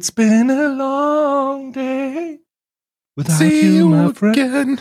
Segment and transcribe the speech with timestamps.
[0.00, 2.38] It's been a long day
[3.18, 4.34] without See you, you my friend.
[4.34, 4.80] again.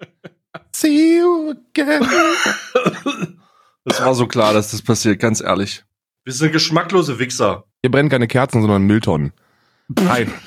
[0.72, 2.06] See you again.
[3.86, 5.82] Das war so klar, dass das passiert, ganz ehrlich.
[6.24, 7.64] Wir sind geschmacklose Wichser.
[7.80, 9.32] Hier brennen keine Kerzen, sondern Mülltonnen.
[9.88, 10.30] Nein.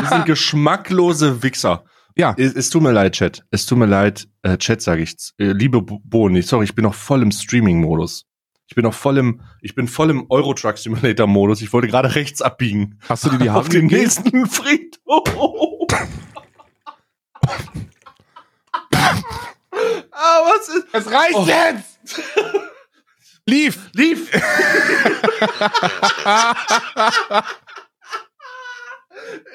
[0.00, 1.84] Wir sind geschmacklose Wichser.
[2.14, 2.34] Ja.
[2.38, 3.44] Es, es tut mir leid, Chat.
[3.50, 5.16] Es tut mir leid, äh, Chat sage ich.
[5.38, 8.26] Äh, liebe Bo- Boni, sorry, ich bin noch voll im Streaming-Modus.
[8.66, 11.60] Ich bin noch voll im, ich bin voll im Euro Truck Simulator Modus.
[11.60, 12.98] Ich wollte gerade rechts abbiegen.
[13.08, 14.02] Hast du dir die auf Haare den gegeben?
[14.02, 15.24] nächsten Friedhof.
[20.10, 20.86] ah, was ist?
[20.92, 21.46] Es reicht Oh.
[21.46, 21.98] jetzt!
[23.46, 23.90] Lief!
[23.92, 24.30] Lief!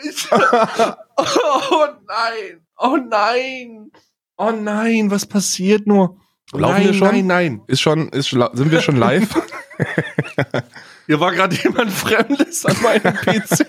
[0.04, 2.66] ich, oh nein!
[2.78, 3.92] Oh nein!
[4.38, 6.22] Oh nein, was passiert nur?
[6.53, 7.08] Laufen nein, wir schon?
[7.08, 7.61] nein, nein.
[7.67, 9.30] Ist schon, ist, sind wir schon live?
[11.05, 13.66] Hier war gerade jemand Fremdes an meinem PC.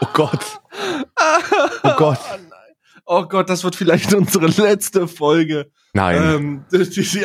[0.00, 0.60] oh Gott.
[1.82, 2.18] Oh Gott.
[3.10, 5.70] Oh, oh Gott, das wird vielleicht unsere letzte Folge.
[5.94, 6.22] Nein.
[6.22, 6.64] Ähm,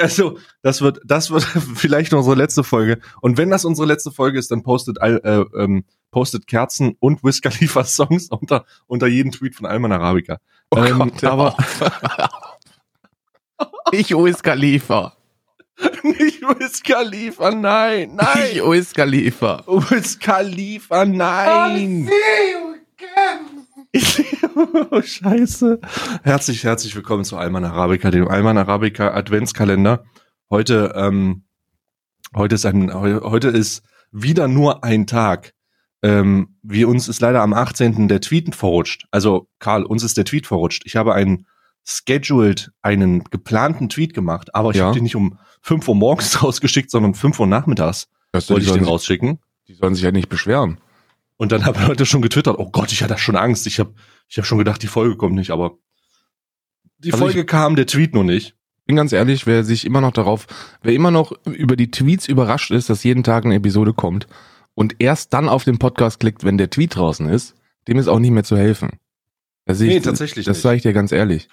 [0.01, 1.43] also, das wird, das wird
[1.75, 2.99] vielleicht unsere letzte Folge.
[3.21, 5.19] Und wenn das unsere letzte Folge ist, dann postet, äh,
[5.57, 10.37] ähm, postet Kerzen und Wiz Khalifa Songs unter, unter jeden Tweet von Alman Arabica.
[10.69, 11.23] oh ähm, Gott.
[11.25, 11.57] aber-
[13.91, 15.15] Ich Wiz Khalifa.
[16.03, 18.15] Nicht Wiz Khalifa, nein, Ich
[18.61, 18.71] nein.
[18.71, 19.63] Wiz Khalifa.
[19.67, 22.09] Wiz Khalifa, nein.
[24.91, 25.79] oh, scheiße.
[26.23, 30.03] Herzlich, herzlich willkommen zu Alman Arabica, dem Alman Arabica Adventskalender.
[30.49, 31.43] Heute, ähm,
[32.35, 35.53] heute ist ein, heu- heute ist wieder nur ein Tag.
[36.03, 38.07] Ähm, wir uns ist leider am 18.
[38.07, 39.05] der Tweet verrutscht.
[39.11, 40.83] Also, Karl, uns ist der Tweet verrutscht.
[40.85, 41.47] Ich habe einen
[41.85, 44.85] scheduled, einen geplanten Tweet gemacht, aber ich Ja.
[44.85, 48.63] habe den nicht um 5 Uhr morgens rausgeschickt, sondern um 5 Uhr nachmittags Das wollte
[48.63, 49.39] ich den sollen, rausschicken.
[49.67, 50.79] die sollen sich ja nicht beschweren.
[51.37, 53.67] Und dann haben Leute schon getwittert, oh Gott, ich hatte schon Angst.
[53.67, 53.93] Ich habe
[54.29, 55.77] ich hab schon gedacht, die Folge kommt nicht, aber
[56.99, 58.55] die Also Folge kam, der Tweet noch nicht.
[58.85, 60.47] bin ganz ehrlich, wer sich immer noch darauf,
[60.81, 64.27] wer immer noch über die Tweets überrascht ist, dass jeden Tag eine Episode kommt
[64.73, 67.55] und erst dann auf den Podcast klickt, wenn der Tweet draußen ist,
[67.87, 68.91] dem ist auch nicht mehr zu helfen.
[69.65, 71.49] Das Nee, ich, tatsächlich Das sage ich dir ganz ehrlich.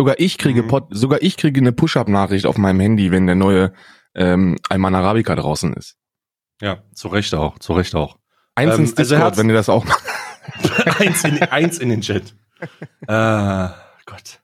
[0.00, 0.68] Sogar ich kriege Mhm.
[0.68, 3.74] Pod, sogar ich kriege eine Push-up-Nachricht auf meinem Handy, wenn der neue
[4.14, 5.96] ähm, Alman Arabica draußen ist.
[6.62, 8.16] Ja, zu Recht auch, zu Recht auch.
[8.54, 10.02] Eins Ähm, ins also Discord, Herz- wenn ihr das auch macht.
[11.00, 12.34] eins, in, eins in den Chat.
[13.08, 13.68] äh,
[14.06, 14.40] Gott.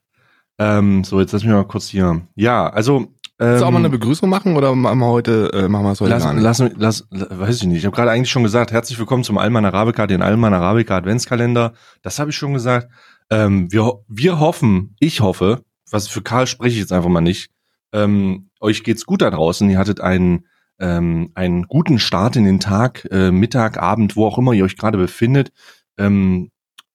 [0.59, 2.21] Ähm, so, jetzt lass mich mal kurz hier.
[2.35, 2.97] Ja, also.
[3.39, 5.91] Ähm, Willst du auch mal eine Begrüßung machen oder machen wir heute, äh, machen wir
[5.93, 6.43] es heute Lass, gar nicht?
[6.43, 7.79] lass, lass, lass, weiß ich nicht.
[7.79, 11.73] Ich habe gerade eigentlich schon gesagt, herzlich willkommen zum Alman Arabica, den Alman Arabica Adventskalender.
[12.03, 12.89] Das habe ich schon gesagt.
[13.29, 17.49] Ähm, wir, wir hoffen, ich hoffe, was für Karl spreche ich jetzt einfach mal nicht.
[17.93, 19.69] Ähm, euch geht's gut da draußen.
[19.69, 20.45] Ihr hattet einen,
[20.79, 24.77] ähm, einen guten Start in den Tag, äh, Mittag, Abend, wo auch immer ihr euch
[24.77, 25.51] gerade befindet.
[25.97, 26.51] Ähm,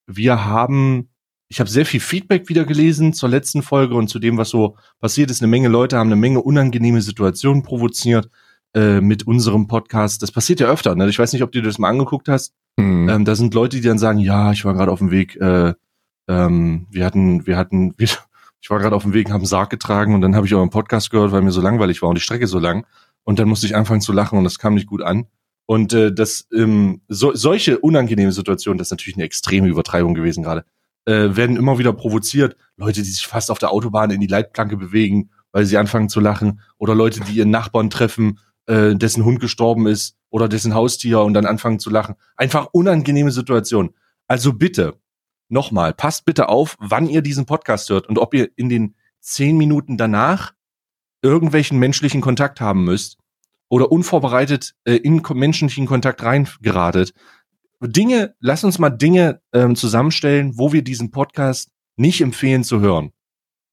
[0.06, 1.10] wir haben,
[1.48, 4.76] ich habe sehr viel Feedback wieder gelesen zur letzten Folge und zu dem, was so
[5.00, 5.42] passiert ist.
[5.42, 8.30] Eine Menge Leute haben eine Menge unangenehme Situationen provoziert
[8.74, 10.22] äh, mit unserem Podcast.
[10.22, 10.94] Das passiert ja öfter.
[10.94, 11.08] Ne?
[11.08, 12.54] Ich weiß nicht, ob du dir das mal angeguckt hast.
[12.78, 13.08] Hm.
[13.08, 15.74] Ähm, da sind Leute, die dann sagen, ja, ich war gerade auf dem Weg, äh,
[16.32, 20.14] ähm, wir hatten, wir hatten, ich war gerade auf dem Weg, habe einen Sarg getragen
[20.14, 22.46] und dann habe ich euren Podcast gehört, weil mir so langweilig war und die Strecke
[22.46, 22.86] so lang.
[23.24, 25.26] Und dann musste ich anfangen zu lachen und das kam nicht gut an.
[25.66, 30.42] Und äh, das, ähm, so, solche unangenehme Situationen, das ist natürlich eine extreme Übertreibung gewesen
[30.42, 30.64] gerade,
[31.04, 32.56] äh, werden immer wieder provoziert.
[32.76, 36.20] Leute, die sich fast auf der Autobahn in die Leitplanke bewegen, weil sie anfangen zu
[36.20, 36.60] lachen.
[36.78, 41.34] Oder Leute, die ihren Nachbarn treffen, äh, dessen Hund gestorben ist oder dessen Haustier und
[41.34, 42.14] dann anfangen zu lachen.
[42.36, 43.90] Einfach unangenehme Situation.
[44.26, 44.94] Also bitte,
[45.52, 49.56] nochmal, passt bitte auf, wann ihr diesen Podcast hört und ob ihr in den zehn
[49.56, 50.52] Minuten danach
[51.22, 53.18] irgendwelchen menschlichen Kontakt haben müsst
[53.68, 57.14] oder unvorbereitet äh, in menschlichen Kontakt reingeratet.
[57.80, 63.12] Dinge, lass uns mal Dinge ähm, zusammenstellen, wo wir diesen Podcast nicht empfehlen zu hören.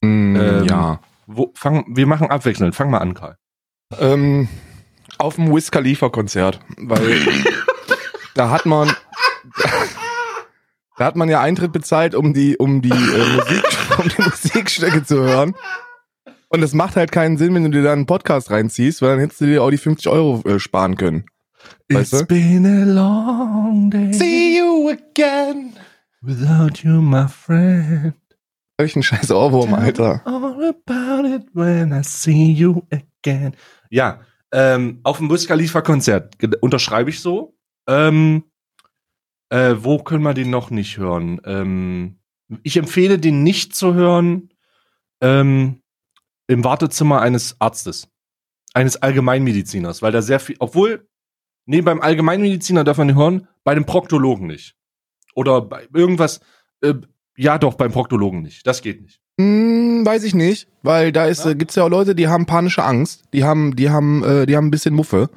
[0.03, 0.99] Hm, ähm, ja.
[1.27, 2.75] Wo, fang, wir machen abwechselnd.
[2.75, 3.37] Fang mal an, Karl.
[3.99, 4.47] Ähm,
[5.17, 7.19] auf dem Wiz Khalifa Konzert, weil
[8.35, 8.89] da hat man
[10.99, 12.93] da hat man ja Eintritt bezahlt, um die um die äh,
[13.37, 13.63] Musik
[13.97, 15.55] um die Musikstücke zu hören.
[16.49, 19.19] Und es macht halt keinen Sinn, wenn du dir da einen Podcast reinziehst, weil dann
[19.19, 21.25] hättest du dir auch die 50 Euro äh, sparen können.
[21.89, 22.27] Weißt It's du?
[22.27, 25.73] been a long day you again.
[26.21, 28.13] without you, my friend.
[28.77, 30.21] Welch ein scheiß Ohrwurm, Alter.
[30.25, 33.53] All about it when I see you again.
[33.89, 34.19] Ja,
[34.51, 37.55] ähm, auf dem Bus Khalifa Konzert unterschreibe ich so.
[37.87, 38.43] Ähm,
[39.49, 41.39] äh, wo können wir den noch nicht hören?
[41.45, 42.19] Ähm,
[42.63, 44.49] ich empfehle den nicht zu hören
[45.21, 45.81] ähm,
[46.47, 48.07] im Wartezimmer eines Arztes.
[48.73, 51.07] eines Allgemeinmediziners, weil da sehr viel, obwohl,
[51.65, 54.75] nee, beim Allgemeinmediziner darf man nicht hören, bei dem Proktologen nicht.
[55.35, 56.39] Oder bei irgendwas,
[56.81, 56.93] äh,
[57.37, 58.65] ja doch, beim Proktologen nicht.
[58.67, 59.19] Das geht nicht.
[59.39, 61.51] Hm, weiß ich nicht, weil da ist, Ja?
[61.51, 64.55] äh, gibt's ja auch Leute, die haben panische Angst, die haben, die haben, äh, die
[64.57, 65.29] haben ein bisschen Muffe.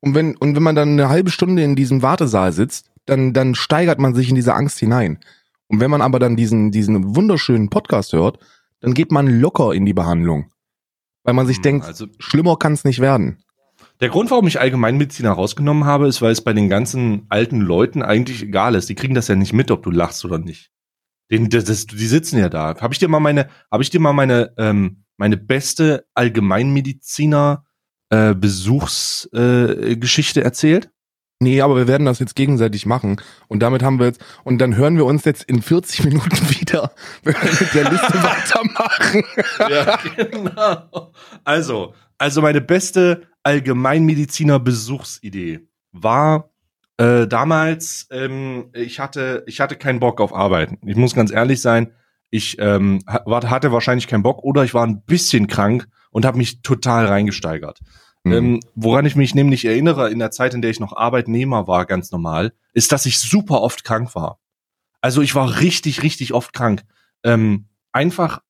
[0.00, 3.54] Und wenn, und wenn man dann eine halbe Stunde in diesem Wartesaal sitzt, dann, dann
[3.54, 5.18] steigert man sich in diese Angst hinein.
[5.68, 8.38] Und wenn man aber dann diesen, diesen wunderschönen Podcast hört,
[8.80, 10.50] dann geht man locker in die Behandlung.
[11.24, 13.38] Weil man sich Hm, denkt, Also, schlimmer kann's nicht werden.
[14.00, 18.02] der Grund, warum ich Allgemeinmediziner rausgenommen habe, ist, weil es bei den ganzen alten Leuten
[18.02, 18.88] eigentlich egal ist.
[18.88, 20.70] Die kriegen das ja nicht mit, ob du lachst oder nicht.
[21.30, 22.76] Den, das, das, die sitzen ja da.
[22.80, 27.64] Habe ich dir mal meine, habe ich dir mal meine, ähm, meine beste Allgemeinmediziner
[28.10, 30.90] äh, Besuchsgeschichte äh, erzählt?
[31.38, 33.20] Nee, aber wir werden das jetzt gegenseitig machen.
[33.46, 36.30] Und damit haben wir jetzt, und dann hören wir uns jetzt in 40 Minuten
[36.60, 36.92] wieder,
[37.24, 39.24] wenn wir mit der Liste weitermachen.
[39.70, 41.12] Ja, genau.
[41.44, 46.50] Also, also meine beste Allgemeinmediziner Besuchsidee war
[46.96, 50.78] äh, damals, ähm, ich hatte, ich hatte keinen Bock auf Arbeiten.
[50.86, 51.92] Ich muss ganz ehrlich sein,
[52.30, 56.62] ich ähm, hatte wahrscheinlich keinen Bock oder ich war ein bisschen krank und habe mich
[56.62, 57.80] total reingesteigert.
[58.26, 58.32] Mhm.
[58.32, 61.86] Ähm, woran ich mich nämlich erinnere, in der Zeit, in der ich noch Arbeitnehmer war,
[61.86, 64.40] ganz normal, ist, dass ich super oft krank war.
[65.00, 66.82] Also ich war richtig, richtig oft krank.
[67.22, 68.40] Ähm, einfach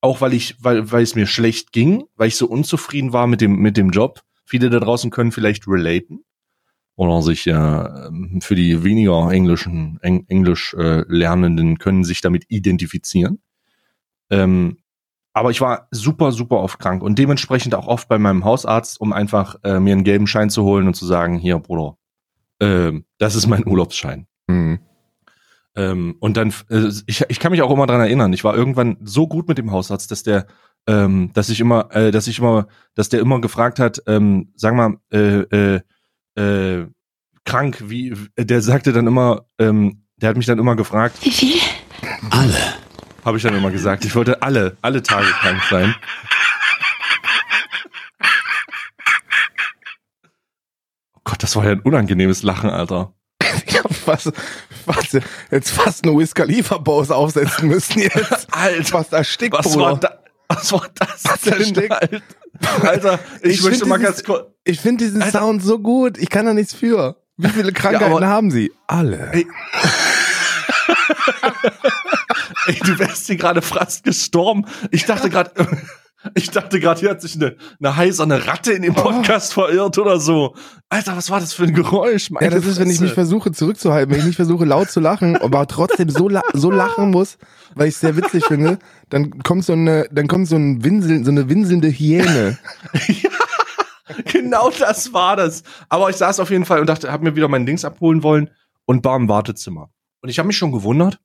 [0.00, 3.42] auch weil ich, weil, weil es mir schlecht ging, weil ich so unzufrieden war mit
[3.42, 4.22] dem, mit dem Job.
[4.46, 6.24] Viele da draußen können vielleicht relaten
[6.96, 7.88] oder sich äh,
[8.40, 13.40] für die weniger englischen, Eng, Englisch äh, Lernenden können sich damit identifizieren.
[14.30, 14.78] Ähm,
[15.40, 19.14] aber ich war super, super oft krank und dementsprechend auch oft bei meinem Hausarzt, um
[19.14, 21.96] einfach äh, mir einen gelben Schein zu holen und zu sagen, hier, Bruder,
[22.60, 24.26] ähm, das ist mein Urlaubsschein.
[24.48, 24.80] Mhm.
[25.76, 28.98] Ähm, und dann, äh, ich, ich kann mich auch immer dran erinnern, ich war irgendwann
[29.02, 30.46] so gut mit dem Hausarzt, dass der,
[30.86, 34.74] ähm, dass ich immer, äh, dass ich immer, dass der immer gefragt hat, ähm, sag
[34.74, 35.80] mal, äh, äh,
[36.34, 36.86] äh,
[37.46, 41.60] krank, wie, der sagte dann immer, ähm, der hat mich dann immer gefragt, Wie viel?
[42.28, 42.79] Alle.
[43.24, 45.94] Habe ich dann immer gesagt, ich wollte alle, alle Tage krank sein.
[51.16, 53.12] Oh Gott, das war ja ein unangenehmes Lachen, Alter.
[53.66, 54.32] Ich hab fast,
[54.84, 55.18] fast,
[55.50, 58.48] jetzt fast eine Wiz Khalifa Pause aufsetzen müssen jetzt.
[58.54, 59.84] Alter, Fast erstickt, was Bruder.
[59.84, 60.18] war da?
[60.48, 61.90] Was war das Was denn?
[61.92, 62.20] Alter,
[62.82, 64.46] Alter ich, Ich möchte mal dieses- ganz kurz.
[64.64, 65.38] Ich finde diesen Alter.
[65.40, 66.18] Sound so gut.
[66.18, 67.16] Ich kann da nichts für.
[67.36, 68.72] Wie viele Krankheiten aber- haben Sie?
[68.88, 69.32] Alle.
[72.66, 72.78] Ey.
[72.84, 74.66] Du wärst hier gerade fast gestorben.
[74.90, 75.50] Ich dachte gerade,
[76.34, 80.20] ich dachte gerade, hier hat sich eine, eine heiserne Ratte in dem Podcast verirrt oder
[80.20, 80.54] so.
[80.88, 82.30] Alter, was war das für ein Geräusch?
[82.30, 83.14] Meine Ja, das ist, wenn ich mich Fresse.
[83.14, 87.10] versuche zurückzuhalten, wenn ich nicht versuche laut zu lachen, aber trotzdem so, la so lachen
[87.10, 87.38] muss,
[87.74, 88.78] weil ich es sehr witzig finde,
[89.08, 92.58] dann kommt so eine, dann kommt so ein Winsel, so eine winselnde Hyäne.
[94.24, 95.62] Genau das war das.
[95.88, 98.50] Aber ich saß auf jeden Fall und dachte, hab mir wieder mein Dings abholen wollen
[98.84, 99.90] und war im Wartezimmer.
[100.20, 101.20] Und ich habe mich schon gewundert.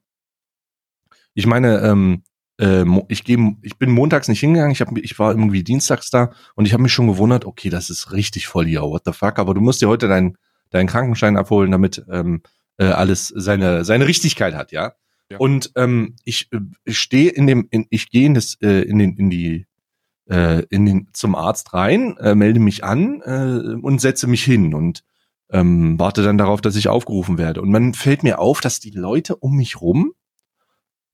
[1.36, 2.24] Ich meine, ähm,
[2.60, 6.32] äh, ich, geh, ich bin montags nicht hingegangen, ich, hab, ich war irgendwie dienstags da
[6.56, 9.38] und ich habe mich schon gewundert, okay, das ist richtig voll hier, what the fuck,
[9.38, 10.38] aber du musst dir heute deinen
[10.72, 12.42] deinen Krankenschein abholen, damit ähm,
[12.78, 14.94] äh, alles seine seine Richtigkeit hat, ja.
[15.30, 15.38] Ja.
[15.38, 19.00] Und ähm, ich, äh, ich stehe in dem, in, ich gehe in das, äh, in
[19.00, 19.66] den, in die,
[20.30, 24.74] äh, in den zum Arzt rein, äh, melde mich an äh, und setze mich hin
[24.74, 25.04] und
[25.50, 27.62] ähm, warte dann darauf, dass ich aufgerufen werde.
[27.62, 30.14] Und man fällt mir auf, dass die Leute um mich rum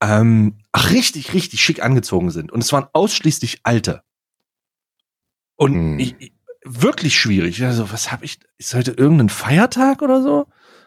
[0.02, 2.50] ähm, ach, richtig, richtig schick angezogen sind.
[2.52, 4.02] Und es waren ausschließlich Alte.
[5.56, 5.98] Und Hm.
[5.98, 6.32] ich, ich,
[6.64, 7.62] wirklich schwierig.
[7.64, 8.40] Also, was habe ich?
[8.58, 10.46] Ist heute irgendein Feiertag oder so?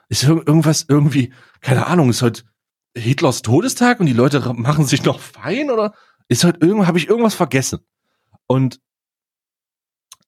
[0.10, 2.44] Ist ir- irgendwas irgendwie, keine Ahnung, ist heute
[2.96, 5.94] Hitlers Todestag und die Leute machen sich noch fein oder
[6.28, 7.80] ist heute irgend, habe ich irgendwas vergessen?
[8.48, 8.80] Und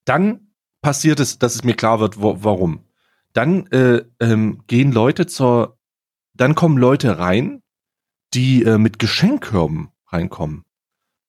[0.05, 0.51] dann
[0.81, 2.85] passiert es, dass es mir klar wird, wo, warum.
[3.33, 5.77] Dann äh, ähm, gehen Leute zur,
[6.33, 7.61] dann kommen Leute rein,
[8.33, 10.65] die äh, mit Geschenkkörben reinkommen.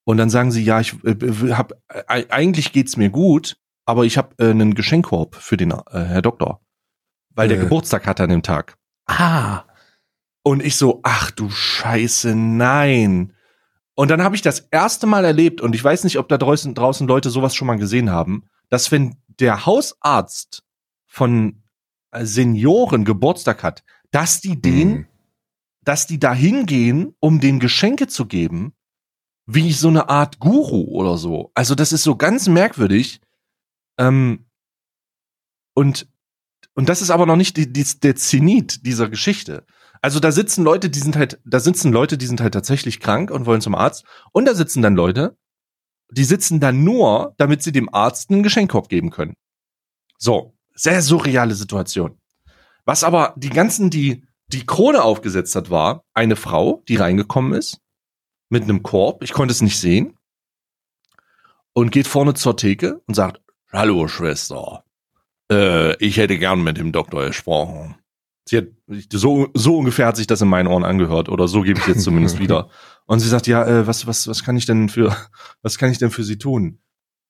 [0.05, 4.17] Und dann sagen sie, ja, ich äh, hab, äh, eigentlich geht's mir gut, aber ich
[4.19, 6.61] habe äh, einen Geschenkkorb für den äh, Herr Doktor,
[7.35, 7.63] weil der Äh.
[7.63, 8.77] Geburtstag hat an dem Tag.
[9.07, 9.65] Ah.
[10.43, 13.35] Und ich so, ach du Scheiße, nein.
[13.95, 16.75] Und dann habe ich das erste Mal erlebt, und ich weiß nicht, ob da draußen,
[16.75, 20.63] draußen Leute sowas schon mal gesehen haben, dass wenn der Hausarzt
[21.07, 21.63] von
[22.13, 25.07] äh, Senioren Geburtstag hat, dass die den, Hm.
[25.89, 28.75] Dass die da hingehen, um den Geschenke zu geben,
[29.47, 31.51] wie so eine Art Guru oder so.
[31.55, 33.23] Also das ist so ganz merkwürdig.
[33.97, 34.45] Ähm,
[35.75, 36.07] und,
[36.75, 39.65] und das ist aber noch nicht die, die, der Zenit dieser Geschichte.
[40.03, 43.31] Also da sitzen Leute, die sind halt, da sitzen Leute, die sind halt tatsächlich krank
[43.31, 44.05] und wollen zum Arzt.
[44.33, 45.39] Und da sitzen dann Leute,
[46.11, 49.33] die sitzen da nur, damit sie dem Arzt einen Geschenkkorb geben können.
[50.19, 52.21] So, sehr surreale Situation.
[52.85, 57.81] Was aber die ganzen, die die Krone aufgesetzt hat, war eine Frau, die reingekommen ist
[58.49, 59.23] mit einem Korb.
[59.23, 60.15] Ich konnte es nicht sehen.
[61.75, 63.41] Und geht vorne zur Theke und sagt,
[63.71, 64.85] Hallo Schwester,
[65.53, 67.97] äh, ich hätte gern mit dem Doktor gesprochen.
[68.49, 68.69] Sie hat,
[69.13, 72.03] so, so ungefähr hat sich das in meinen Ohren angehört oder so gebe ich jetzt
[72.03, 72.71] zumindest wieder.
[73.05, 75.15] Und sie sagt, ja, äh, was, was, was kann ich denn für,
[75.63, 76.81] was kann ich denn für Sie tun?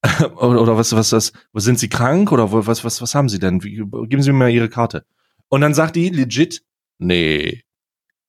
[0.36, 3.40] oder, oder was, was, was, was, sind Sie krank oder was, was, was haben Sie
[3.40, 3.64] denn?
[3.64, 5.04] Wie, geben Sie mir mal Ihre Karte.
[5.48, 6.62] Und dann sagt die legit,
[6.98, 7.62] nee,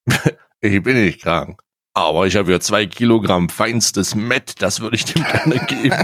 [0.61, 1.61] ich bin nicht krank.
[1.93, 5.95] Aber ich habe ja zwei Kilogramm feinstes Met, das würde ich dem gerne geben.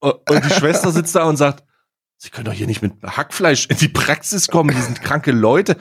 [0.00, 1.64] und die Schwester sitzt da und sagt,
[2.22, 5.76] Sie können doch hier nicht mit Hackfleisch in die Praxis kommen, die sind kranke Leute.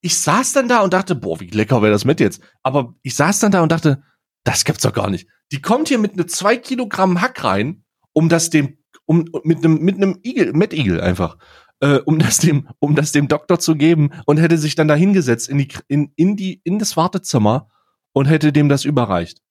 [0.00, 2.40] Ich saß dann da und dachte, boah, wie lecker wäre das mit jetzt.
[2.62, 4.02] Aber ich saß dann da und dachte,
[4.44, 5.28] das gibt's doch gar nicht.
[5.52, 7.84] Die kommt hier mit ne zwei Kilogramm Hack rein,
[8.14, 11.36] um das dem, um, mit einem, mit einem Igel, Mettigel einfach,
[11.82, 14.94] äh, um das dem, um das dem Doktor zu geben und hätte sich dann da
[14.94, 17.68] hingesetzt in die, in, in die, in das Wartezimmer
[18.12, 19.42] und hätte dem das überreicht.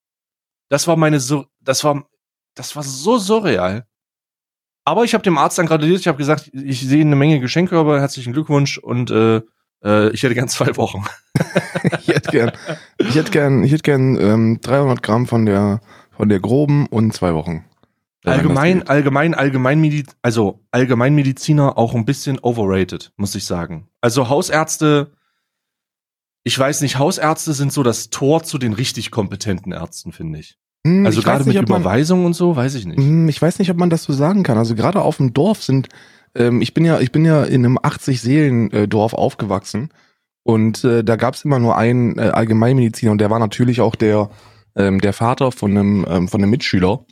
[0.70, 2.06] Das war meine so, das war,
[2.56, 3.86] das war so surreal.
[4.86, 7.78] Aber ich habe dem Arzt dann gratuliert, ich habe gesagt, ich sehe eine Menge Geschenke,
[7.78, 9.42] aber herzlichen Glückwunsch und äh,
[9.84, 11.04] äh, ich hätte gern zwei Wochen.
[12.00, 12.52] ich hätte gern,
[12.98, 17.14] ich hätte gern, ich hätte gern ähm, 300 Gramm von der von der groben und
[17.14, 17.66] zwei Wochen.
[18.24, 23.88] Allgemein, allgemein, allgemein, also Allgemeinmediziner auch ein bisschen overrated, muss ich sagen.
[24.00, 25.12] Also Hausärzte,
[26.44, 30.58] ich weiß nicht, Hausärzte sind so das Tor zu den richtig kompetenten Ärzten, finde ich.
[30.86, 32.98] Hm, also ich gerade mit nicht, ob man- Überweisung und so, weiß ich nicht.
[32.98, 34.58] Hm, Ich weiß nicht, ob man das so sagen kann.
[34.58, 35.90] Also gerade auf dem Dorf sind,
[36.36, 39.90] ähm, ich bin ja, ich bin ja in einem 80 Seelen äh, Dorf aufgewachsen
[40.44, 43.96] und äh, da gab es immer nur einen äh, Allgemeinmediziner und der war natürlich auch
[43.96, 44.30] der
[44.76, 47.04] ähm, der Vater von einem ähm, von einem Mitschüler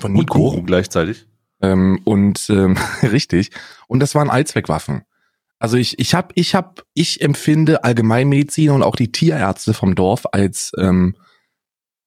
[0.00, 0.38] von Und Nico.
[0.50, 1.26] Guru gleichzeitig.
[1.62, 3.50] Ähm, und ähm, richtig.
[3.86, 5.02] Und das waren Allzweckwaffen.
[5.58, 10.26] Also ich, ich hab, ich hab, ich empfinde Allgemeinmediziner und auch die Tierärzte vom Dorf
[10.32, 11.16] als, ähm,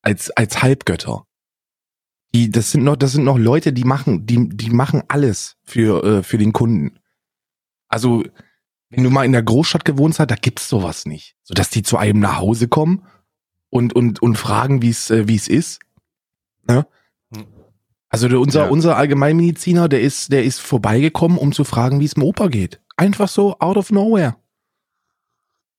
[0.02, 1.28] als, als Halbgötter.
[2.34, 6.04] Die, das sind noch, das sind noch Leute, die machen, die, die machen alles für,
[6.04, 6.98] äh, für den Kunden.
[7.88, 8.24] Also,
[8.90, 11.36] wenn du mal in der Großstadt gewohnt hast, da gibt's sowas nicht.
[11.44, 13.06] So, dass die zu einem nach Hause kommen
[13.70, 15.80] und, und, und fragen, wie es, äh, wie es ist.
[16.68, 16.88] Ne?
[18.14, 18.70] Also der, unser, Ja.
[18.70, 22.80] unser Allgemeinmediziner, der ist, der ist vorbeigekommen, um zu fragen, wie es dem Opa geht.
[22.96, 24.36] Einfach so out of nowhere.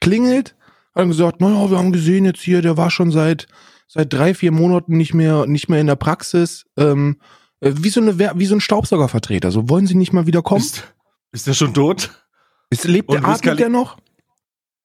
[0.00, 0.56] Klingelt,
[0.94, 3.46] hat gesagt, naja, wir haben gesehen jetzt hier, der war schon seit,
[3.86, 6.66] seit drei, vier Monaten nicht mehr, nicht mehr in der Praxis.
[6.76, 7.18] Ähm,
[7.60, 9.50] äh, wie so eine, wie so ein Staubsaugervertreter.
[9.52, 10.60] So wollen Sie nicht mal wieder kommen?
[10.60, 10.92] Ist,
[11.30, 12.10] ist der schon tot?
[12.70, 13.96] Ist, lebt und der, atmet der noch?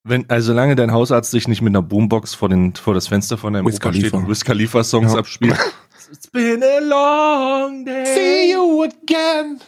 [0.03, 3.37] Wenn, also solange dein Hausarzt sich nicht mit einer Boombox vor, den, vor das Fenster
[3.37, 4.17] von deinem Wiz Opa steht Khalifa.
[4.17, 5.19] und Wiz Khalifa Songs Ja.
[5.19, 5.57] abspielt.
[6.11, 8.51] It's been a long day.
[8.51, 9.59] you again.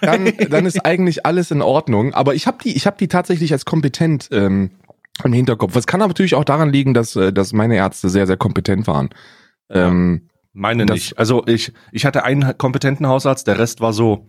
[0.00, 2.14] Dann, dann ist eigentlich alles in Ordnung.
[2.14, 4.70] Aber ich habe die, ich habe die tatsächlich als kompetent ähm,
[5.24, 5.74] im Hinterkopf.
[5.76, 8.86] Es kann aber natürlich auch daran liegen, dass, äh, dass meine Ärzte sehr, sehr kompetent
[8.86, 9.10] waren.
[9.70, 11.18] Ähm, Meine Das- nicht.
[11.18, 14.28] Also ich, ich hatte einen kompetenten Hausarzt, der Rest war so,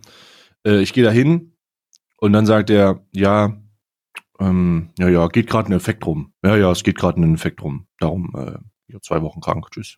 [0.66, 1.52] äh, ich gehe da hin
[2.18, 3.56] und dann sagt er, ja,
[4.40, 6.32] ähm, ja, ja, geht gerade ein Effekt rum.
[6.42, 7.86] Ja, ja, es geht gerade ein Effekt rum.
[8.00, 8.58] Darum, äh,
[8.92, 9.96] ja, zwei Wochen krank, tschüss.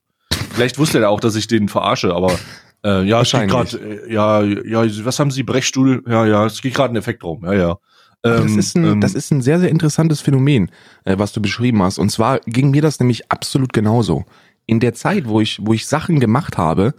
[0.57, 2.39] Vielleicht wusste er auch, dass ich den verarsche, aber
[2.85, 6.03] äh, ja, es geht gerade, äh, ja, ja, was haben Sie, Brechstuhl?
[6.09, 7.79] Ja, ja, es geht gerade ein Effekt rum, ja, ja.
[8.23, 10.71] Das, Ähm, ist ein, ähm, das ist ein sehr, sehr interessantes Phänomen,
[11.05, 11.99] äh, was du beschrieben hast.
[11.99, 14.25] Und zwar ging mir das nämlich absolut genauso.
[14.65, 16.95] In der Zeit, wo ich, wo ich Sachen gemacht habe,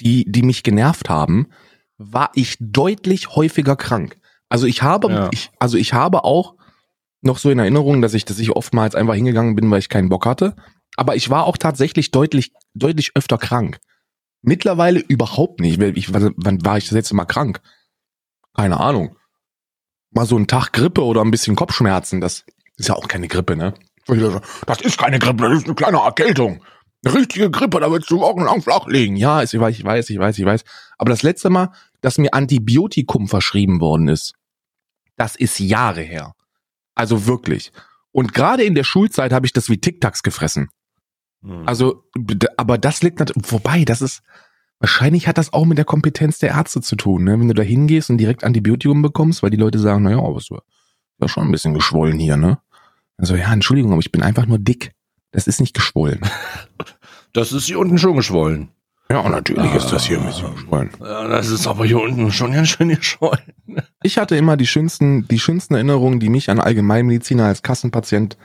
[0.00, 1.46] die, die mich genervt haben,
[1.96, 4.18] war ich deutlich häufiger krank.
[4.48, 5.28] Also ich habe, Ja.
[5.32, 6.54] ich, also ich habe auch
[7.22, 10.08] noch so in Erinnerung, dass ich, dass ich oftmals einfach hingegangen bin, weil ich keinen
[10.08, 10.54] Bock hatte.
[10.98, 13.78] Aber ich war auch tatsächlich deutlich, deutlich öfter krank.
[14.42, 15.80] Mittlerweile überhaupt nicht.
[15.80, 17.60] Ich, wann war ich das letzte Mal krank?
[18.54, 19.16] Keine Ahnung
[20.10, 22.44] mal so einen Tag Grippe oder ein bisschen Kopfschmerzen, das
[22.76, 23.74] ist ja auch keine Grippe, ne?
[24.66, 26.64] Das ist keine Grippe, das ist eine kleine Erkältung.
[27.04, 29.16] Eine richtige Grippe, da willst du wochenlang flach liegen.
[29.16, 30.64] Ja, ich weiß, ich weiß, ich weiß, ich weiß.
[30.96, 34.34] Aber das letzte Mal, dass mir Antibiotikum verschrieben worden ist,
[35.16, 36.34] das ist Jahre her.
[36.94, 37.70] Also wirklich.
[38.10, 40.70] Und gerade in der Schulzeit habe ich das wie Tic-Tacs gefressen.
[41.42, 41.66] Hm.
[41.66, 42.04] Also,
[42.56, 44.22] aber das liegt natürlich, wobei, das ist,
[44.80, 47.38] wahrscheinlich hat das auch mit der Kompetenz der Ärzte zu tun, ne?
[47.38, 50.62] Wenn du da hingehst und direkt Antibiotikum bekommst, weil die Leute sagen, naja, aber war
[51.18, 52.58] war schon ein bisschen geschwollen hier, ne?
[53.16, 54.92] Also, ja, Entschuldigung, aber ich bin einfach nur dick.
[55.32, 56.20] Das ist nicht geschwollen.
[57.32, 58.70] das ist hier unten schon geschwollen.
[59.10, 60.90] Ja, natürlich ist das hier ein bisschen geschwollen.
[61.00, 63.54] Ja, das ist aber hier unten schon ganz schön geschwollen.
[64.02, 68.36] Ich hatte immer die schönsten, die schönsten Erinnerungen, die mich an Allgemeinmediziner als Kassenpatient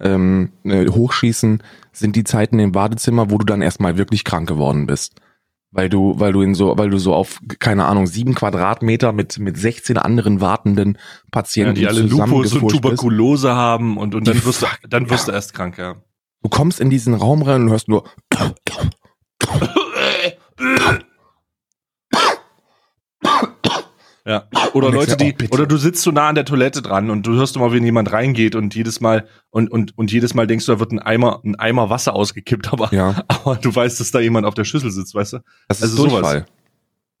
[0.00, 4.86] ähm, äh, hochschießen, sind die Zeiten im Badezimmer, wo du dann erstmal wirklich krank geworden
[4.86, 5.20] bist.
[5.70, 9.38] Weil du, weil du in so, weil du so auf, keine Ahnung, sieben Quadratmeter mit,
[9.38, 10.98] mit 16 anderen wartenden
[11.30, 12.82] Patienten Ja, die alle Lupus und zusammengefurcht bist.
[12.82, 15.30] Tuberkulose haben und, und dann wirst du, dann wirst ja.
[15.30, 15.96] du erst krank, ja.
[16.42, 18.04] Du kommst in diesen Raum rein und hörst nur,
[24.24, 24.44] Ja.
[24.72, 27.26] Oder Und Leute, die, oh, oder du sitzt so nah an der Toilette dran und
[27.26, 30.66] du hörst immer, wenn jemand reingeht und jedes Mal, und, und, und jedes Mal denkst
[30.66, 34.10] du, da wird ein Eimer, ein Eimer Wasser ausgekippt, aber, ja, aber du weißt, dass
[34.12, 35.38] da jemand auf der Schüssel sitzt, weißt du?
[35.68, 36.10] das ist Also sowas.
[36.12, 36.46] Durchfall.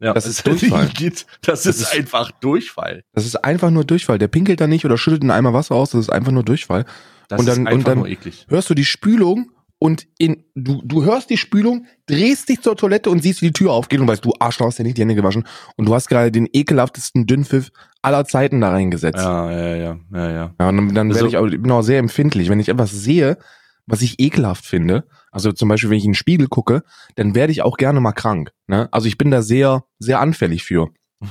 [0.00, 0.88] Ja, Das ist Durchfall.
[0.94, 3.02] Geht, das, Das ist ist- einfach Durchfall.
[3.12, 4.18] Das ist einfach nur Durchfall.
[4.18, 6.84] Der pinkelt da nicht oder schüttelt einen Eimer Wasser aus, das ist einfach nur Durchfall.
[7.28, 8.46] Das Und dann- ist und einfach dann- nur eklig.
[8.48, 9.50] Hörst du die Spülung
[9.82, 13.52] und in, du, du hörst die Spülung, drehst dich zur Toilette und siehst, wie die
[13.52, 15.44] Tür aufgeht und weißt, du Arschloch hast ja nicht die Hände gewaschen
[15.76, 19.18] und du hast gerade den ekelhaftesten Dünnpfiff aller Zeiten da reingesetzt.
[19.18, 20.54] Ja, ja, ja, ja, ja.
[20.60, 22.48] Ja, und dann, dann Also- werde ich auch, ich bin auch sehr empfindlich.
[22.48, 23.38] Wenn ich etwas sehe,
[23.86, 26.84] was ich ekelhaft finde, also zum Beispiel, wenn ich in den Spiegel gucke,
[27.16, 28.52] dann werde ich auch gerne mal krank.
[28.68, 28.88] Ne?
[28.92, 30.90] Also ich bin da sehr, sehr anfällig für.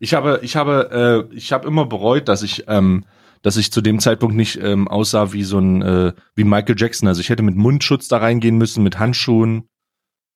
[0.00, 3.04] Ich habe, ich habe, äh, ich habe immer bereut, dass ich, ähm,
[3.42, 7.08] dass ich zu dem Zeitpunkt nicht ähm, aussah wie so ein, äh, wie Michael Jackson.
[7.08, 9.68] Also ich hätte mit Mundschutz da reingehen müssen, mit Handschuhen,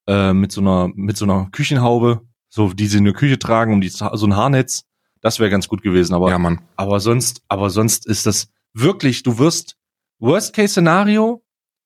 [0.07, 3.73] äh, mit so einer, mit so einer Küchenhaube, so die sie in der Küche tragen,
[3.73, 4.85] um die so ein Haarnetz.
[5.21, 6.15] Das wäre ganz gut gewesen.
[6.15, 6.61] Aber, ja, Mann.
[6.77, 9.23] aber sonst, aber sonst ist das wirklich.
[9.23, 9.77] Du wirst
[10.19, 11.43] Worst Case Szenario.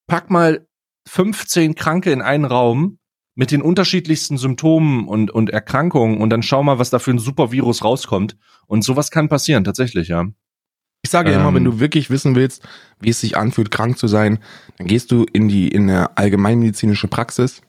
[0.07, 0.67] Pack mal
[1.07, 2.99] 15 Kranke in einen Raum
[3.35, 7.19] mit den unterschiedlichsten Symptomen und, und Erkrankungen und dann schau mal, was da für ein
[7.19, 8.37] Supervirus rauskommt.
[8.67, 10.25] Und sowas kann passieren, tatsächlich, ja.
[11.11, 11.55] Ich sage ja immer, Ähm.
[11.55, 12.63] wenn du wirklich wissen willst,
[13.01, 14.39] wie es sich anfühlt, krank zu sein,
[14.77, 17.61] dann gehst du in die in eine allgemeinmedizinische Praxis,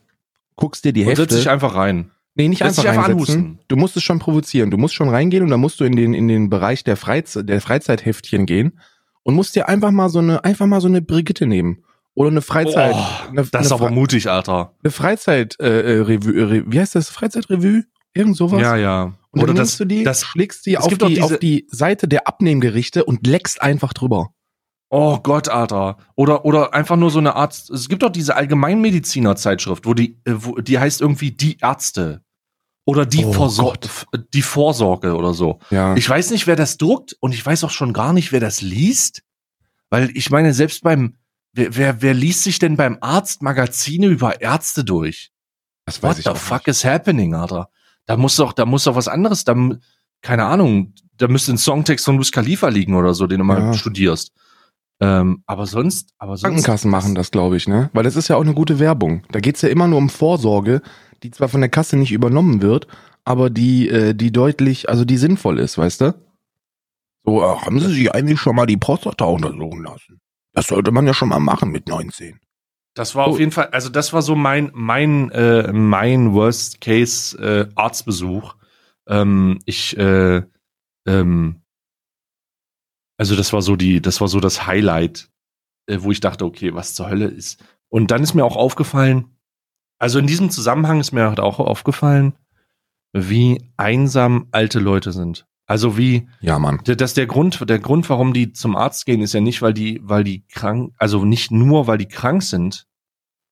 [0.54, 1.22] guckst dir die Und Hefte.
[1.24, 2.12] setz dich einfach rein.
[2.36, 3.34] nee, nicht einfach einfach reinsetzen.
[3.40, 3.58] anhusten.
[3.66, 4.70] Du musst es schon provozieren.
[4.70, 7.48] Du musst schon reingehen und dann musst du in den in den Bereich der Freizeit
[7.48, 8.78] der Freizeithäftchen gehen
[9.24, 11.82] und musst dir einfach mal so eine einfach mal so eine Brigitte nehmen
[12.14, 14.72] oder eine Freizeit Oh, eine, Das ist eine, aber Fre- mutig, Alter.
[14.84, 17.84] eine Freizeit äh, äh, Revue, äh, wie heißt das Freizeitrevue?
[18.14, 18.60] Irgend sowas?
[18.60, 19.12] Ja, ja.
[19.30, 22.28] Und Oder das, du die, das, schlägst die auf die, diese- auf die Seite der
[22.28, 24.34] Abnehmgerichte und leckst einfach drüber.
[24.90, 25.96] oh Gott, Alter.
[26.16, 30.32] Oder, oder einfach nur so eine Art, es gibt doch diese Allgemeinmediziner-Zeitschrift, wo die, äh,
[30.34, 32.22] wo, die heißt irgendwie die Ärzte.
[32.84, 34.06] Oder die, Oh Vorsor Gott.
[34.34, 35.60] die Vorsorge oder so.
[35.70, 35.94] Ja.
[35.96, 38.60] Ich weiß nicht, wer das druckt und ich weiß auch schon gar nicht, wer das
[38.60, 39.22] liest.
[39.88, 41.16] Weil ich meine, selbst beim,
[41.52, 45.30] wer, wer, wer liest sich denn beim Arzt Magazine über Ärzte durch?
[45.86, 47.68] das What the fuck is happening, Alter?
[48.06, 49.54] Da muss doch, da muss doch was anderes, da,
[50.22, 53.60] keine Ahnung, da müsste ein Songtext von Luis Khalifa liegen oder so, den du mal
[53.60, 53.74] Ja.
[53.74, 54.32] studierst.
[55.00, 56.42] Ähm, aber sonst, aber sonst.
[56.44, 57.90] Krankenkassen machen das, glaube ich, ne?
[57.92, 59.24] Weil das ist ja auch eine gute Werbung.
[59.32, 60.80] Da geht's ja immer nur um Vorsorge,
[61.22, 62.86] die zwar von der Kasse nicht übernommen wird,
[63.24, 66.14] aber die, äh, die deutlich, also die sinnvoll ist, weißt du?
[67.24, 70.20] So, äh, haben Sie sich eigentlich schon mal die Prostata untersuchen lassen?
[70.52, 72.38] Das sollte man ja schon mal machen mit 19.
[72.94, 73.30] Das war Oh.
[73.30, 78.54] auf jeden Fall, also das war so mein, mein, äh, mein Worst Case äh, Arztbesuch.
[79.06, 80.42] Ähm, ich, äh,
[81.06, 81.62] ähm,
[83.18, 85.30] also das war so die, das war so das Highlight,
[85.86, 87.62] äh, wo ich dachte, okay, was zur Hölle ist.
[87.88, 89.36] Und dann ist mir auch aufgefallen,
[89.98, 92.34] also in diesem Zusammenhang ist mir halt auch aufgefallen,
[93.12, 95.46] wie einsam alte Leute sind.
[95.66, 96.80] Also wie, Ja, Mann.
[96.84, 100.00] Dass der Grund, der Grund, warum die zum Arzt gehen, ist ja nicht, weil die,
[100.02, 102.86] weil die krank, also nicht nur, weil die krank sind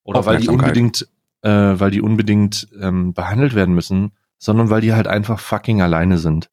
[0.02, 1.08] oder weil die unbedingt,
[1.42, 6.18] äh, weil die unbedingt ähm, behandelt werden müssen, sondern weil die halt einfach fucking alleine
[6.18, 6.50] sind.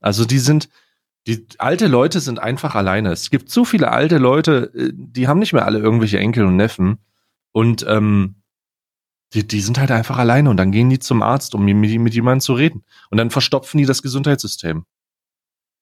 [0.00, 0.68] Also die sind,
[1.26, 3.10] die alte Leute sind einfach alleine.
[3.10, 6.56] Es gibt so viele alte Leute, äh, die haben nicht mehr alle irgendwelche Enkel und
[6.56, 6.98] Neffen
[7.52, 8.36] und ähm,
[9.34, 12.14] die, die sind halt einfach alleine und dann gehen die zum Arzt, um mit, mit
[12.14, 12.84] jemandem zu reden.
[13.10, 14.84] Und dann verstopfen die das Gesundheitssystem.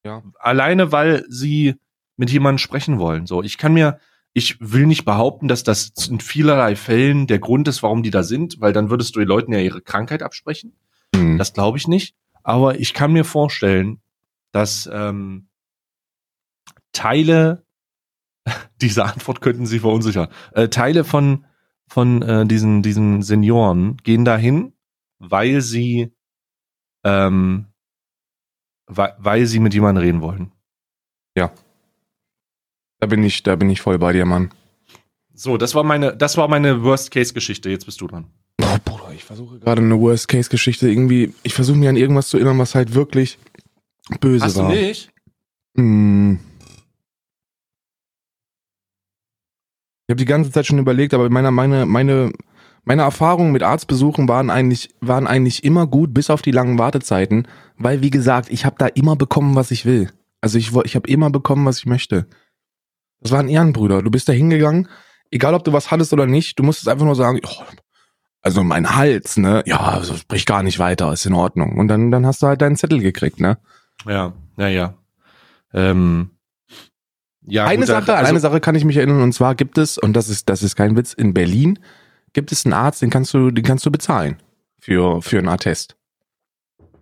[0.05, 0.23] Ja.
[0.39, 1.77] Alleine, weil sie
[2.17, 3.27] mit jemandem sprechen wollen.
[3.27, 3.99] So, ich kann mir,
[4.33, 8.23] ich will nicht behaupten, dass das in vielerlei Fällen der Grund ist, warum die da
[8.23, 10.75] sind, weil dann würdest du den Leuten ja ihre Krankheit absprechen.
[11.15, 11.39] Hm.
[11.39, 12.17] Das glaube ich nicht.
[12.43, 14.01] Aber ich kann mir vorstellen,
[14.53, 15.49] dass ähm,
[16.93, 17.65] Teile
[18.81, 20.29] diese Antwort könnten Sie verunsichern.
[20.53, 21.45] Äh, Teile von
[21.89, 24.73] von äh, diesen diesen Senioren gehen dahin,
[25.19, 26.13] weil sie
[27.05, 27.67] ähm,
[28.87, 30.53] weil, weil sie mit jemandem reden wollen.
[32.99, 34.51] Da bin ich, da bin ich voll bei dir, Mann.
[35.35, 37.69] So, das war meine das war meine Worst Case Geschichte.
[37.69, 38.27] Jetzt bist du dran.
[38.63, 42.59] Oh, Bruder, ich versuche gerade eine Worst-Case-Geschichte irgendwie, ich versuche mir an irgendwas zu erinnern,
[42.59, 43.39] was halt wirklich
[44.21, 44.71] böse Hast du war.
[44.71, 45.11] nicht?
[45.77, 46.41] Hm.
[50.07, 52.33] Ich habe die ganze Zeit schon überlegt, aber meine, meine, meine,
[52.85, 57.49] meine Erfahrungen mit Arztbesuchen waren eigentlich, waren eigentlich immer gut, bis auf die langen Wartezeiten,
[57.77, 60.11] weil wie gesagt, ich habe da immer bekommen, was ich will.
[60.41, 62.27] Also ich, ich habe immer bekommen, was ich möchte.
[63.21, 64.03] Das waren Ehrenbrüder.
[64.03, 64.89] Du bist da hingegangen,
[65.33, 67.65] egal ob du was hattest oder nicht, du musstest einfach nur sagen, oh,
[68.43, 69.65] also mein Hals, ne?
[69.67, 71.79] Ja, also sprich gar nicht weiter, ist in Ordnung.
[71.79, 73.59] Und dann, dann hast du halt deinen Zettel gekriegt, ne?
[74.07, 74.95] Ja, ja, ja.
[75.75, 76.31] Ähm,
[77.47, 79.99] ja eine gut, Sache, also, eine Sache kann ich mich erinnern, und zwar gibt es,
[79.99, 81.79] und das ist, das ist kein Witz, in Berlin
[82.33, 84.37] gibt es einen Arzt, den kannst du, den kannst du bezahlen
[84.79, 85.97] für, für einen Attest.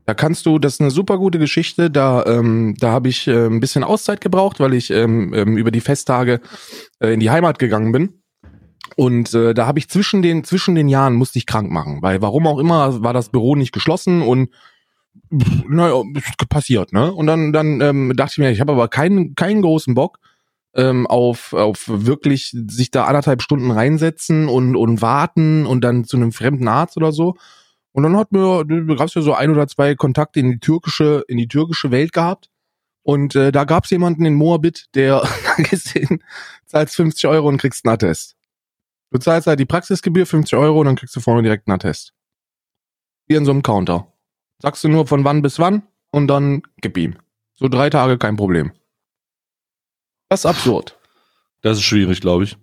[0.07, 1.91] Da kannst du, das ist eine super gute Geschichte.
[1.91, 5.71] Da, ähm, da habe ich äh, ein bisschen Auszeit gebraucht, weil ich ähm, ähm, über
[5.71, 6.41] die Festtage
[7.01, 8.21] äh, in die Heimat gegangen bin.
[8.97, 12.21] Und äh, da habe ich zwischen den zwischen den Jahren musste ich krank machen, weil
[12.21, 14.51] warum auch immer war das Büro nicht geschlossen und
[15.31, 17.13] naja, ist passiert, ne?
[17.13, 20.19] Und dann dann ähm, dachte ich mir, ich habe aber keinen keinen großen Bock
[20.75, 26.17] ähm, auf auf wirklich sich da anderthalb Stunden reinsetzen und und warten und dann zu
[26.17, 27.37] einem fremden Arzt oder so.
[27.93, 31.25] Und dann hat mir, du hast ja so ein oder zwei Kontakte in die türkische,
[31.29, 32.51] in die türkische Welt gehabt.
[33.05, 35.23] Und äh, da gab es jemanden in Moabit, der
[35.59, 36.25] gesehen,
[36.67, 38.35] zahlst 50 Euro und kriegst einen Attest.
[39.13, 42.15] Du zahlst halt die Praxisgebühr 50 Euro und dann kriegst du vorne direkt einen Attest.
[43.29, 44.09] Wie in so einem Counter.
[44.61, 47.17] Sagst du nur von wann bis wann und dann gib ihm.
[47.55, 48.73] So drei Tage kein Problem.
[50.35, 50.99] Das ist absurd.
[51.63, 52.57] Das ist schwierig, glaube ich.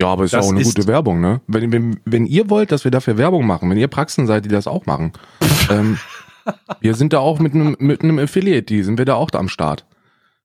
[0.00, 1.40] Ja, aber ist ja Das auch eine ist- gute Werbung, ne?
[1.46, 4.48] Wenn, wenn, wenn ihr wollt, dass wir dafür Werbung machen, wenn ihr Praxen seid, die
[4.48, 5.12] das auch machen,
[5.70, 5.98] ähm,
[6.80, 9.38] wir sind da auch mit einem mit einem Affiliate, die sind wir da auch da
[9.38, 9.86] am Start.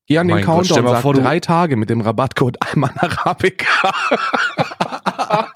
[0.06, 2.58] Geh an den Mein Gott, Counter stell und sag vor, drei Tage mit dem Rabattcode
[2.62, 3.92] Alman Arabica.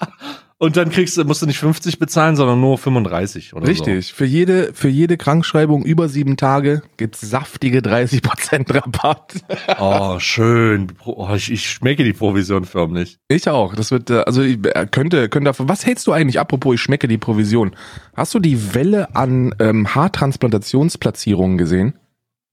[0.62, 4.12] Und dann kriegst du, musst du nicht 50 bezahlen, sondern nur 35 oder Richtig.
[4.12, 9.32] Für jede, für jede Krankschreibung über sieben Tage gibt's saftige 30% Rabatt.
[9.32, 9.74] so.
[9.80, 10.92] Oh, schön.
[11.04, 13.18] Oh, ich, ich schmecke die Provision förmlich.
[13.26, 13.74] Ich auch.
[13.74, 15.68] Das wird, äh, also ich, äh, könnte, könnte davon.
[15.68, 17.74] Was hältst du eigentlich, apropos, ich schmecke die Provision?
[18.14, 21.98] Hast du die Welle an ähm, Haartransplantationsplatzierungen gesehen?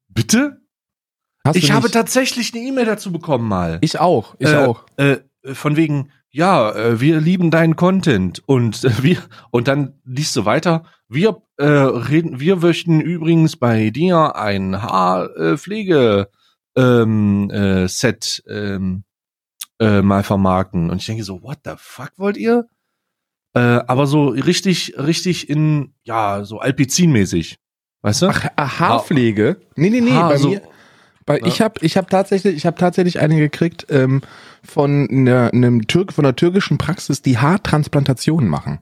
[0.07, 0.61] Bitte?
[1.45, 3.77] Hast Ich habe tatsächlich eine E-Mail dazu bekommen mal.
[3.81, 4.85] Ich auch, ich Äh, auch.
[4.97, 5.17] Äh,
[5.53, 9.17] von wegen, ja, äh, wir lieben deinen Content und äh, wir
[9.51, 10.83] und dann liest du weiter.
[11.07, 16.29] Wir äh, reden, wir möchten übrigens bei dir ein Haarpflege
[16.77, 19.03] ähm, äh, Set ähm,
[19.79, 20.89] äh, mal vermarkten.
[20.89, 22.67] Und ich denke so, what the fuck wollt ihr?
[23.55, 27.57] Äh, aber so richtig, richtig in ja so Alpizin-mäßig,
[28.03, 28.27] weißt du?
[28.27, 29.59] Ach, ah, Haarpflege?
[29.75, 30.61] Nee, nee, nee, Haar, bei so- mir.
[31.29, 31.45] Bei, Ja.
[31.45, 34.21] Ich habe ich hab tatsächlich, ich hab tatsächlich eine gekriegt ähm,
[34.63, 38.79] von einer, einem Türk, von einer türkischen Praxis, die Haartransplantationen machen.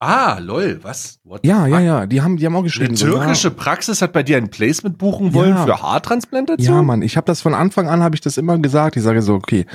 [0.00, 1.18] Ah, lol, was?
[1.24, 2.88] What Ja, ja, ja, die haben, die haben auch geschrieben.
[2.88, 5.66] Eine so, ja, türkische Praxis hat bei dir ein Placement buchen wollen Ja.
[5.66, 6.74] für Haartransplantation?
[6.74, 8.96] Ja, Mann, ich habe das von Anfang an, habe ich das immer gesagt.
[8.96, 9.66] Ich sage so, okay,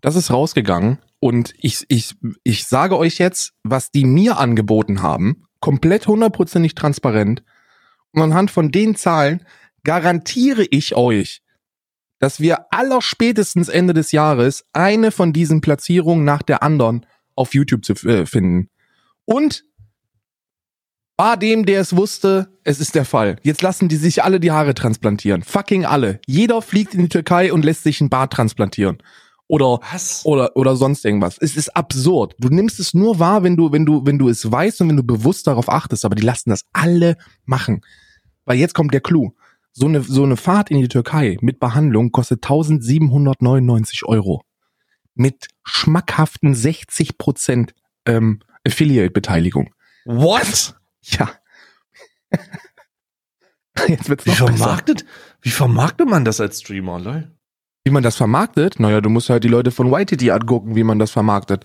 [0.00, 5.42] das ist rausgegangen und ich, ich, ich sage euch jetzt, was die mir angeboten haben,
[5.58, 7.42] komplett hundertprozentig transparent.
[8.12, 9.44] Und anhand von den Zahlen
[9.82, 11.42] garantiere ich euch,
[12.18, 17.84] dass wir allerspätestens Ende des Jahres eine von diesen Platzierungen nach der anderen auf YouTube
[17.84, 18.68] zu äh, finden.
[19.24, 19.64] Und
[21.16, 23.36] war dem, der es wusste, es ist der Fall.
[23.42, 25.42] Jetzt lassen die sich alle die Haare transplantieren.
[25.42, 26.20] Fucking alle.
[26.26, 28.98] Jeder fliegt in die Türkei und lässt sich ein Bart transplantieren.
[29.48, 30.24] Oder Was?
[30.24, 31.38] oder oder sonst irgendwas.
[31.40, 32.36] Es ist absurd.
[32.38, 34.96] Du nimmst es nur wahr, wenn du wenn du wenn du es weißt und wenn
[34.96, 37.80] du bewusst darauf achtest, aber die lassen das alle machen.
[38.44, 39.32] Weil jetzt kommt der Clou.
[39.72, 44.42] So eine so eine Fahrt in die Türkei mit Behandlung kostet 1799 Euro.
[45.14, 47.74] Mit schmackhaften 60 Prozent
[48.06, 49.72] ähm, Affiliate-Beteiligung.
[50.04, 50.74] What?
[51.02, 51.30] Ja.
[53.88, 54.56] Jetzt wird's Wie noch besser.
[54.56, 55.04] vermarktet,
[55.40, 57.30] wie vermarktet man das als Streamer, lol?
[57.84, 58.80] Wie man das vermarktet?
[58.80, 61.64] Naja, du musst halt die Leute von YTT angucken, wie man das vermarktet.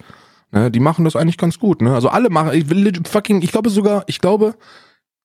[0.51, 1.95] Ne, die machen das eigentlich ganz gut, ne?
[1.95, 4.51] Also alle machen, ich will fucking, ich glaube sogar, ich glaube,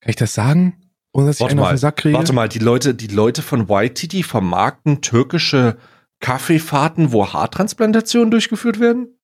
[0.01, 0.78] kann ich das sagen?
[1.11, 2.17] Ohne dass ich Warte einen auf mal, den Sack kriege?
[2.17, 5.77] Warte mal, die Leute, die Leute von YTT vermarkten türkische
[6.19, 9.19] Kaffeefahrten, wo Haartransplantationen durchgeführt werden?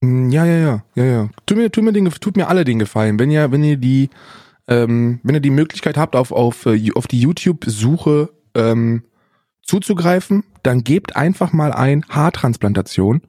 [0.00, 1.30] Mm, Ja, ja, ja, ja, ja.
[1.46, 3.18] Tut mir, tut mir, den, tut mir alle den Gefallen.
[3.18, 4.10] Wenn ihr, wenn ihr die,
[4.68, 9.04] ähm, wenn ihr die Möglichkeit habt, auf, auf, äh, auf die YouTube-Suche ähm,
[9.62, 13.22] zuzugreifen, dann gebt einfach mal ein Haartransplantation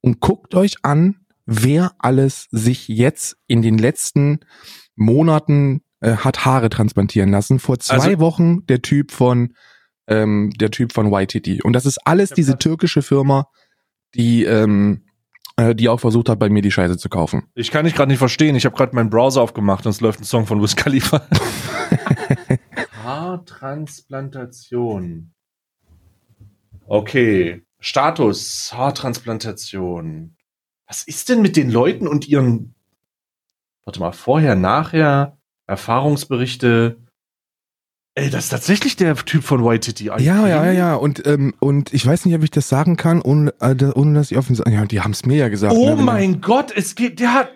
[0.00, 4.40] und guckt euch an, wer alles sich jetzt in den letzten
[4.94, 7.58] Monaten äh, hat Haare transplantieren lassen.
[7.58, 9.54] Vor zwei Also- Wochen der Typ von
[10.08, 11.64] ähm, der Typ von YTT.
[11.64, 13.46] Und das ist alles diese türkische Firma,
[14.14, 15.04] die ähm,
[15.56, 17.44] äh, die auch versucht hat, bei mir die Scheiße zu kaufen.
[17.54, 18.56] Ich kann dich gerade nicht verstehen.
[18.56, 21.22] Ich habe gerade meinen Browser aufgemacht und es läuft ein Song von Wiz Khalifa.
[23.04, 25.32] Haartransplantation.
[26.86, 27.62] Okay.
[27.78, 30.36] Status Haartransplantation.
[30.86, 32.74] Was ist denn mit den Leuten und ihren
[33.84, 36.96] Warte mal, vorher, nachher, Erfahrungsberichte.
[38.14, 40.04] Ey, das ist tatsächlich der Typ von Waititi.
[40.04, 40.94] Ja, ja, ja, ja.
[40.94, 44.30] Und, ähm, und ich weiß nicht, ob ich das sagen kann, ohne, äh, ohne dass
[44.30, 44.70] ich offen sage.
[44.70, 45.74] Ja, die haben es mir ja gesagt.
[45.74, 47.52] Oh ne, mein Gott, es geht, der hat,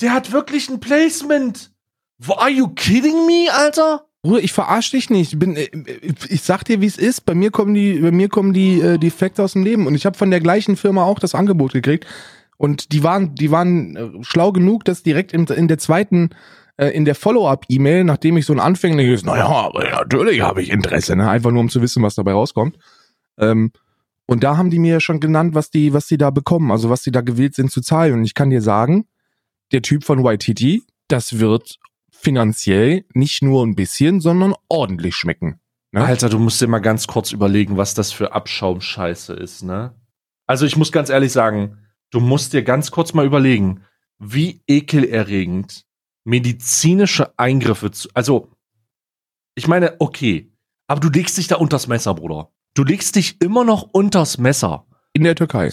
[0.00, 1.72] der hat wirklich ein Placement.
[2.28, 4.06] Are you kidding me, Alter?
[4.22, 5.32] Bruder, ich verarsch dich nicht.
[5.32, 5.68] Ich bin, äh,
[6.28, 7.26] ich sag dir, wie es ist.
[7.26, 9.86] Bei mir kommen die, bei mir kommen die, äh, die aus dem Leben.
[9.86, 12.06] Und ich habe von der gleichen Firma auch das Angebot gekriegt.
[12.56, 16.30] Und die waren, die waren äh, schlau genug, das direkt in, in der zweiten
[16.76, 21.28] äh, in der Follow-up-E-Mail, nachdem ich so ein anfängliches, naja, natürlich habe ich Interesse, ne?
[21.28, 22.78] einfach nur um zu wissen, was dabei rauskommt.
[23.38, 23.72] Ähm,
[24.26, 27.02] und da haben die mir schon genannt, was die, was die da bekommen, also was
[27.02, 28.14] die da gewillt sind zu zahlen.
[28.14, 29.06] Und ich kann dir sagen,
[29.72, 31.78] der Typ von YTT, das wird
[32.10, 35.60] finanziell nicht nur ein bisschen, sondern ordentlich schmecken.
[35.92, 36.04] Ne?
[36.04, 39.94] Alter, du musst dir mal ganz kurz überlegen, was das für Abschaumscheiße ist, ne?
[40.46, 41.78] Also ich muss ganz ehrlich sagen,
[42.10, 43.84] du musst dir ganz kurz mal überlegen,
[44.18, 45.84] wie ekelerregend
[46.24, 48.50] medizinische Eingriffe zu, also,
[49.54, 50.52] ich meine, okay,
[50.86, 52.50] aber du legst dich da unters Messer, Bruder.
[52.74, 54.86] Du legst dich immer noch unters Messer.
[55.12, 55.70] In der Türkei.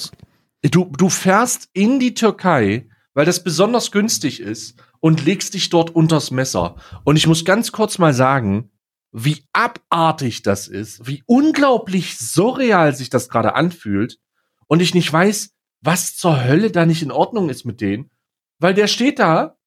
[0.61, 5.89] Du, du fährst in die Türkei, weil das besonders günstig ist und legst dich dort
[5.95, 6.75] unters Messer.
[7.03, 8.69] Und ich muss ganz kurz mal sagen,
[9.11, 14.19] wie abartig das ist, wie unglaublich surreal sich das gerade anfühlt
[14.67, 18.11] und ich nicht weiß, was zur Hölle da nicht in Ordnung ist mit denen,
[18.59, 19.57] weil der steht da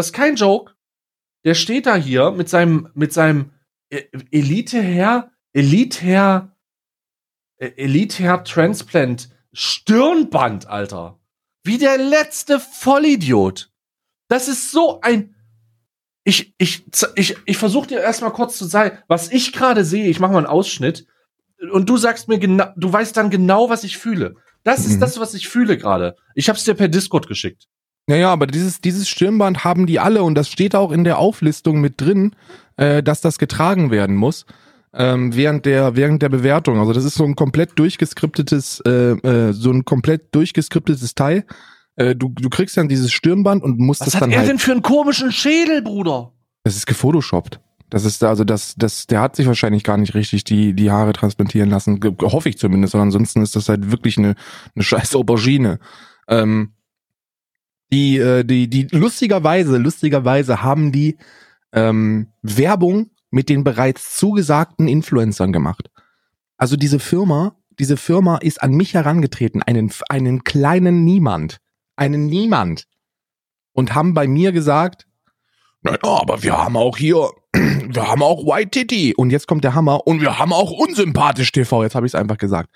[0.00, 0.72] das ist kein Joke.
[1.44, 3.50] Der steht da hier mit seinem, mit seinem
[3.90, 6.56] e-, Elite-Herr, Elite-Herr,
[7.60, 11.20] e-, Elite-Herr Transplant Stirnband, Alter.
[11.64, 13.70] Wie der letzte Vollidiot.
[14.28, 15.34] Das ist so ein,
[16.24, 16.84] ich, ich,
[17.16, 20.08] ich, ich versuche dir erstmal kurz zu sagen, was ich gerade sehe.
[20.08, 21.06] Ich mache mal einen Ausschnitt
[21.72, 24.36] und du sagst mir genau, du weißt dann genau, was ich fühle.
[24.62, 25.00] Das ist mhm.
[25.00, 26.16] das, was ich fühle gerade.
[26.34, 27.68] Ich habe es dir per Discord geschickt.
[28.06, 31.80] Naja, aber dieses, dieses Stirnband haben die alle und das steht auch in der Auflistung
[31.80, 32.34] mit drin,
[32.76, 34.46] äh, dass das getragen werden muss.
[34.92, 36.80] Ähm, während der während der Bewertung.
[36.80, 41.44] Also das ist so ein komplett durchgeskriptetes, äh, äh, so ein komplett durchgeskriptetes Teil.
[41.94, 44.22] Äh, du, du kriegst dann dieses Stirnband und musst das dann.
[44.22, 46.32] Was hat er halt, denn für einen komischen Schädel, Bruder?
[46.64, 47.60] Das ist gefotoshoppt.
[47.90, 51.12] Das ist also das, das, der hat sich wahrscheinlich gar nicht richtig die, die Haare
[51.12, 52.00] transplantieren lassen.
[52.22, 52.94] Hoffe ich zumindest.
[52.94, 54.36] Und ansonsten ist das halt wirklich eine,
[54.74, 55.80] eine scheiß Aubergine.
[56.28, 56.72] Ähm,
[57.92, 61.18] die, äh, die, die lustigerweise, lustigerweise haben die
[61.72, 65.90] ähm, Werbung mit den bereits zugesagten Influencern gemacht.
[66.56, 71.58] Also diese Firma, diese Firma ist an mich herangetreten, einen, einen kleinen Niemand,
[71.96, 72.86] einen Niemand,
[73.72, 75.06] und haben bei mir gesagt,
[75.82, 79.14] naja, aber wir haben auch hier, wir haben auch White Titty.
[79.16, 80.06] Und jetzt kommt der Hammer.
[80.06, 81.82] Und wir haben auch unsympathisch TV.
[81.82, 82.70] Jetzt habe ich es einfach gesagt.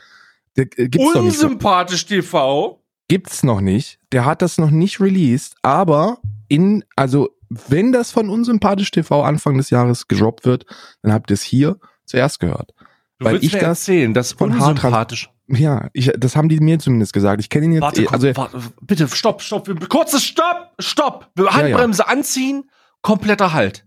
[0.56, 2.80] Äh, unsympathisch TV?
[3.08, 3.98] Gibt's noch nicht.
[4.12, 9.56] Der hat das noch nicht released, aber in, also wenn das von Unsympathisch TV Anfang
[9.56, 10.66] des Jahres gedroppt wird,
[11.02, 12.72] dann habt ihr es hier zuerst gehört.
[13.18, 15.30] Du weil ich das erzählen, das von unsympathisch.
[15.46, 17.40] Ja, ich, das haben die mir zumindest gesagt.
[17.40, 17.82] Ich kenne ihn jetzt.
[17.82, 22.12] Warte, eh, also warte, bitte, stopp, stopp, kurzes Stopp, Stopp, Handbremse ja, ja.
[22.12, 22.70] anziehen,
[23.02, 23.86] kompletter Halt.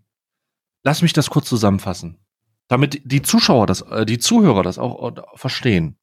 [0.84, 2.20] Lass mich das kurz zusammenfassen,
[2.68, 5.98] damit die Zuschauer das, äh, die Zuhörer das auch verstehen.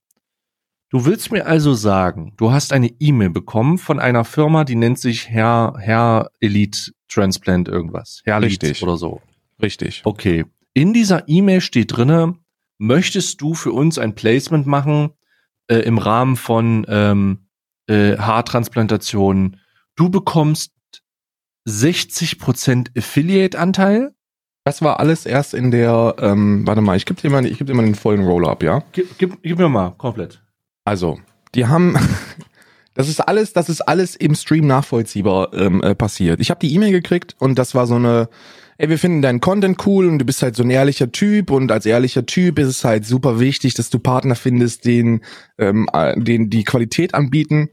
[0.94, 5.00] Du willst mir also sagen, du hast eine E-Mail bekommen von einer Firma, die nennt
[5.00, 8.22] sich Herr, Herr Elite Transplant irgendwas.
[8.24, 8.80] Herr Richtig.
[8.80, 9.20] oder so.
[9.60, 10.02] Richtig.
[10.04, 10.44] Okay.
[10.72, 12.36] In dieser E-Mail steht drinne,
[12.78, 15.10] möchtest du für uns ein Placement machen
[15.66, 17.48] äh, im Rahmen von ähm,
[17.88, 19.56] äh, Haartransplantation?
[19.96, 20.70] Du bekommst
[21.68, 24.14] 60% Affiliate-Anteil.
[24.62, 27.66] Das war alles erst in der, ähm, warte mal, ich gebe dir mal, ich geb
[27.66, 28.84] dir mal den vollen Roll-Up, ja?
[28.92, 30.43] Gib, gib, gib mir mal, komplett.
[30.84, 31.20] Also,
[31.54, 31.96] die haben,
[32.94, 36.40] das ist alles, das ist alles im Stream nachvollziehbar ähm, äh, passiert.
[36.40, 38.28] Ich habe die E-Mail gekriegt und das war so eine,
[38.78, 41.72] ey, wir finden deinen Content cool und du bist halt so ein ehrlicher Typ und
[41.72, 45.24] als ehrlicher Typ ist es halt super wichtig, dass du Partner findest, den,
[45.58, 47.70] ähm, äh, den die Qualität anbieten.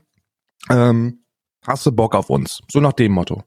[0.70, 1.24] Ähm,
[1.66, 2.62] hast du Bock auf uns?
[2.72, 3.44] So nach dem Motto.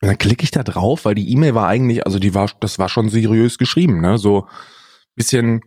[0.00, 2.78] Und dann klicke ich da drauf, weil die E-Mail war eigentlich, also die war, das
[2.78, 4.18] war schon seriös geschrieben, ne?
[4.18, 4.46] So
[5.14, 5.62] bisschen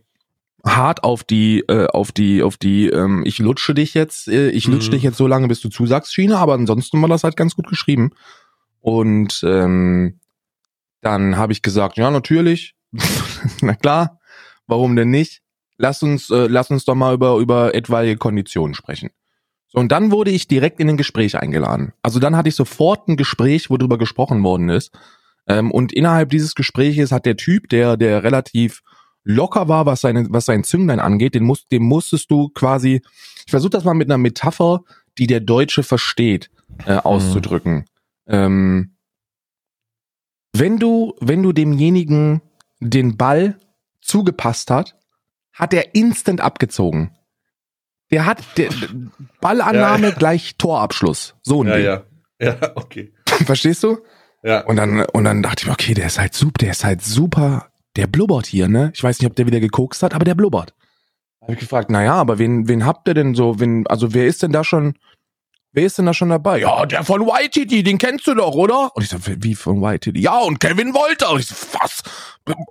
[0.76, 4.66] hart auf die, äh, auf die, auf die, ähm, ich lutsche dich jetzt, äh, ich
[4.66, 4.92] lutsche mhm.
[4.92, 7.68] dich jetzt so lange, bis du zusagst, Schiene, aber ansonsten war das halt ganz gut
[7.68, 8.10] geschrieben.
[8.80, 10.20] Und ähm,
[11.00, 12.74] dann habe ich gesagt, ja, natürlich,
[13.60, 14.20] na klar,
[14.66, 15.42] warum denn nicht?
[15.76, 19.10] Lass uns, äh, lass uns doch mal über, über etwaige Konditionen sprechen.
[19.68, 21.92] So, und dann wurde ich direkt in ein Gespräch eingeladen.
[22.02, 24.92] Also dann hatte ich sofort ein Gespräch, wo drüber gesprochen worden ist.
[25.46, 28.82] Ähm, und innerhalb dieses Gespräches hat der Typ, der, der relativ
[29.28, 33.02] locker war, was, seine, was sein Zünglein angeht, den, musst, den musstest du quasi,
[33.44, 34.80] ich versuche das mal mit einer Metapher,
[35.18, 36.50] die der Deutsche versteht,
[36.86, 37.00] äh, mhm.
[37.00, 37.74] auszudrücken.
[37.74, 37.84] Mhm.
[38.26, 38.96] Ähm,
[40.54, 42.40] wenn du, wenn du demjenigen
[42.80, 43.58] den Ball
[44.00, 44.96] zugepasst hat,
[45.52, 47.14] hat er instant abgezogen.
[48.10, 48.70] Der hat der
[49.42, 50.18] Ballannahme Ja, ja.
[50.18, 51.34] gleich Torabschluss.
[51.42, 51.84] So ein Ja, Ding.
[51.84, 52.02] ja.
[52.40, 53.12] Ja, okay.
[53.44, 53.98] Verstehst du?
[54.42, 54.60] Ja.
[54.64, 57.02] Und dann, und dann dachte ich mir, okay, der ist halt super, der ist halt
[57.02, 58.92] super, der blubbert hier, ne?
[58.94, 60.72] Ich weiß nicht, ob der wieder gekokst hat, aber der blubbert.
[61.42, 64.44] Habe ich gefragt, naja, aber wen, wen habt ihr denn so, wen, also wer ist
[64.44, 64.94] denn da schon,
[65.72, 66.60] wer ist denn da schon dabei?
[66.60, 68.94] Ja, der von Waititi, den kennst du doch, oder?
[68.94, 70.20] Und ich so, wie von Waititi?
[70.20, 71.32] Ja, und Kevin Wolter.
[71.32, 72.04] Und ich so, was?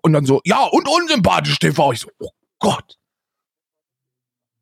[0.02, 1.92] Und dann so, ja, und unsympathisch TV.
[1.92, 2.98] Ich so, oh Gott.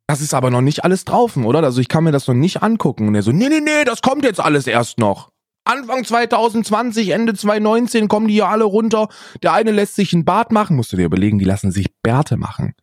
[0.07, 1.61] Das ist aber noch nicht alles drauf, oder?
[1.61, 3.07] Also ich kann mir das noch nicht angucken.
[3.07, 5.29] Und er so, nee, nee, nee, das kommt jetzt alles erst noch.
[5.65, 9.09] Anfang 2020, Ende 2019 kommen die hier alle runter.
[9.41, 10.75] Der eine lässt sich ein Bart machen.
[10.75, 12.75] Musst du dir überlegen, die lassen sich Bärte machen.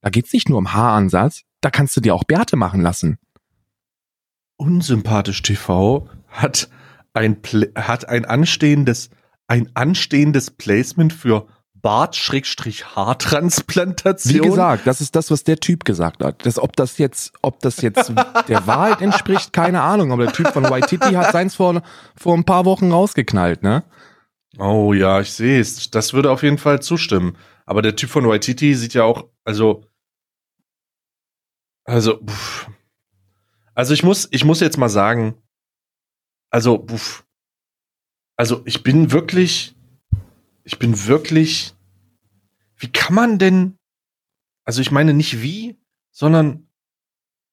[0.00, 3.18] Da geht's nicht nur um Haaransatz, da kannst du dir auch Bärte machen lassen.
[4.56, 6.68] Unsympathisch TV hat
[7.12, 7.38] ein,
[7.74, 9.10] hat ein anstehendes,
[9.48, 11.48] ein anstehendes Placement für
[11.82, 14.34] Bart-Haartransplantation.
[14.34, 16.44] Wie gesagt, das ist das, was der Typ gesagt hat.
[16.44, 18.12] Das, ob das jetzt, ob das jetzt
[18.48, 20.10] der Wahrheit entspricht, keine Ahnung.
[20.12, 21.82] Aber der Typ von Waititi hat seins vor,
[22.16, 23.84] vor ein paar Wochen rausgeknallt, ne?
[24.58, 25.90] Oh ja, ich sehe es.
[25.90, 27.36] Das würde auf jeden Fall zustimmen.
[27.64, 29.84] Aber der Typ von Waititi sieht ja auch, also,
[31.84, 32.68] also, pff.
[33.74, 35.34] also ich muss, ich muss jetzt mal sagen,
[36.50, 37.24] also, pff.
[38.36, 39.76] also ich bin wirklich,
[40.68, 41.74] ich bin wirklich,
[42.76, 43.78] wie kann man denn,
[44.64, 45.78] also ich meine nicht wie,
[46.10, 46.68] sondern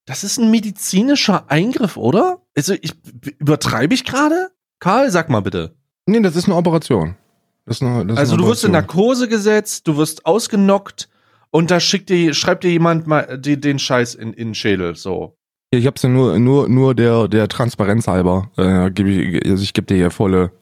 [0.04, 2.42] das ist ein medizinischer Eingriff, oder?
[2.54, 2.92] Also ich
[3.38, 4.50] übertreibe ich gerade?
[4.80, 5.74] Karl, sag mal bitte.
[6.04, 7.16] Nee, das ist eine Operation.
[7.64, 8.72] Das ist eine, das Also eine du wirst in.
[8.72, 11.08] Narkose gesetzt, du wirst ausgenockt
[11.50, 14.94] und da schickt dir, schreibt dir jemand mal die, den Scheiß in, in den Schädel.
[14.94, 15.38] So.
[15.70, 18.50] Ich hab's ja nur, nur, nur der, der Transparenz halber.
[18.58, 20.52] Äh, geb ich, also ich gebe dir hier volle.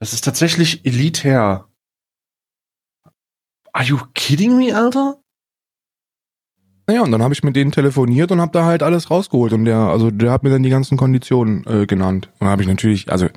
[0.00, 1.68] Das ist tatsächlich elitär.
[3.72, 5.22] Are you kidding me, Alter?
[6.86, 9.52] Naja, und dann habe ich mit denen telefoniert und habe da halt alles rausgeholt.
[9.52, 12.30] Und der, also der hat mir dann die ganzen Konditionen äh, genannt.
[12.32, 13.28] Und dann habe ich natürlich, also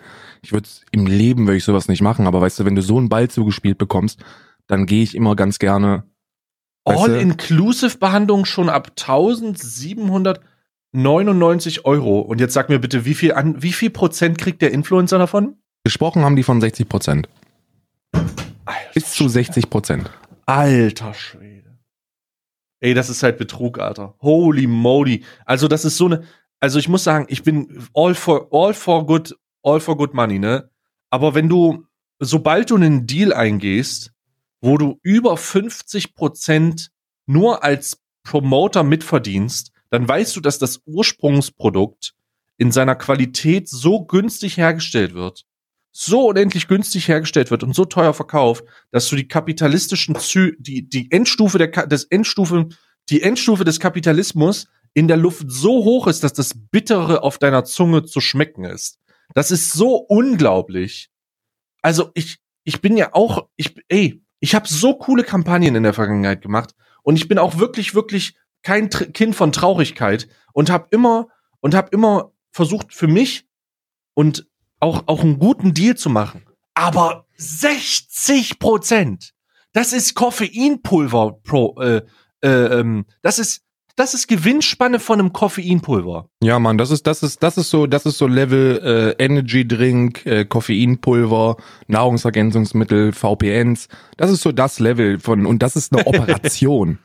[0.42, 2.98] ich würde im Leben würde ich sowas nicht machen, aber weißt du, wenn du so
[2.98, 4.24] einen Ball zugespielt bekommst,
[4.66, 6.06] dann gehe ich immer ganz gerne.
[6.86, 12.22] All-Inclusive-Behandlung schon ab 1799 Euro.
[12.22, 15.58] Und jetzt sag mir bitte, wie viel, an, wie viel Prozent kriegt der Influencer davon?
[15.84, 17.30] Gesprochen haben die von 60 Prozent.
[18.94, 20.10] Bis zu 60 Prozent.
[20.46, 21.78] Alter Schwede.
[22.80, 24.16] Ey, das ist halt Betrug, Alter.
[24.22, 25.24] Holy moly.
[25.46, 26.24] Also, das ist so eine,
[26.60, 30.40] also ich muss sagen, ich bin all for, all for good, all for good money,
[30.40, 30.70] ne?
[31.10, 31.86] Aber wenn du,
[32.20, 34.14] sobald du einen Deal eingehst,
[34.62, 36.92] wo du über 50 Prozent
[37.26, 42.16] nur als Promoter mitverdienst, dann weißt du, dass das Ursprungsprodukt
[42.58, 45.46] in seiner Qualität so günstig hergestellt wird,
[45.96, 50.90] so unendlich günstig hergestellt wird und so teuer verkauft, dass du die kapitalistischen Zü die
[50.90, 52.68] die Endstufe der Ka des Endstufe
[53.10, 57.64] die Endstufe des Kapitalismus in der Luft so hoch ist, dass das bittere auf deiner
[57.64, 59.00] Zunge zu schmecken ist.
[59.36, 61.12] Das ist so unglaublich.
[61.84, 65.94] Also ich ich bin ja auch ich ey, ich habe so coole Kampagnen in der
[65.94, 70.88] Vergangenheit gemacht und ich bin auch wirklich wirklich kein Tr Kind von Traurigkeit und habe
[70.90, 71.28] immer
[71.60, 73.46] und habe immer versucht für mich
[74.16, 74.48] und
[74.84, 76.44] auch, auch einen guten Deal zu machen.
[76.74, 79.34] Aber 60 Prozent,
[79.72, 82.02] das ist Koffeinpulver pro, äh,
[82.44, 83.62] äh, ähm, das ist,
[83.96, 86.28] das ist Gewinnspanne von einem Koffeinpulver.
[86.42, 89.68] Ja, Mann, das ist, das ist, das ist so, das ist so Level äh, Energy
[89.68, 93.88] Drink, äh, Koffeinpulver, Nahrungsergänzungsmittel, VPNs.
[94.18, 97.00] Das ist so das Level von, und das ist eine Operation.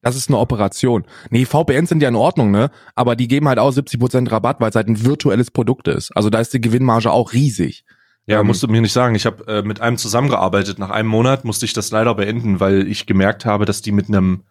[0.00, 1.04] Das ist eine Operation.
[1.30, 2.70] Nee, VPNs sind ja in Ordnung, ne?
[2.94, 6.16] Aber die geben halt auch 70% Rabatt, weil es halt ein virtuelles Produkt ist.
[6.16, 7.84] Also da ist die Gewinnmarge auch riesig.
[8.26, 9.14] Ja, Ähm, musst du mir nicht sagen.
[9.14, 10.78] Ich habe äh, mit einem zusammengearbeitet.
[10.78, 14.08] Nach einem Monat musste ich das leider beenden, weil ich gemerkt habe, dass die mit
[14.08, 14.44] einem,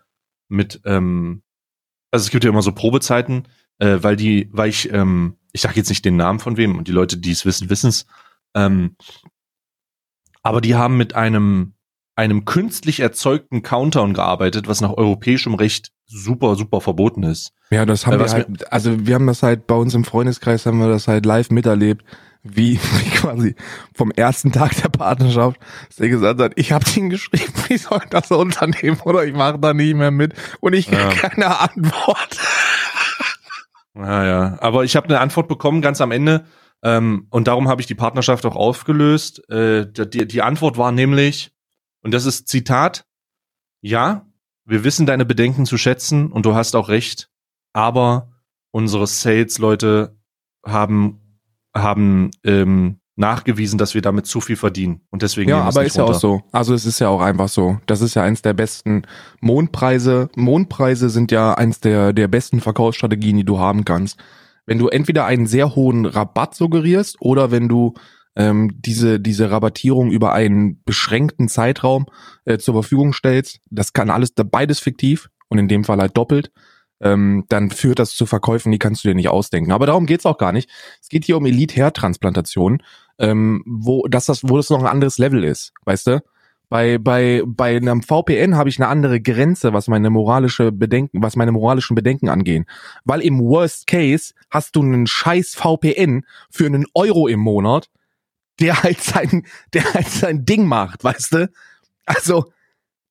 [0.50, 1.44] mit, ähm,
[2.12, 3.48] also es gibt ja immer so Probezeiten,
[3.78, 6.88] äh, weil die, weil ich, ähm, ich sage jetzt nicht den Namen von wem und
[6.88, 8.06] die Leute, die es wissen, wissen es.
[8.54, 8.96] Ähm,
[10.44, 11.74] aber die haben mit einem,
[12.18, 17.52] einem künstlich erzeugten Countdown gearbeitet, was nach europäischem Recht super, super verboten ist.
[17.70, 20.66] Ja, das haben Äh, wir halt, also wir haben das halt bei uns im Freundeskreis
[20.66, 22.04] haben wir das halt live miterlebt,
[22.44, 23.56] wie, wie quasi
[23.96, 25.60] vom ersten Tag der Partnerschaft,
[25.90, 29.34] dass er gesagt hat, ich habe ihn geschrieben, wie soll ich das unternehmen oder ich
[29.34, 31.10] mache da nicht mehr mit und ich Ja.
[31.10, 32.38] keine Antwort.
[33.96, 34.58] Ja, ja.
[34.62, 36.46] Aber ich habe eine Antwort bekommen ganz am Ende.
[36.84, 39.50] Ähm, und darum habe ich die Partnerschaft auch aufgelöst.
[39.50, 41.52] Äh, die, die Antwort war nämlich,
[42.08, 43.06] und das ist Zitat,
[43.82, 44.26] ja,
[44.64, 47.30] wir wissen deine Bedenken zu schätzen und du hast auch recht,
[47.74, 48.32] aber
[48.72, 50.16] unsere Sales-Leute
[50.66, 51.20] haben,
[51.76, 55.02] haben ähm, nachgewiesen, dass wir damit zu viel verdienen.
[55.10, 56.16] Und deswegen Ja, aber ist ja runter.
[56.16, 56.44] auch so.
[56.54, 57.78] Also es ist ja auch einfach so.
[57.88, 59.02] Das ist ja eins der besten
[59.42, 60.30] Mondpreise.
[60.38, 64.18] Mondpreise sind ja eins der, der besten Verkaufsstrategien, die du haben kannst.
[64.66, 67.96] Wenn du entweder einen sehr hohen Rabatt suggerierst oder wenn du
[68.38, 72.06] ähm, diese, diese Rabattierung über einen beschränkten Zeitraum
[72.46, 76.52] äh, zur Verfügung stellst, das kann alles, beides fiktiv und in dem Fall halt doppelt,
[77.02, 79.72] ähm, dann führt das zu Verkäufen, die kannst du dir nicht ausdenken.
[79.72, 80.70] Aber darum geht's auch gar nicht.
[81.02, 82.84] Es geht hier um Elite-Hair-Transplantation,
[83.18, 86.24] ähm, wo das, das, wo das noch ein anderes Level ist, weißt du?
[86.70, 91.38] Bei, bei, bei einem VPN habe ich eine andere Grenze, was meine moralische Bedenken, was
[91.38, 92.66] meine moralischen Bedenken angehen.
[93.06, 97.90] Weil im Worst Case hast du einen scheiß VPN für einen Euro im Monat,
[98.60, 101.52] der halt sein, der halt sein Ding macht, weißt du?
[102.06, 102.52] Also,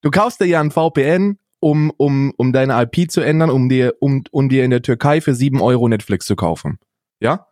[0.02, 3.94] du kaufst dir ja ein VPN, um, um, um deine IP zu ändern, um dir,
[4.00, 6.78] um, um dir in der Türkei für sieben Euro Netflix zu kaufen.
[7.20, 7.46] Ja?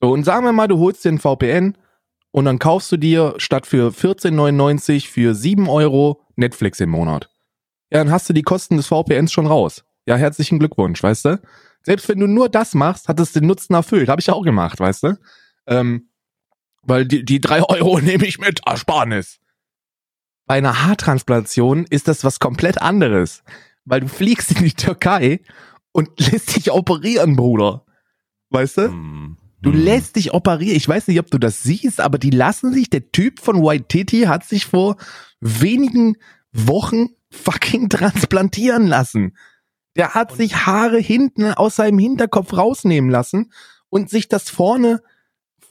[0.00, 1.76] So, und sagen wir mal, du holst dir ein VPN
[2.30, 7.30] und dann kaufst du dir statt für 14,99 für 7 Euro Netflix im Monat.
[7.90, 9.84] Ja, dann hast du die Kosten des VPNs schon raus.
[10.06, 11.40] Ja, herzlichen Glückwunsch, weißt du?
[11.82, 14.08] Selbst wenn du nur das machst, hat es den Nutzen erfüllt.
[14.08, 15.18] Habe ich auch gemacht, weißt du?
[15.66, 16.08] Ähm,
[16.86, 19.38] weil die, die drei Euro nehme ich mit Ersparnis.
[20.46, 23.42] Bei einer Haartransplantation ist das was komplett anderes.
[23.84, 25.40] Weil du fliegst in die Türkei
[25.92, 27.84] und lässt dich operieren, Bruder.
[28.50, 28.82] Weißt du?
[28.88, 29.36] Hm.
[29.62, 29.78] Du Hm.
[29.80, 30.76] lässt dich operieren.
[30.76, 33.86] Ich weiß nicht, ob du das siehst, aber die lassen sich, der Typ von White
[33.88, 34.96] Titty hat sich vor
[35.40, 36.16] wenigen
[36.52, 39.36] Wochen fucking transplantieren lassen.
[39.96, 43.50] Der hat sich Haare hinten aus seinem Hinterkopf rausnehmen lassen
[43.88, 45.02] und sich das vorne,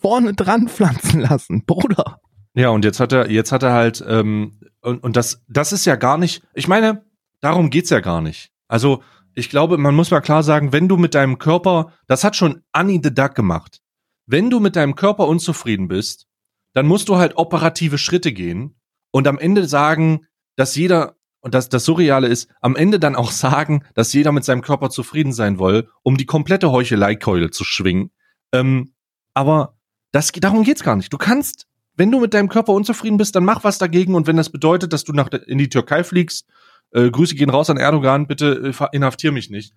[0.01, 1.65] vorne dran pflanzen lassen.
[1.65, 2.19] Bruder.
[2.53, 5.85] Ja, und jetzt hat er, jetzt hat er halt, ähm, und, und das, das ist
[5.85, 7.03] ja gar nicht, ich meine,
[7.41, 8.51] darum geht's ja gar nicht.
[8.67, 12.37] Also, ich glaube, man muss mal klar sagen, wenn du mit deinem Körper, das hat
[12.37, 13.81] schon Annie the Duck gemacht.
[14.25, 16.27] Wenn du mit deinem Körper unzufrieden bist,
[16.73, 18.79] dann musst du halt operative Schritte gehen
[19.11, 20.25] und am Ende sagen,
[20.55, 24.45] dass jeder, und das, das Surreale ist, am Ende dann auch sagen, dass jeder mit
[24.45, 28.11] seinem Körper zufrieden sein will, um die komplette Heucheleikeule zu schwingen.
[28.53, 28.93] Ähm,
[29.33, 29.74] aber
[30.15, 31.11] das, darum geht's gar nicht.
[31.11, 34.15] Du kannst wenn du mit deinem Körper unzufrieden bist, dann mach was dagegen.
[34.15, 36.47] Und wenn das bedeutet, dass du nach, in die Türkei fliegst,
[36.91, 39.73] äh, Grüße gehen raus an Erdogan, bitte äh, inhaftier mich nicht.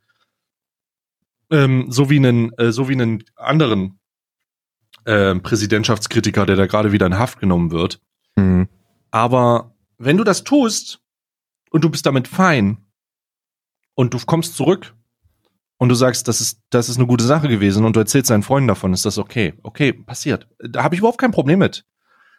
[1.51, 4.01] Ähm, so wie einen, äh, so wie einen anderen
[5.05, 8.01] äh, Präsidentschaftskritiker, der da gerade wieder in Haft genommen wird.
[8.37, 8.69] Mhm.
[9.11, 11.01] Aber wenn du das tust
[11.71, 12.79] und du bist damit fein
[13.95, 14.95] und du kommst zurück
[15.79, 18.43] und du sagst, das ist, das ist eine gute Sache gewesen und du erzählst deinen
[18.43, 19.55] Freunden davon, ist das okay.
[19.63, 20.49] Okay, passiert.
[20.59, 21.85] Da habe ich überhaupt kein Problem mit.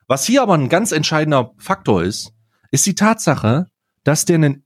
[0.08, 2.34] Was hier aber ein ganz entscheidender Faktor ist,
[2.72, 3.68] ist die Tatsache,
[4.04, 4.66] dass der einen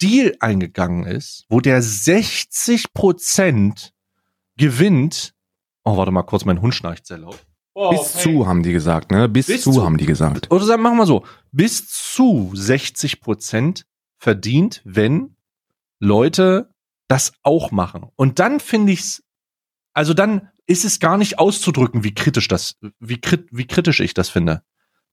[0.00, 3.92] Deal eingegangen ist, wo der 60 Prozent
[4.56, 5.34] gewinnt.
[5.84, 7.44] Oh, warte mal kurz, mein Hund schnarcht sehr laut.
[7.74, 9.28] Oh, Bis zu, haben die gesagt, ne?
[9.28, 9.84] Bis, Bis zu, zu.
[9.84, 10.50] haben die gesagt.
[10.52, 13.84] oder sagen, machen wir so, bis zu 60 Prozent
[14.16, 15.36] verdient, wenn
[15.98, 16.70] Leute
[17.08, 18.06] das auch machen.
[18.16, 19.22] Und dann finde ich's,
[19.92, 24.14] also dann ist es gar nicht auszudrücken, wie kritisch das, wie, krit, wie kritisch ich
[24.14, 24.62] das finde.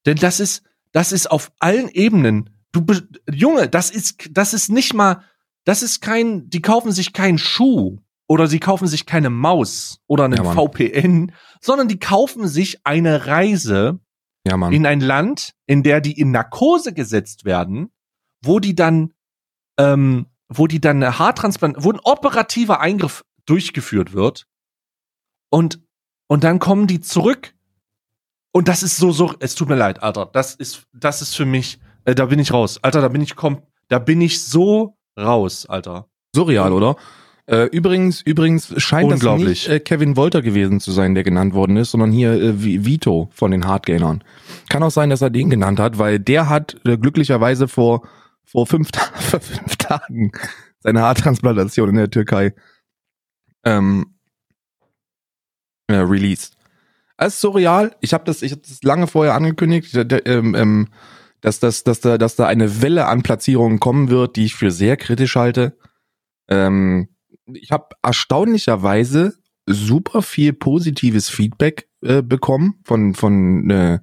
[0.05, 2.85] Denn das ist, das ist auf allen Ebenen, du,
[3.29, 5.23] Junge, das ist, das ist nicht mal,
[5.65, 10.23] das ist kein, die kaufen sich keinen Schuh oder sie kaufen sich keine Maus oder
[10.25, 10.53] einen Ja.
[10.53, 13.99] VPN, sondern die kaufen sich eine Reise
[14.47, 17.91] Ja, in ein Land, in der die in Narkose gesetzt werden,
[18.41, 19.13] wo die dann,
[19.77, 24.45] ähm, wo die dann eine Haartransplant, wo ein operativer Eingriff durchgeführt wird
[25.49, 25.80] und
[26.28, 27.54] und dann kommen die zurück
[28.52, 31.45] und das ist so so, es tut mir leid, Alter, das ist das ist für
[31.45, 34.97] mich, äh, da bin ich raus, Alter, da bin ich kom, da bin ich so
[35.18, 36.08] raus, Alter.
[36.36, 36.95] Surreal, oder?
[37.47, 41.76] Äh, übrigens, übrigens scheint das nicht äh, Kevin Wolter gewesen zu sein, der genannt worden
[41.76, 44.24] ist, sondern hier äh, Vi- Vito von den Hardgainern.
[44.70, 48.04] Kann auch sein, dass er den genannt hat, weil der hat äh, glücklicherweise vor
[48.45, 50.31] vor fünf, vor fünf Tagen
[50.79, 52.53] seine Haartransplantation in der Türkei
[53.63, 54.15] ähm,
[55.87, 56.57] äh, released.
[57.17, 57.95] Es ist surreal.
[58.01, 60.87] Ich habe das, ich habe das lange vorher angekündigt, ähm, ähm,
[61.41, 64.71] dass, das, dass, da, dass da eine Welle an Platzierungen kommen wird, die ich für
[64.71, 65.77] sehr kritisch halte.
[66.47, 67.09] Ähm,
[67.53, 69.35] ich habe erstaunlicherweise
[69.67, 73.99] super viel positives Feedback äh, bekommen von von äh,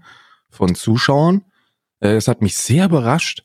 [0.51, 1.45] von Zuschauern.
[2.01, 3.45] Äh, Es hat mich sehr überrascht.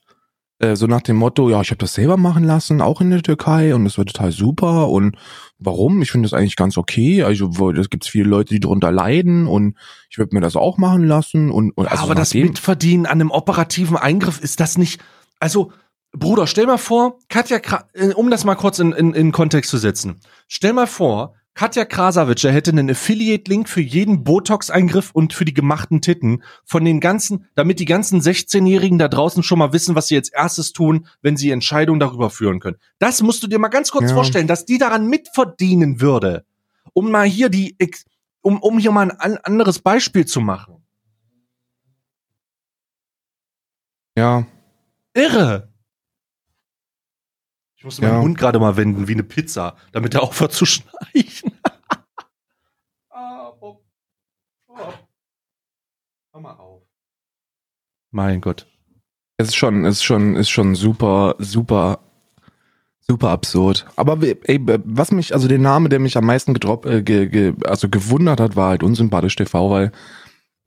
[0.59, 3.21] Äh, so nach dem Motto, ja, ich habe das selber machen lassen, auch in der
[3.21, 5.17] Türkei und es war total super und
[5.57, 6.01] warum?
[6.01, 7.23] Ich finde das eigentlich ganz okay.
[7.23, 9.77] Also es gibt viele Leute, die darunter leiden und
[10.09, 13.31] ich würde mir das auch machen lassen und, und also aber das Mitverdienen an einem
[13.31, 15.01] operativen Eingriff ist das nicht.
[15.39, 15.71] Also,
[16.15, 17.59] Bruder, stell mal vor, Katja,
[17.93, 20.19] äh, um das mal kurz in, in, in Kontext zu setzen.
[20.47, 26.01] Stell mal vor, Katja Krasavitscher hätte einen Affiliate-Link für jeden Botox-Eingriff und für die gemachten
[26.01, 30.15] Titten von den ganzen, damit die ganzen 16-Jährigen da draußen schon mal wissen, was sie
[30.15, 32.77] jetzt erstes tun, wenn sie Entscheidungen darüber führen können.
[32.97, 34.15] Das musst du dir mal ganz kurz Ja.
[34.15, 36.43] vorstellen, dass die daran mitverdienen würde.
[36.93, 37.77] Um mal hier die,
[38.41, 40.83] um, um hier mal ein an- anderes Beispiel zu machen.
[44.17, 44.45] Ja,
[45.15, 45.72] Irre!
[47.83, 48.21] Ich musste meinen Ja.
[48.21, 51.51] Mund gerade mal wenden, wie eine Pizza, damit er aufhört zu schnarchen.
[53.09, 53.83] Ah, Bob.
[54.69, 54.75] Oh.
[56.31, 56.83] Hör mal auf.
[58.11, 58.67] Mein Gott.
[59.35, 61.99] es ist schon, ist schon, ist schon super, super,
[63.01, 63.85] super absurd.
[63.97, 67.53] Aber ey, was mich, also der Name, der mich am meisten gedrop, äh, ge, ge,
[67.65, 69.91] also gewundert hat, war halt unsympathisch TV, weil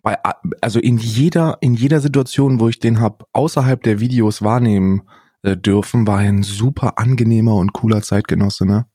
[0.02, 4.42] bei, a- also in jeder, in jeder Situation, wo ich den hab außerhalb der Videos
[4.42, 5.08] wahrnehmen
[5.46, 8.86] äh, dürfen, war ein super angenehmer und cooler Zeitgenosse, ne?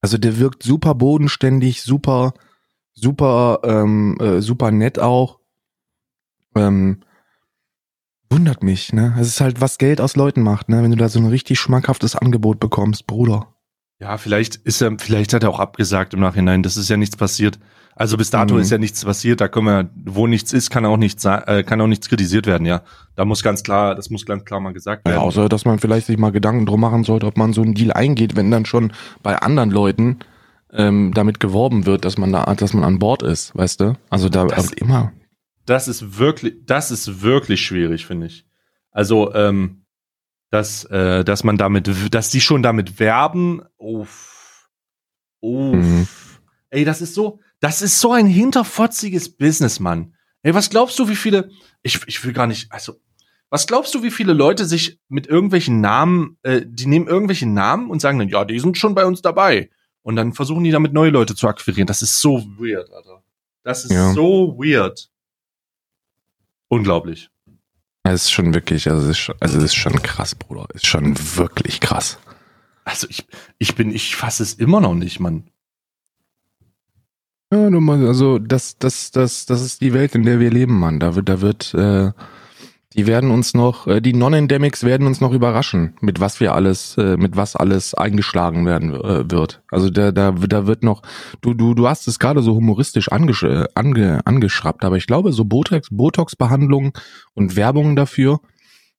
[0.00, 2.34] Also der wirkt super bodenständig, super,
[2.92, 5.38] super, ähm, äh, super nett auch.
[6.56, 7.04] Ähm,
[8.30, 9.14] wundert mich, ne?
[9.20, 10.82] Es ist halt, was Geld aus Leuten macht, ne?
[10.82, 13.54] Wenn du da so ein richtig schmackhaftes Angebot bekommst, Bruder.
[14.00, 16.64] Ja, vielleicht ist er, vielleicht hat er auch abgesagt im Nachhinein.
[16.64, 17.60] Das ist ja nichts passiert.
[18.02, 18.60] Also bis dato Mhm.
[18.62, 19.40] ist ja nichts passiert.
[19.40, 22.66] Da können wir, wo nichts ist, kann auch nichts, äh, kann auch nichts kritisiert werden.
[22.66, 22.82] Ja,
[23.14, 25.22] da muss ganz klar, das muss ganz klar mal gesagt Ja, werden.
[25.22, 27.92] außer, dass man vielleicht sich mal Gedanken drum machen sollte, ob man so einen Deal
[27.92, 28.92] eingeht, wenn dann schon
[29.22, 30.18] bei anderen Leuten
[30.72, 33.96] ähm, damit geworben wird, dass man da, dass man an Bord ist, weißt du?
[34.10, 35.12] Also da Das- also immer.
[35.66, 38.44] das ist wirklich, das ist wirklich schwierig, finde ich.
[38.90, 39.84] Also, ähm,
[40.50, 44.68] dass, äh, dass man damit, dass die schon damit werben, uff,
[45.40, 45.74] uff.
[45.76, 46.08] Mhm.
[46.70, 50.14] Ey, das ist so, das ist so ein hinterfotziges Business, Mann.
[50.42, 51.50] Ey, was glaubst du, wie viele,
[51.82, 53.00] ich, ich will gar nicht, also,
[53.50, 57.88] was glaubst du, wie viele Leute sich mit irgendwelchen Namen, äh, die nehmen irgendwelche Namen
[57.88, 59.70] und sagen dann, ja, die sind schon bei uns dabei.
[60.02, 61.86] Und dann versuchen die damit neue Leute zu akquirieren.
[61.86, 63.22] Das ist so weird, Alter.
[63.62, 64.12] Das ist Ja.
[64.12, 65.08] so weird.
[66.68, 67.30] Unglaublich.
[68.02, 70.66] Es ist schon wirklich, also es ist schon, also es ist schon krass, Bruder.
[70.70, 72.18] Es ist schon wirklich krass.
[72.84, 73.24] Also ich,
[73.58, 75.48] ich bin, ich fasse es immer noch nicht, Mann.
[77.52, 80.98] Ja, also das, das, das, das ist die Welt, in der wir leben, Mann.
[80.98, 82.12] Da wird, da wird, äh,
[82.94, 86.96] die werden uns noch, äh, die Non-Endemics werden uns noch überraschen, mit was wir alles,
[86.96, 89.62] äh, mit was alles eingeschlagen werden äh, wird.
[89.70, 91.02] Also da, da, da wird noch,
[91.42, 95.34] du, du, du hast es gerade so humoristisch angesch äh, ange, angeschraubt, aber ich glaube,
[95.34, 96.92] so Botox, Botox-Behandlungen
[97.34, 98.40] und Werbungen dafür,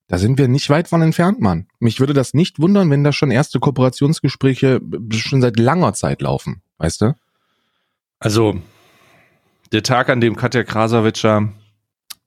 [0.07, 1.65] da sind wir nicht weit von entfernt, Mann.
[1.79, 4.79] Mich würde das nicht wundern, wenn da schon erste Kooperationsgespräche
[5.11, 7.15] schon seit langer Zeit laufen, weißt du?
[8.23, 8.55] Also,
[9.73, 11.51] der Tag, an dem Katja Krasavitscher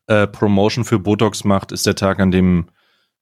[0.08, 2.66] äh, Promotion für Botox macht, ist der Tag, an dem,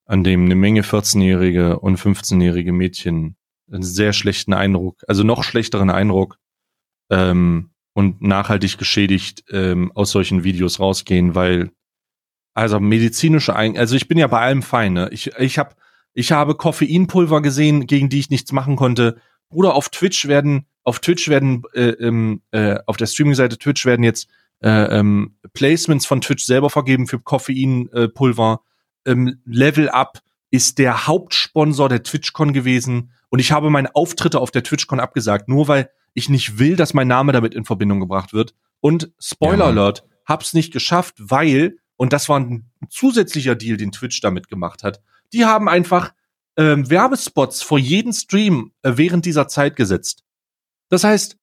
[0.07, 3.37] an dem eine Menge 14-jährige und 15-jährige Mädchen
[3.70, 6.37] einen sehr schlechten Eindruck, also noch schlechteren Eindruck
[7.11, 11.70] ähm, und nachhaltig geschädigt ähm, aus solchen Videos rausgehen, weil
[12.55, 15.09] also medizinische Ein also ich bin ja bei allem fein, ne?
[15.12, 15.77] Ich ich habe
[16.12, 19.20] ich habe Koffeinpulver gesehen, gegen die ich nichts machen konnte.
[19.55, 24.02] Bruder, auf Twitch werden auf Twitch werden äh, ähm, äh, auf der Streaming-Seite Twitch werden
[24.02, 24.28] jetzt
[24.61, 28.61] äh, ähm, Placements von Twitch selber vergeben für Koffeinpulver.
[29.07, 34.50] Ähm, Level Up ist der Hauptsponsor der TwitchCon gewesen und ich habe meine Auftritte auf
[34.50, 38.32] der TwitchCon abgesagt, nur weil ich nicht will, dass mein Name damit in Verbindung gebracht
[38.32, 38.55] wird.
[38.80, 39.70] Und Spoiler Ja.
[39.70, 44.82] Alert, hab's nicht geschafft, weil und das war ein zusätzlicher Deal, den Twitch damit gemacht
[44.82, 45.00] hat.
[45.32, 46.12] Die haben einfach
[46.57, 50.22] ähm, Werbespots vor jeden Stream äh, während dieser Zeit gesetzt.
[50.88, 51.36] Das heißt,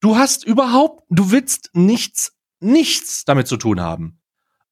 [0.00, 4.20] du hast überhaupt, du willst nichts, nichts damit zu tun haben.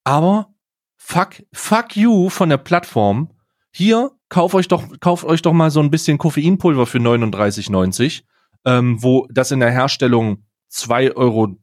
[0.04, 0.54] Aber
[0.96, 3.30] fuck, fuck you von der Plattform.
[3.72, 8.22] Hier, kauf euch doch, kauft euch doch mal so ein bisschen Koffeinpulver für 39,90,
[8.64, 11.56] ähm, wo das in der Herstellung 2,29 Euro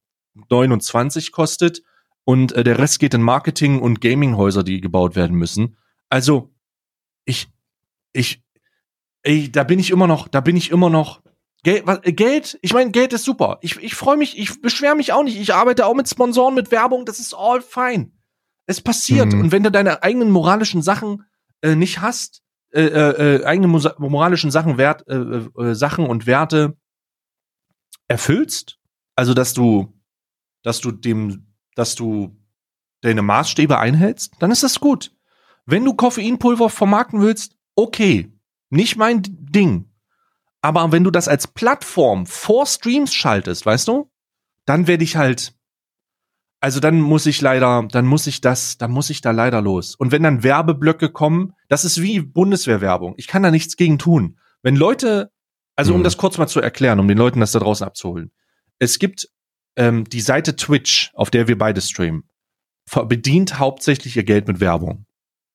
[1.32, 1.82] kostet
[2.24, 5.78] und äh, der Rest geht in Marketing und Gaminghäuser, die gebaut werden müssen.
[6.10, 6.54] Also,
[7.26, 7.48] ich,
[8.14, 8.44] ich,
[9.24, 11.22] ey, da bin ich immer noch, da bin ich immer noch.
[11.64, 13.60] Geld, was, äh, Geld ich meine, Geld ist super.
[13.62, 15.40] Ich, ich freue mich, ich beschwere mich auch nicht.
[15.40, 18.12] Ich arbeite auch mit Sponsoren, mit Werbung, das ist all fine.
[18.66, 19.34] Es passiert.
[19.34, 19.42] Mhm.
[19.42, 21.26] Und wenn du deine eigenen moralischen Sachen
[21.62, 22.42] äh, nicht hast,
[22.72, 26.78] äh, äh, äh, eigene moralischen Sachen, Wert, äh, äh, Sachen und Werte
[28.08, 28.80] erfüllst,
[29.16, 29.94] also dass du,
[30.64, 32.38] dass du dem, dass du
[33.02, 35.14] deine Maßstäbe einhältst, dann ist das gut.
[35.66, 38.32] Wenn du Koffeinpulver vermarkten willst, okay,
[38.70, 39.90] nicht mein Ding.
[40.62, 44.12] Aber wenn du das als Plattform vor Streams schaltest, weißt du,
[44.66, 45.56] dann werde ich halt,
[46.60, 49.96] also dann muss ich leider, dann muss ich das, dann muss ich da leider los.
[49.96, 53.16] Und wenn dann Werbeblöcke kommen, das ist wie Bundeswehrwerbung.
[53.18, 54.38] Ich kann da nichts gegen tun.
[54.62, 55.32] Wenn Leute
[55.76, 56.04] Also um Hm.
[56.04, 58.32] das kurz mal zu erklären, um den Leuten das da draußen abzuholen.
[58.78, 59.30] Es gibt
[59.78, 62.30] ähm, die Seite Twitch, auf der wir beide streamen,
[63.08, 65.06] bedient hauptsächlich ihr Geld mit Werbung.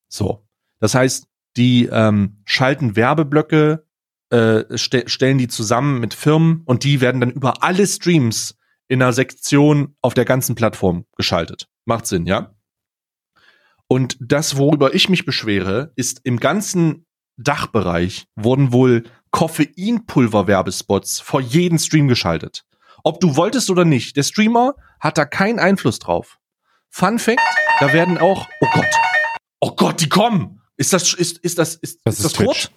[0.09, 0.45] So.
[0.79, 1.27] Das heißt,
[1.57, 3.85] die ähm, schalten Werbeblöcke,
[4.29, 9.01] äh, ste stellen die zusammen mit Firmen und die werden dann über alle Streams in
[9.01, 11.67] einer Sektion auf der ganzen Plattform geschaltet.
[11.85, 12.53] Macht Sinn, ja?
[13.87, 17.05] Und das, worüber ich mich beschwere, ist im ganzen
[17.37, 22.65] Dachbereich wurden wohl Koffeinpulver-Werbespots vor jeden Stream geschaltet.
[23.03, 26.39] Ob du wolltest oder nicht, der Streamer hat da keinen Einfluss drauf.
[26.89, 27.39] Fun Fact,
[27.79, 28.95] da werden auch, oh Gott,
[29.59, 30.56] oh Gott, die kommen.
[30.77, 32.45] Ist das, ist, ist das, ist, Das ist das tot?
[32.55, 32.69] Twitch.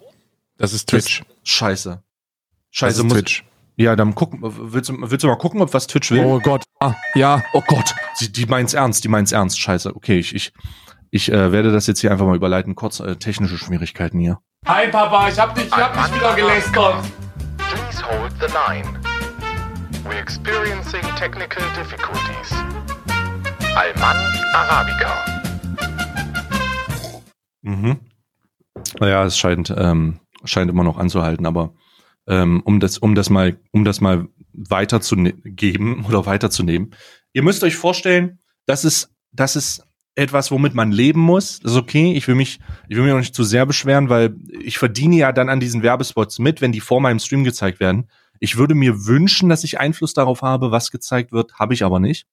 [0.57, 1.23] Das ist Twitch.
[1.45, 1.91] Scheiße.
[1.91, 2.03] Das
[2.71, 3.45] Scheiße, ist muss, Twitch.
[3.77, 6.25] ja, dann gucken, willst du, willst du mal gucken, ob was Twitch will?
[6.25, 6.65] Oh Gott.
[6.81, 7.43] Ah, ja.
[7.53, 9.61] Oh Gott, die, die meint's ernst, die meint's ernst.
[9.61, 9.95] Scheiße.
[9.95, 10.53] Okay, ich, ich,
[11.11, 12.75] ich äh, werde das jetzt hier einfach mal überleiten.
[12.75, 14.39] Kurz äh, technische Schwierigkeiten hier.
[14.67, 17.05] Hi Papa, ich hab dich, ich hab dich wieder gelästert.
[17.59, 18.99] Please hold the line.
[20.05, 22.51] We're experiencing technical difficulties.
[23.75, 24.17] Alman
[24.55, 25.40] Arabica.
[27.63, 28.01] Mhm.
[28.99, 31.75] Naja, es scheint, ähm, scheint immer noch anzuhalten, aber
[32.27, 36.95] ähm, um das, um das mal, um das mal weiterzugeben oder weiterzunehmen.
[37.33, 39.85] Ihr müsst euch vorstellen, das ist, das ist
[40.15, 41.61] etwas, womit man leben muss.
[41.61, 42.13] Das ist okay.
[42.13, 45.33] Ich will mich, ich will mich auch nicht zu sehr beschweren, weil ich verdiene ja
[45.33, 48.11] dann an diesen Werbespots mit, wenn die vor meinem Stream gezeigt werden.
[48.39, 52.01] Ich würde mir wünschen, dass ich Einfluss darauf habe, was gezeigt wird, habe ich aber
[52.01, 52.27] nicht.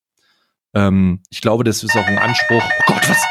[0.74, 2.64] Ähm, ich glaube, das ist auch ein Anspruch.
[2.64, 3.26] Oh Gott, was?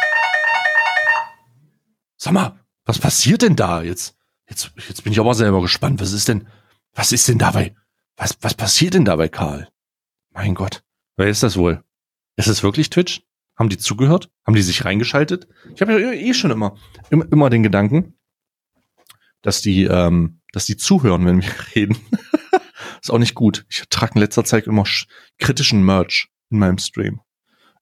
[2.17, 4.17] Sag mal, was passiert denn da jetzt?
[4.49, 6.01] Jetzt, jetzt bin ich aber selber gespannt.
[6.01, 6.47] Was ist denn,
[6.95, 7.75] was ist denn dabei?
[8.17, 9.69] Was, was passiert denn dabei, Karl?
[10.33, 10.83] Mein Gott,
[11.17, 11.83] wer ist das wohl?
[12.37, 13.23] Ist es wirklich Twitch?
[13.59, 14.31] Haben die zugehört?
[14.47, 15.49] Haben die sich reingeschaltet?
[15.75, 16.77] Ich habe ja eh schon immer,
[17.11, 18.14] immer, immer den Gedanken,
[19.43, 21.97] dass die, ähm, dass die zuhören, wenn wir reden.
[23.03, 23.67] ist auch nicht gut.
[23.71, 25.07] Ich trage in letzter Zeit immer sch-
[25.39, 27.21] kritischen Merch in meinem Stream.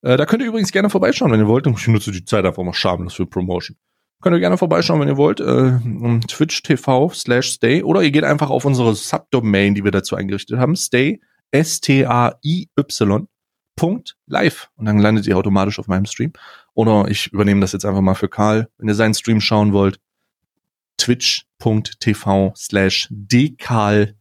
[0.03, 1.66] Äh, da könnt ihr übrigens gerne vorbeischauen, wenn ihr wollt.
[1.66, 3.76] Ich nutze die Zeit einfach mal schamlos für Promotion.
[4.25, 5.39] Könnt ihr gerne vorbeischauen, wenn ihr wollt.
[5.41, 5.72] Äh,
[6.27, 7.83] Twitch TV slash stay.
[7.83, 10.77] Oder ihr geht einfach auf unsere Subdomain, die wir dazu eingerichtet haben.
[10.77, 11.20] Stay,
[11.51, 13.29] S-T-A-I-Y.
[13.77, 14.70] Punkt live.
[14.77, 16.33] Und dann landet ihr automatisch auf meinem Stream.
[16.72, 18.70] Oder ich übernehme das jetzt einfach mal für Karl.
[18.79, 20.01] Wenn ihr seinen Stream schauen wollt,
[20.97, 24.14] twitch.tv slash dekal,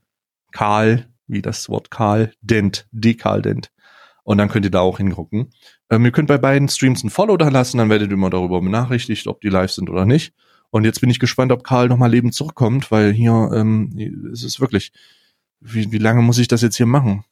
[0.51, 3.71] Karl, wie das Wort Karl, Dent, dekal Dent.
[4.23, 5.53] Und dann könnt ihr da auch hingucken.
[5.89, 8.61] Ähm, ihr könnt bei beiden Streams ein Follow da lassen, dann werdet ihr immer darüber
[8.61, 10.33] benachrichtigt, ob die live sind oder nicht.
[10.69, 14.59] Und jetzt bin ich gespannt, ob Karl nochmal lebend zurückkommt, weil hier, ähm, es ist
[14.59, 14.91] wirklich,
[15.59, 17.25] wie, wie lange muss ich das jetzt hier machen?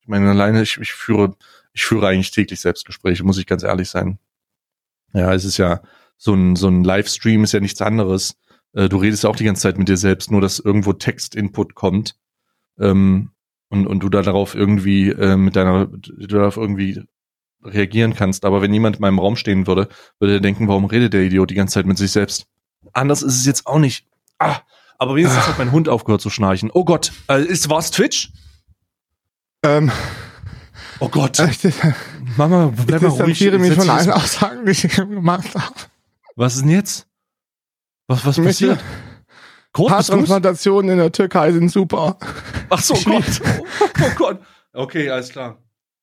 [0.00, 1.36] Ich meine, alleine, ich, ich führe,
[1.72, 4.18] ich führe eigentlich täglich Selbstgespräche, muss ich ganz ehrlich sein.
[5.12, 5.82] Ja, es ist ja,
[6.16, 8.36] so ein, so ein Livestream ist ja nichts anderes.
[8.72, 11.74] Äh, du redest ja auch die ganze Zeit mit dir selbst, nur dass irgendwo Text-Input
[11.74, 12.16] kommt.
[12.78, 13.30] Ähm,
[13.68, 17.02] und, und du da darauf irgendwie äh, mit deiner, du darauf irgendwie
[17.62, 18.44] reagieren kannst.
[18.44, 19.88] Aber wenn jemand in meinem Raum stehen würde,
[20.18, 22.46] würde er denken, warum redet der Idiot die ganze Zeit mit sich selbst?
[22.92, 24.06] Anders ist es jetzt auch nicht.
[24.38, 24.60] Ah,
[24.98, 26.70] aber wenigstens hat mein Hund aufgehört zu schnarchen.
[26.72, 28.32] Oh Gott, äh, ist war's Twitch?
[29.62, 29.90] Ähm,
[30.98, 31.74] Oh Gott, ich
[32.36, 33.38] Mama, bleib mal ruhig.
[33.38, 35.74] distanziere mich von allen Aussagen, die ich gemacht habe.
[36.36, 37.06] Was ist denn jetzt?
[38.06, 38.80] Was, was Ich passiert?
[39.78, 42.18] Haartransplantationen in der Türkei sind super.
[42.70, 43.24] Ach so, Gott.
[43.44, 43.64] Oh,
[44.02, 44.38] oh Gott.
[44.72, 45.58] Okay, alles klar.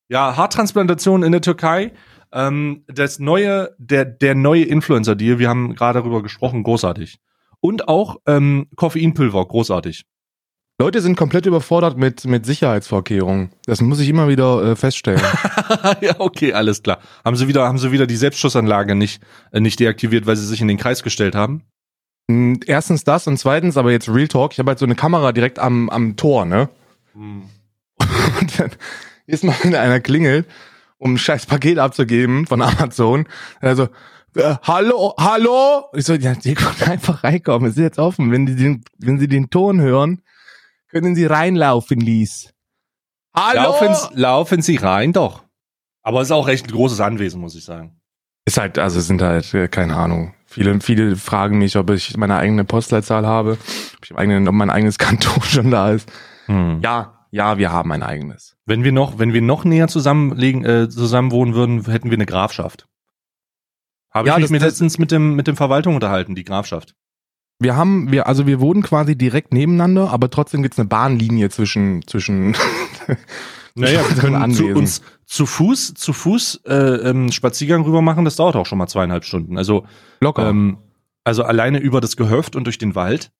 [0.10, 1.94] Ja, Haartransplantation in der Türkei.
[2.32, 7.20] Ähm, das neue, der, der neue Influencer-Deal, wir haben gerade darüber gesprochen, großartig.
[7.60, 10.04] Und auch ähm, Koffeinpulver, großartig.
[10.80, 13.52] Leute sind komplett überfordert mit, mit Sicherheitsvorkehrungen.
[13.68, 15.22] Das muss ich immer wieder äh, feststellen.
[16.02, 16.98] ja, okay, alles klar.
[17.24, 19.22] Haben sie wieder, haben sie wieder die Selbstschussanlage nicht,
[19.52, 21.64] äh, nicht deaktiviert, weil sie sich in den Kreis gestellt haben?
[22.28, 25.32] Mm, Erstens das und zweitens, aber jetzt Real Talk, ich habe halt so eine Kamera
[25.32, 26.70] direkt am, am Tor, ne?
[28.40, 28.72] Und dann
[29.28, 30.48] ist mal, wenn einer klingelt,
[30.98, 33.28] um ein scheiß Paket abzugeben von Amazon.
[33.62, 33.90] Also,
[34.36, 35.86] äh, hallo, hallo?
[35.94, 37.70] Ich so, ja, die können einfach reinkommen.
[37.70, 38.32] Es ist jetzt offen.
[38.32, 40.22] Wenn, die den, wenn sie den Ton hören,
[40.90, 42.54] können sie reinlaufen, Lies.
[43.36, 43.64] Hallo?
[43.64, 45.44] Laufen, laufen Sie rein, doch.
[46.04, 48.00] Aber es ist auch recht ein großes Anwesen, muss ich sagen.
[48.46, 50.34] Ist halt, also es sind halt, äh, keine Ahnung.
[50.54, 53.54] Viele, viele fragen mich, ob ich meine eigene Postleitzahl habe,
[53.98, 56.12] ob, ich eigene, ob mein eigenes Kanton schon da ist.
[56.46, 56.80] Hm.
[56.84, 58.56] Ja, ja, wir haben ein eigenes.
[58.66, 62.26] Wenn wir noch, wenn wir noch näher zusammenlegen, äh, zusammen wohnen würden, hätten wir eine
[62.26, 62.88] Grafschaft.
[64.12, 66.44] Habe Ja, ich mich das- mir das- letztens mit dem mit dem Verwaltung unterhalten, die
[66.44, 66.94] Grafschaft.
[67.60, 72.06] Wir haben, wir, also wir wohnen quasi direkt nebeneinander, aber trotzdem gibt's eine Bahnlinie zwischen,
[72.08, 72.56] zwischen.
[73.76, 76.74] Naja, wir können zu uns zu Fuß, zu Fuß äh,
[77.10, 78.24] ähm, Spaziergang rüber machen.
[78.26, 79.58] Das dauert auch schon mal zweieinhalb Stunden.
[79.58, 79.86] Also
[80.22, 80.48] locker.
[80.50, 80.78] ähm,
[81.24, 83.32] also alleine über das Gehöft und durch den Wald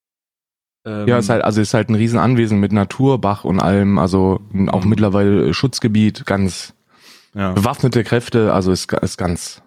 [0.86, 4.40] Ähm, Ja, ist halt, also ist halt ein Riesenanwesen mit Natur, Bach und allem, also
[4.68, 4.90] auch Mhm.
[4.90, 6.74] mittlerweile Schutzgebiet, ganz
[7.34, 7.52] ja.
[7.52, 9.62] bewaffnete Kräfte, also ist, ist ganz.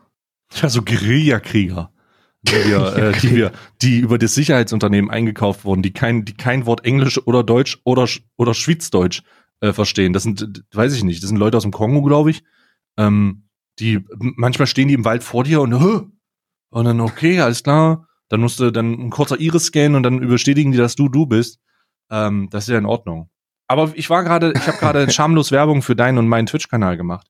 [0.62, 1.92] Ja, so Guerillakrieger,
[2.44, 3.52] die wir, äh, die wir,
[3.82, 8.08] die über das Sicherheitsunternehmen eingekauft wurden, die kein, die kein Wort Englisch oder Deutsch oder
[8.38, 9.24] oder Schweizdeutsch
[9.62, 10.14] äh, verstehen.
[10.14, 12.44] Das sind, weiß ich nicht, das sind Leute aus dem Kongo, glaube ich.
[12.98, 13.48] Ähm,
[13.80, 16.02] die manchmal stehen die im Wald vor dir und Hö!
[16.70, 18.08] und dann okay, alles klar.
[18.30, 21.26] Dann musst du dann ein kurzer Iris scannen und dann bestätigen die, dass du du
[21.26, 21.60] bist.
[22.10, 23.30] Ähm, das ist ja in Ordnung.
[23.68, 27.28] Aber ich war gerade, ich habe gerade schamlos Werbung für deinen und meinen Twitch-Kanal gemacht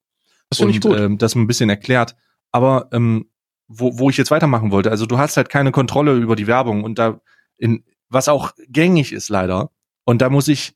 [0.49, 0.97] Das finde ich gut.
[0.97, 2.15] Ähm, das ein bisschen erklärt.
[2.51, 3.29] Aber ähm,
[3.67, 6.83] wo, wo ich jetzt weitermachen wollte, also du hast halt keine Kontrolle über die Werbung
[6.83, 7.19] und da
[7.57, 9.71] in was auch gängig ist leider.
[10.05, 10.73] Und da muss ich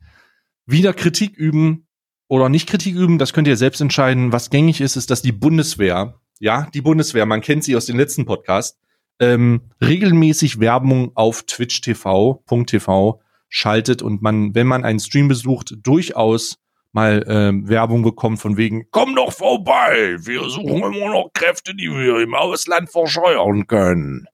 [0.72, 1.88] wieder Kritik üben
[2.28, 4.32] oder nicht Kritik üben, das könnt ihr selbst entscheiden.
[4.32, 7.97] Was gängig ist, ist, dass die Bundeswehr, ja, die Bundeswehr, man kennt sie aus dem
[7.97, 8.80] letzten Podcast,
[9.19, 16.57] ähm, regelmäßig Werbung auf Twitch TV.tv schaltet und man, wenn man einen Stream besucht, durchaus
[16.93, 21.89] mal ähm, Werbung bekommt von wegen, komm doch vorbei, wir suchen immer noch Kräfte, die
[21.89, 24.28] wir im Ausland verscheuern können.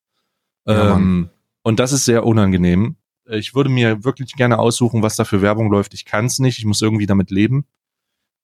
[0.66, 1.30] Ja, ähm,
[1.64, 2.96] und das ist sehr unangenehm.
[3.30, 5.94] Ich würde mir wirklich gerne aussuchen, was da für Werbung läuft.
[5.94, 7.66] Ich kann es nicht, ich muss irgendwie damit leben.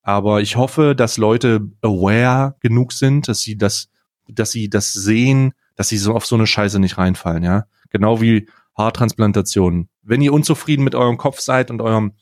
[0.01, 3.89] Aber ich hoffe, dass Leute aware genug sind, dass sie das,
[4.27, 7.65] dass sie das sehen, dass sie so auf so eine Scheiße nicht reinfallen, ja.
[7.89, 9.89] Genau wie Haartransplantationen.
[10.01, 12.13] Wenn ihr unzufrieden mit eurem Kopf seid und eurem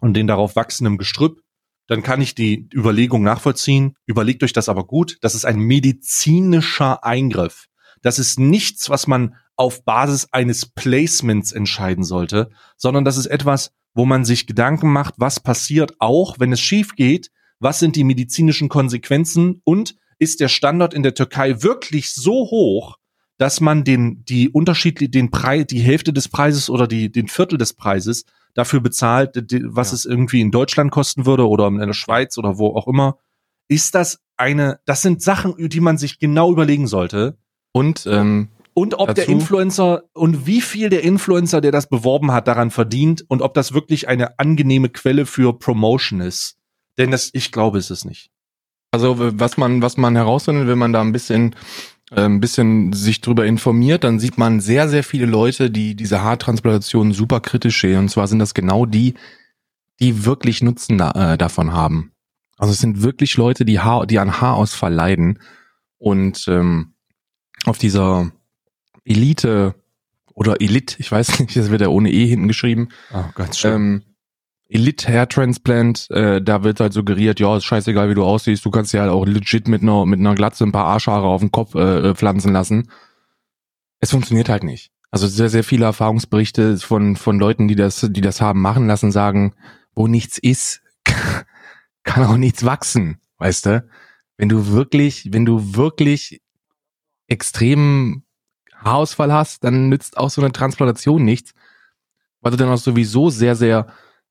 [0.00, 1.42] und den darauf wachsenden Gestrüpp,
[1.86, 3.94] dann kann ich die Überlegung nachvollziehen.
[4.06, 5.18] Überlegt euch das aber gut.
[5.20, 7.66] Das ist ein medizinischer Eingriff.
[8.00, 13.72] Das ist nichts, was man auf Basis eines Placements entscheiden sollte, sondern das ist etwas,
[13.94, 17.30] wo man sich Gedanken macht, was passiert auch, wenn es schief geht,
[17.60, 22.96] was sind die medizinischen Konsequenzen und ist der Standard in der Türkei wirklich so hoch,
[23.38, 27.58] dass man den, die unterschiedlich, den Preis, die Hälfte des Preises oder die, den Viertel
[27.58, 28.24] des Preises
[28.54, 29.34] dafür bezahlt,
[29.64, 29.94] was Ja.
[29.94, 33.18] es irgendwie in Deutschland kosten würde oder in der Schweiz oder wo auch immer.
[33.68, 37.38] Ist das eine, das sind Sachen, die man sich genau überlegen sollte.
[37.72, 42.32] Und ähm, Und ob der Dazu- Influencer und wie viel der Influencer, der das beworben
[42.32, 46.56] hat, daran verdient und ob das wirklich eine angenehme Quelle für Promotion ist.
[46.98, 48.30] Denn das, ich glaube, es ist nicht.
[48.90, 51.54] Also was man, was man herausfindet, wenn man da ein bisschen,
[52.10, 56.22] äh, ein bisschen sich drüber informiert, dann sieht man sehr, sehr viele Leute, die diese
[56.22, 57.98] Haartransplantation super kritisch sehen.
[57.98, 59.14] Und zwar sind das genau die,
[60.00, 62.12] die wirklich Nutzen da, äh, davon haben.
[62.58, 65.38] Also es sind wirklich Leute, die, Haar, die an Haarausfall leiden
[65.98, 66.94] und ähm,
[67.64, 68.30] auf dieser
[69.04, 69.74] Elite
[70.34, 74.02] oder Elite, ich weiß nicht, das wird ja ohne E hinten geschrieben, Oh, ganz ähm,
[74.68, 78.70] Elite Hair Transplant, äh, da wird halt suggeriert, ja, ist scheißegal, wie du aussiehst, du
[78.70, 81.52] kannst dir halt auch legit mit einer, mit einer Glatze ein paar Arschhaare auf den
[81.52, 82.90] Kopf äh, äh, pflanzen lassen.
[84.00, 84.90] Es funktioniert halt nicht.
[85.10, 89.12] Also sehr, sehr viele Erfahrungsberichte von, von Leuten, die das, die das haben machen lassen,
[89.12, 89.54] sagen,
[89.94, 90.80] wo nichts ist,
[92.02, 93.84] kann auch nichts wachsen, weißt du?
[94.38, 96.40] Wenn du wirklich, wenn du wirklich
[97.26, 98.21] extremen
[98.84, 101.52] Haarausfall hast, dann nützt auch so eine Transplantation nichts,
[102.40, 103.86] weil du dann auch sowieso sehr, sehr,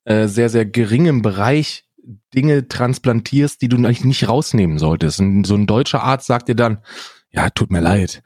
[0.06, 1.86] äh, sehr, sehr geringem Bereich
[2.34, 5.20] Dinge transplantierst, die du eigentlich nicht rausnehmen solltest.
[5.20, 6.80] Und so ein deutscher Arzt sagt dir dann,
[7.30, 8.24] ja, tut mir leid.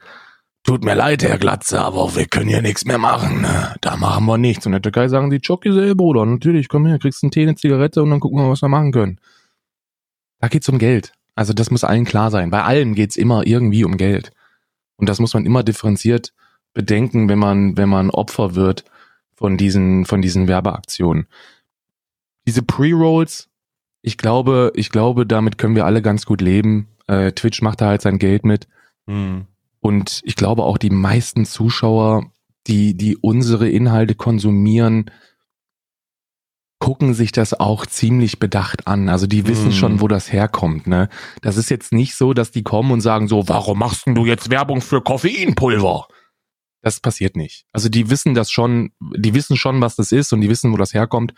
[0.64, 3.42] Tut mir leid, Herr Glatze, aber wir können hier nichts mehr machen.
[3.42, 3.76] Ne?
[3.80, 4.66] Da machen wir nichts.
[4.66, 7.42] Und in der Türkei sagen die, Choki sel, Bruder, natürlich, komm her, kriegst einen Tee,
[7.42, 9.20] eine Zigarette und dann gucken wir, was wir machen können.
[10.40, 11.12] Da geht's um Geld.
[11.36, 12.50] Also das muss allen klar sein.
[12.50, 14.32] Bei allem geht's immer irgendwie um Geld.
[14.96, 16.32] Und das muss man immer differenziert
[16.74, 18.84] bedenken, wenn man, wenn man Opfer wird
[19.34, 21.26] von diesen, von diesen Werbeaktionen.
[22.46, 23.48] Diese Pre-Rolls,
[24.02, 26.88] ich glaube, ich glaube, damit können wir alle ganz gut leben.
[27.06, 28.68] Äh, Twitch macht da halt sein Geld mit.
[29.06, 29.46] Hm.
[29.80, 32.30] Und ich glaube auch die meisten Zuschauer,
[32.66, 35.10] die, die unsere Inhalte konsumieren,
[36.78, 39.08] gucken sich das auch ziemlich bedacht an.
[39.08, 39.72] Also die wissen Mhm.
[39.72, 40.86] schon, wo das herkommt.
[40.86, 41.08] Ne?
[41.42, 44.26] Das ist jetzt nicht so, dass die kommen und sagen so, warum machst denn du
[44.26, 46.06] jetzt Werbung für Koffeinpulver?
[46.82, 47.64] Das passiert nicht.
[47.72, 50.76] Also die wissen das schon, die wissen schon, was das ist und die wissen, wo
[50.76, 51.32] das herkommt.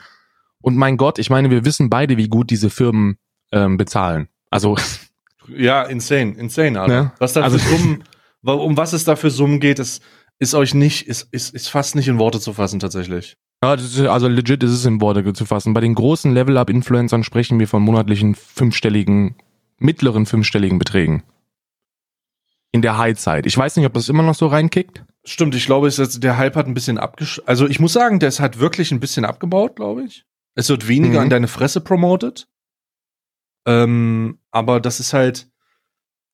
[0.61, 3.19] Und mein Gott, ich meine, wir wissen beide, wie gut diese Firmen
[3.53, 4.29] ähm, bezahlen.
[4.51, 4.77] Also
[5.57, 7.03] Ja, insane, insane, Alter.
[7.05, 7.13] Ne?
[7.19, 8.05] Was da Also- Summen,
[8.43, 10.03] um was es da für Summen geht, ist,
[10.39, 13.37] ist euch nicht, ist, ist, ist fast nicht in Worte zu fassen, tatsächlich.
[13.63, 15.75] Ja, das ist, also legit ist es in Worte zu fassen.
[15.75, 19.35] Bei den großen Level-Up-Influencern sprechen wir von monatlichen fünfstelligen,
[19.79, 21.25] mittleren fünfstelligen Beträgen.
[22.71, 23.47] In der High-Zeit.
[23.47, 25.03] Ich weiß nicht, ob das immer noch so reinkickt.
[25.25, 27.43] Stimmt, ich glaube, ist, der Hype hat ein bisschen abgesch...
[27.47, 30.25] Also ich muss sagen, der ist halt wirklich ein bisschen abgebaut, glaube ich.
[30.55, 31.25] Es wird weniger Mhm.
[31.25, 32.47] an deine Fresse promoted.
[33.67, 35.49] Ähm, aber das ist halt...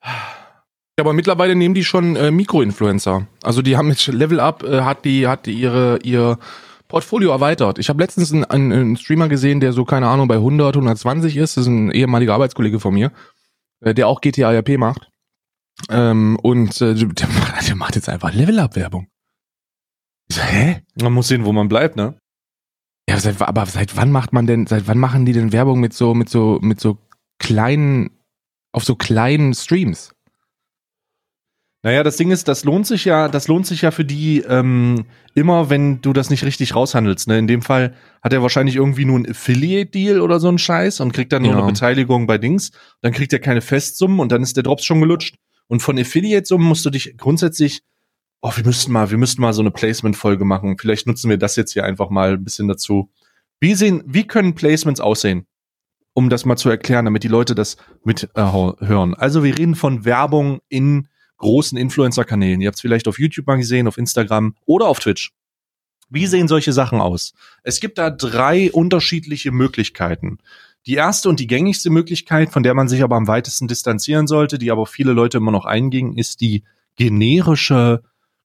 [0.02, 3.26] Ja, aber mittlerweile nehmen die schon äh, Mikroinfluencer.
[3.42, 6.38] Also die haben jetzt Level Up, äh, hat die, hat die ihre, ihr
[6.88, 7.78] Portfolio erweitert.
[7.78, 11.36] Ich habe letztens einen, einen, einen Streamer gesehen, der so, keine Ahnung, bei 100, 120
[11.36, 11.56] ist.
[11.56, 13.12] Das ist ein ehemaliger Arbeitskollege von mir,
[13.80, 15.08] äh, der auch GTA RP macht.
[15.90, 19.08] Ähm, und äh, der, der macht jetzt einfach Level-Up-Werbung.
[20.28, 20.82] So, hä?
[21.00, 22.18] Man muss sehen, wo man bleibt, ne?
[23.08, 25.92] Ja, seit, aber seit wann macht man denn, seit wann machen die denn Werbung mit
[25.92, 26.98] so, mit so, mit so
[27.38, 28.10] kleinen,
[28.72, 30.13] auf so kleinen Streams?
[31.84, 35.04] Naja, das Ding ist, das lohnt sich ja, das lohnt sich ja für die ähm,
[35.34, 37.28] immer, wenn du das nicht richtig raushandelst.
[37.28, 37.38] Ne?
[37.38, 41.12] In dem Fall hat er wahrscheinlich irgendwie nur einen Affiliate-Deal oder so einen Scheiß und
[41.12, 41.58] kriegt dann nur Ja.
[41.58, 42.70] eine Beteiligung bei Dings.
[43.02, 45.36] Dann kriegt er keine Festsummen und dann ist der Drops schon gelutscht.
[45.66, 47.82] Und von Affiliate-Summen musst du dich grundsätzlich,
[48.40, 50.78] oh, wir müssten mal, wir müssten mal so eine Placement-Folge machen.
[50.78, 53.10] Vielleicht nutzen wir das jetzt hier einfach mal ein bisschen dazu.
[53.60, 55.46] Wie sehen, wie können Placements aussehen?
[56.14, 59.12] Um das mal zu erklären, damit die Leute das mit äh, hören.
[59.12, 61.08] Also wir reden von Werbung in
[61.38, 62.60] großen Influencer-Kanälen.
[62.60, 65.32] Ihr habt es vielleicht auf YouTube mal gesehen, auf Instagram oder auf Twitch.
[66.10, 67.34] Wie sehen solche Sachen aus?
[67.62, 70.38] Es gibt da drei unterschiedliche Möglichkeiten.
[70.86, 74.58] Die erste und die gängigste Möglichkeit, von der man sich aber am weitesten distanzieren sollte,
[74.58, 76.62] die aber viele Leute immer noch eingingen, ist die
[76.96, 78.02] generische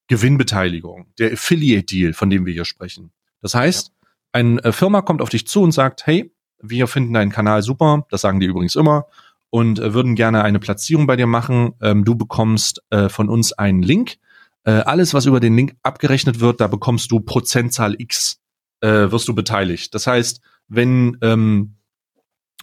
[0.08, 3.12] Gewinnbeteiligung, der Affiliate-Deal, von dem wir hier sprechen.
[3.42, 3.92] Das heißt,
[4.32, 8.06] eine äh, Firma kommt auf dich zu und sagt, hey, wir finden deinen Kanal super,
[8.10, 9.06] das sagen die übrigens immer,
[9.50, 11.72] und äh, würden gerne eine Platzierung bei dir machen.
[11.82, 14.16] Ähm, du bekommst äh, von uns einen Link.
[14.64, 18.40] Äh, alles, was über den Link abgerechnet wird, da bekommst du Prozentzahl X,
[18.80, 19.94] äh, wirst du beteiligt.
[19.94, 21.76] Das heißt, wenn ähm,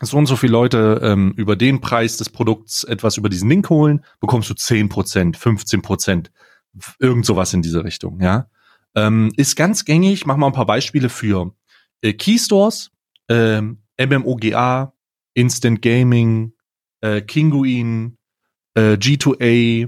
[0.01, 3.69] so und so viele Leute ähm, über den Preis des Produkts etwas über diesen Link
[3.69, 6.27] holen, bekommst du 10%, 15%,
[6.99, 8.49] irgend sowas in diese Richtung, ja.
[8.95, 11.53] Ähm, ist ganz gängig, mach mal ein paar Beispiele für
[12.01, 12.91] äh, Keystores,
[13.27, 14.93] ähm, MMOGA,
[15.33, 16.53] Instant Gaming,
[17.07, 18.17] äh, Kinguin,
[18.75, 19.87] äh, G2A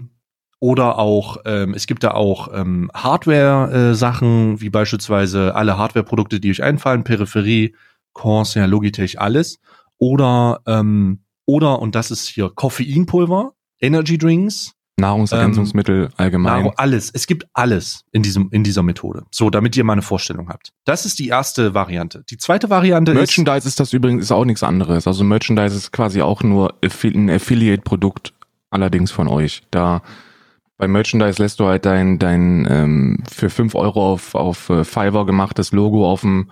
[0.59, 6.61] oder auch, ähm, es gibt da auch ähm, Hardware-Sachen, wie beispielsweise alle Hardware-Produkte, die euch
[6.61, 7.75] einfallen, Peripherie,
[8.13, 9.59] Corsair, Logitech, alles.
[9.97, 16.63] Oder, ähm, oder, und das ist hier Koffeinpulver, Energy Drinks, Nahrungsergänzungsmittel allgemein.
[16.63, 17.09] Nahrung, alles.
[17.13, 19.23] Es gibt alles in diesem, in dieser Methode.
[19.31, 20.73] So, damit ihr mal eine Vorstellung habt.
[20.85, 22.23] Das ist die erste Variante.
[22.29, 25.07] Die zweite Variante ist, Merchandise ist das übrigens ist auch nichts anderes.
[25.07, 28.33] Also Merchandise ist quasi auch nur ein Affiliate-Produkt,
[28.69, 29.63] allerdings von euch.
[29.71, 30.01] Da
[30.79, 35.25] bei Merchandise lässt du halt dein, dein ähm, für 5 Euro auf, auf äh, Fiverr
[35.25, 36.51] gemachtes Logo auf ein,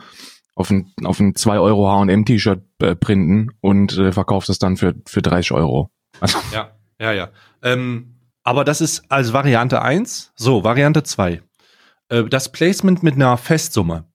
[0.54, 4.96] auf ein, auf ein 2 Euro H&M-T-Shirt äh, printen und äh, verkaufst es dann für,
[5.06, 5.90] für 30 Euro.
[6.20, 7.30] Also, Ja, ja, ja.
[7.64, 8.17] Ähm,
[8.48, 10.32] aber das ist als Variante eins.
[10.38, 11.42] So, Variante zwei.
[12.08, 14.06] Äh, das Placement mit einer Festsumme,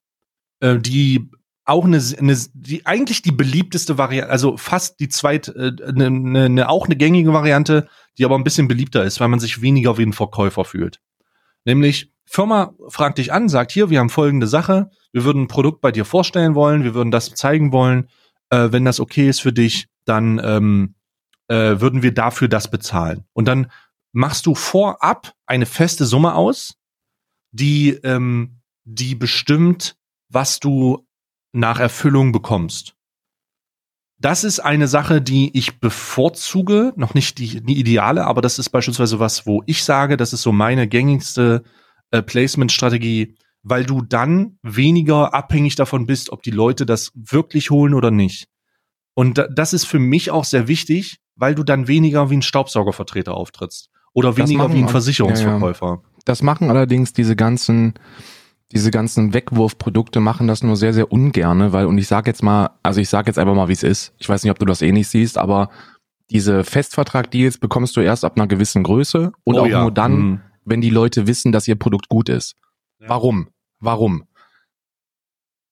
[0.60, 1.28] äh, die
[1.66, 6.44] auch eine, eine, die eigentlich die beliebteste Variante, also fast die zweit, äh, eine, eine,
[6.46, 9.98] eine, auch eine gängige Variante, die aber ein bisschen beliebter ist, weil man sich weniger
[9.98, 11.02] wie ein Verkäufer fühlt.
[11.66, 15.82] Nämlich, Firma fragt dich an, sagt hier, wir haben folgende Sache, wir würden ein Produkt
[15.82, 18.08] bei dir vorstellen wollen, wir würden das zeigen wollen,
[18.48, 20.94] äh, wenn das okay ist für dich, dann ähm,
[21.48, 23.24] äh, würden wir dafür das bezahlen.
[23.34, 23.66] Und dann
[24.12, 26.76] machst du vorab eine feste Summe aus,
[27.50, 29.96] die, ähm, die bestimmt,
[30.28, 31.06] was du
[31.52, 32.94] nach Erfüllung bekommst.
[34.18, 38.70] Das ist eine Sache, die ich bevorzuge, noch nicht die, die ideale, aber das ist
[38.70, 41.64] beispielsweise was, wo ich sage, das ist so meine gängigste
[42.12, 47.94] äh, Placement-Strategie, weil du dann weniger abhängig davon bist, ob die Leute das wirklich holen
[47.94, 48.48] oder nicht.
[49.14, 52.42] Und da, das ist für mich auch sehr wichtig, weil du dann weniger wie ein
[52.42, 56.02] Staubsaugervertreter auftrittst oder weniger machen wie ein Versicherungsverkäufer.
[56.24, 57.94] das machen allerdings diese ganzen,
[58.72, 62.70] diese ganzen Wegwurfprodukte machen das nur sehr, sehr ungerne, weil, und ich sag jetzt mal,
[62.82, 64.14] also ich sag jetzt einfach mal, wie es ist.
[64.18, 65.70] Ich weiß nicht, ob du das eh nicht siehst, aber
[66.30, 69.82] diese Festvertrag-Deals bekommst du erst ab einer gewissen Größe und Oh auch ja.
[69.82, 70.40] nur dann, Mhm.
[70.64, 72.54] wenn die Leute wissen, dass ihr Produkt gut ist.
[73.00, 73.08] Ja.
[73.10, 73.48] Warum?
[73.80, 74.24] Warum?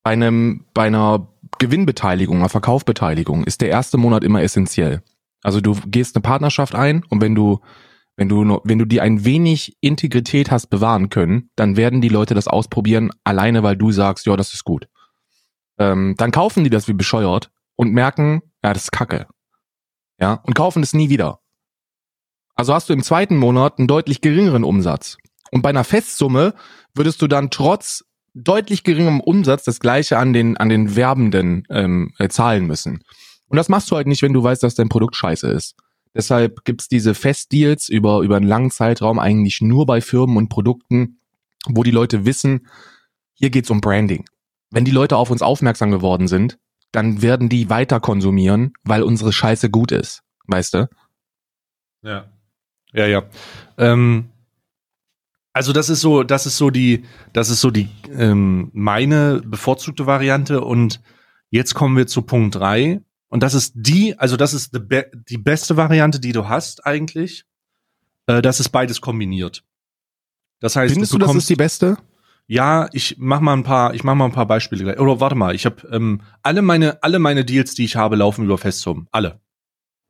[0.03, 1.29] Bei einem, bei einer
[1.59, 5.03] Gewinnbeteiligung, einer Verkaufbeteiligung ist der erste Monat immer essentiell.
[5.43, 7.61] Also du gehst eine Partnerschaft ein und wenn du,
[8.21, 12.11] wenn du, nur- wenn du dir ein wenig Integrität hast bewahren können, dann werden die
[12.11, 14.89] Leute das ausprobieren, alleine weil du sagst, ja, das ist gut.
[15.79, 19.27] Ähm, dann kaufen die das wie bescheuert und merken, ja, das ist Kacke.
[20.21, 21.41] Ja, und kaufen es nie wieder.
[22.57, 25.17] Also hast du im zweiten Monat einen deutlich geringeren Umsatz.
[25.51, 26.53] Und bei einer Festsumme
[26.95, 28.05] würdest du dann trotz
[28.35, 33.03] deutlich geringerem Umsatz das gleiche an den, an den Werbenden ähm, äh, zahlen müssen.
[33.47, 35.75] Und das machst du halt nicht, wenn du weißt, dass dein Produkt scheiße ist.
[36.15, 41.19] Deshalb gibt's diese Festdeals über, über einen langen Zeitraum eigentlich nur bei Firmen und Produkten,
[41.67, 42.67] wo die Leute wissen,
[43.35, 44.25] hier geht's um Branding.
[44.71, 46.59] Wenn die Leute auf uns aufmerksam geworden sind,
[46.93, 50.23] dann werden die weiter konsumieren, weil unsere Scheiße gut ist.
[50.47, 50.89] Weißt du?
[52.03, 52.31] Ja.
[52.93, 53.23] Ja, ja.
[53.79, 54.31] Ähm,
[55.53, 60.07] Also das ist so, das ist so die, das ist so die ähm, meine bevorzugte
[60.07, 60.61] Variante.
[60.61, 61.01] Und
[61.51, 63.01] jetzt kommen wir zu Punkt drei.
[63.31, 66.87] Und das ist die, also das ist die, be die beste Variante, die du hast
[66.87, 67.47] eigentlich.
[68.27, 69.65] Äh, das ist beides kombiniert.
[70.61, 71.97] Das heißt, Findest du du, das ist die beste?
[72.51, 74.99] ja, ich mach mal ein paar, ich mach mal ein paar Beispiele gleich.
[74.99, 78.45] Oder warte mal, ich habe ähm, alle meine, alle meine Deals, die ich habe, laufen
[78.45, 79.07] über Festsum.
[79.13, 79.41] Alle.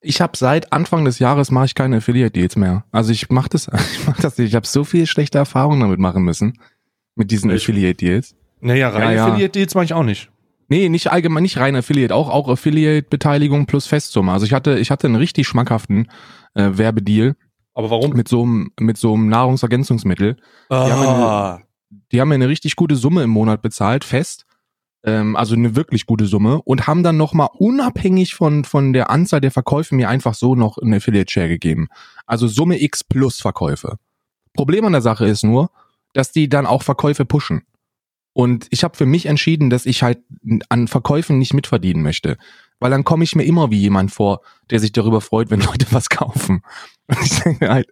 [0.00, 2.84] ich habe seit Anfang des Jahres mache ich keine Affiliate Deals mehr.
[2.90, 4.48] Also ich mache das, ich mach das nicht.
[4.48, 6.58] Ich habe so viel schlechte Erfahrungen damit machen müssen.
[7.14, 8.34] Mit diesen Ich- Affiliate Deals.
[8.60, 9.26] Naja, rein Ja, ja.
[9.28, 10.30] Affiliate Deals mache ich auch nicht.
[10.68, 14.32] Nee, nicht allgemein, nicht rein Affiliate, auch, auch Affiliate-Beteiligung plus Festsumme.
[14.32, 16.10] Also ich hatte, ich hatte einen richtig schmackhaften
[16.54, 17.36] äh, Werbedeal
[17.74, 18.12] Aber warum?
[18.12, 20.36] mit so einem, mit so einem Nahrungsergänzungsmittel.
[20.70, 21.58] Ah,
[22.12, 24.46] die haben mir eine richtig gute Summe im Monat bezahlt, fest.
[25.04, 29.40] Ähm, also eine wirklich gute Summe und haben dann nochmal unabhängig von, von der Anzahl
[29.40, 31.88] der Verkäufe mir einfach so noch eine Affiliate-Share gegeben.
[32.26, 33.98] Also Summe X plus Verkäufe.
[34.54, 35.70] Problem an der Sache ist nur,
[36.14, 37.64] dass die dann auch Verkäufe pushen.
[38.34, 40.18] Und ich habe für mich entschieden, dass ich halt
[40.68, 42.36] an Verkäufen nicht mitverdienen möchte.
[42.80, 45.86] Weil dann komme ich mir immer wie jemand vor, der sich darüber freut, wenn Leute
[45.92, 46.62] was kaufen.
[47.06, 47.88] Und ich denke halt,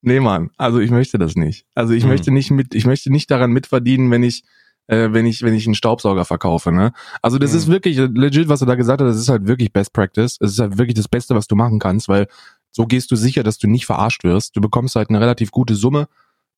[0.00, 1.66] nee Mann, also ich möchte das nicht.
[1.74, 2.08] Also ich Hm.
[2.10, 4.44] möchte nicht mit, ich möchte nicht daran mitverdienen, wenn ich,
[4.86, 6.92] äh, wenn ich, wenn ich einen Staubsauger verkaufe, ne?
[7.20, 7.58] Also das Hm.
[7.58, 10.38] ist wirklich legit, was du da gesagt hast, das ist halt wirklich Best Practice.
[10.40, 12.28] Es ist halt wirklich das Beste, was du machen kannst, weil
[12.70, 14.54] so gehst du sicher, dass du nicht verarscht wirst.
[14.56, 16.06] Du bekommst halt eine relativ gute Summe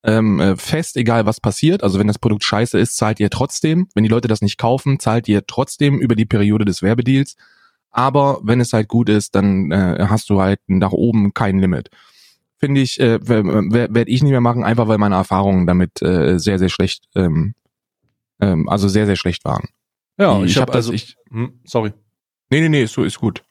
[0.05, 1.83] ähm, äh, fest, egal was passiert.
[1.83, 3.89] Also wenn das Produkt scheiße ist, zahlt ihr trotzdem.
[3.95, 7.37] Wenn die Leute das nicht kaufen, zahlt ihr trotzdem über die Periode des Werbedeals.
[7.91, 11.91] Aber wenn es halt gut ist, dann äh, hast du halt nach oben kein Limit.
[12.59, 16.59] Finde ich, äh, werde ich nicht mehr machen, einfach weil meine Erfahrungen damit äh, sehr,
[16.59, 17.55] sehr schlecht, ähm,
[18.41, 19.69] ähm, also sehr, sehr schlecht waren.
[20.17, 21.93] ja, ich, hab habe also, ich, hm, sorry.
[22.51, 23.43] nee, nee, nee, ist, ist gut.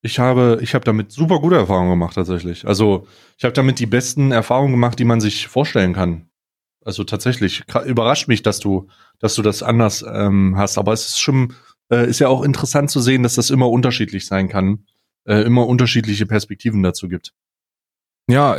[0.00, 2.66] Ich habe, ich habe damit super gute Erfahrungen gemacht tatsächlich.
[2.66, 6.28] Also ich habe damit die besten Erfahrungen gemacht, die man sich vorstellen kann.
[6.84, 8.88] Also tatsächlich überrascht mich, dass du,
[9.18, 10.78] dass du das anders ähm, hast.
[10.78, 11.54] Aber es ist schon,
[11.90, 14.86] äh, ist ja auch interessant zu sehen, dass das immer unterschiedlich sein kann,
[15.24, 17.34] äh, immer unterschiedliche Perspektiven dazu gibt.
[18.30, 18.52] Ja,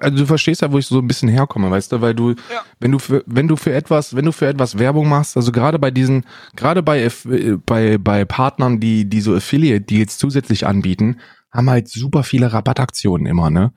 [0.00, 2.34] also du verstehst ja, wo ich so ein bisschen herkomme, weißt du, weil du,
[2.80, 5.78] wenn du für, wenn du für etwas, wenn du für etwas Werbung machst, also gerade
[5.78, 6.26] bei diesen,
[6.56, 11.18] gerade bei, äh, bei, bei Partnern, die, die so Affiliate Deals zusätzlich anbieten,
[11.52, 13.72] haben halt super viele Rabattaktionen immer, ne?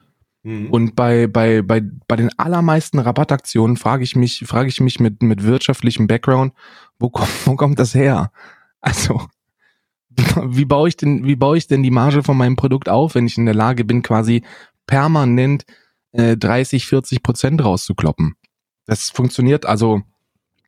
[0.72, 5.24] Und bei, bei, bei, bei den allermeisten Rabattaktionen frage ich mich, frage ich mich mit,
[5.24, 6.54] mit wirtschaftlichem Background,
[7.00, 8.32] wo kommt, wo kommt das her?
[8.82, 9.22] Also,
[10.46, 13.26] wie baue ich denn, wie baue ich denn die Marge von meinem Produkt auf, wenn
[13.26, 14.44] ich in der Lage bin, quasi
[14.88, 15.66] permanent
[16.12, 18.36] äh, 30, 40 Prozent rauszukloppen?
[18.86, 20.02] Das funktioniert, also,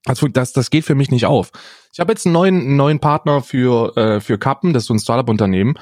[0.06, 1.52] das, fun- das, das geht für mich nicht auf.
[1.94, 5.00] Ich habe jetzt einen neuen, neuen Partner für, äh, für Kappen, das ist so ein
[5.00, 5.76] Startup-Unternehmen,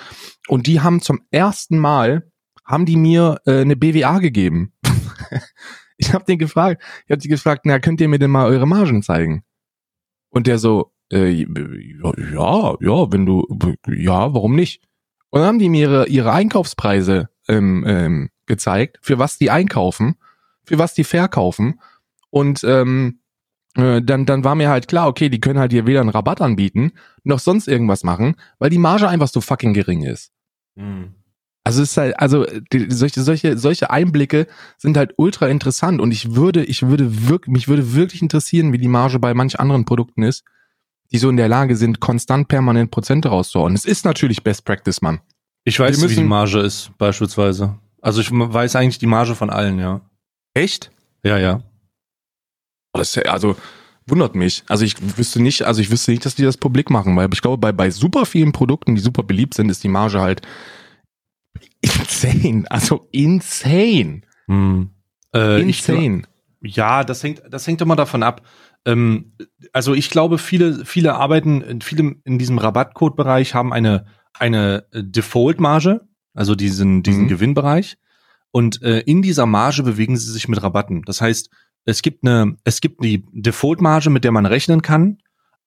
[0.47, 2.29] und die haben zum ersten Mal
[2.65, 4.73] haben die mir äh, eine BWA gegeben.
[5.97, 8.67] ich habe den gefragt, ich habe die gefragt, na könnt ihr mir denn mal eure
[8.67, 9.43] Margen zeigen?
[10.29, 13.45] Und der so, äh, ja, ja, wenn du,
[13.87, 14.83] ja, warum nicht?
[15.29, 20.15] Und dann haben die mir ihre, ihre Einkaufspreise ähm, ähm, gezeigt, für was die einkaufen,
[20.65, 21.79] für was die verkaufen.
[22.29, 23.19] Und ähm,
[23.75, 26.41] äh, dann, dann war mir halt klar, okay, die können halt hier weder einen Rabatt
[26.41, 26.93] anbieten,
[27.23, 30.31] noch sonst irgendwas machen, weil die Marge einfach so fucking gering ist.
[30.75, 31.13] Hm.
[31.63, 34.45] Also es ist halt, also die, solche, solche, solche Einblicke
[34.77, 38.77] sind halt ultra interessant und ich würde, ich würde wirklich, mich würde wirklich interessieren, wie
[38.77, 40.43] die Marge bei manch anderen Produkten ist,
[41.11, 43.73] die so in der Lage sind, konstant permanent Prozente rauszuhauen.
[43.73, 45.21] Es ist natürlich Best Practice, Mann.
[45.65, 47.75] Ich weiß, Wir wie die müssen- Marge ist, beispielsweise.
[48.01, 50.01] Also ich weiß eigentlich die Marge von allen, ja.
[50.53, 50.91] Echt?
[51.23, 51.61] Ja, ja.
[52.93, 53.55] Oh, Das ist, ja- also
[54.05, 54.63] wundert mich.
[54.67, 57.41] Also ich wüsste nicht, also ich wüsste nicht, dass die das publik machen, weil ich
[57.41, 60.41] glaube, bei, bei super vielen Produkten, die super beliebt sind, ist die Marge halt
[61.81, 62.63] insane.
[62.69, 64.21] Also insane.
[64.47, 64.89] Hm.
[65.33, 66.23] Äh, ich insane.
[66.61, 68.41] Ja, das hängt, das hängt immer davon ab.
[68.85, 69.33] Ähm,
[69.73, 74.05] also ich glaube, viele, viele arbeiten, viele in diesem Rabattcode-Bereich haben eine,
[74.39, 76.01] eine äh, Default-Marge,
[76.33, 77.27] also diesen, diesen Mhm.
[77.29, 77.97] Gewinnbereich.
[78.51, 81.01] Und äh, in dieser Marge bewegen sie sich mit Rabatten.
[81.03, 81.49] Das heißt,
[81.85, 85.17] es gibt eine, es gibt die Default-Marge, mit der man rechnen kann,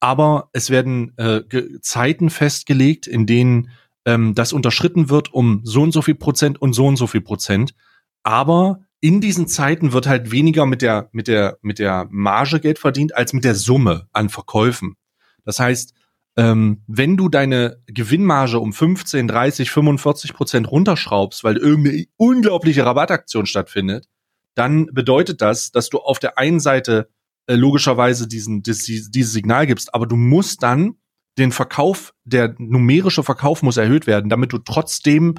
[0.01, 1.43] aber es werden äh,
[1.81, 3.71] Zeiten festgelegt, in denen
[4.05, 7.21] ähm, das unterschritten wird um so und so viel Prozent und so und so viel
[7.21, 7.75] Prozent.
[8.23, 12.79] Aber in diesen Zeiten wird halt weniger mit der, mit der, mit der Marge Geld
[12.79, 14.97] verdient, als mit der Summe an Verkäufen.
[15.45, 15.95] Das heißt,
[16.39, 23.45] ähm, wenn du deine Gewinnmarge um 15, 30, 45 Prozent runterschraubst, weil irgendeine unglaubliche Rabattaktion
[23.45, 24.07] stattfindet,
[24.55, 27.11] dann bedeutet das, dass du auf der einen Seite
[27.47, 30.95] äh, logischerweise diesen, dies, dieses Signal gibst, aber du musst dann
[31.39, 35.35] den Verkauf, der numerische Verkauf muss erhöht werden, damit du trotzdem,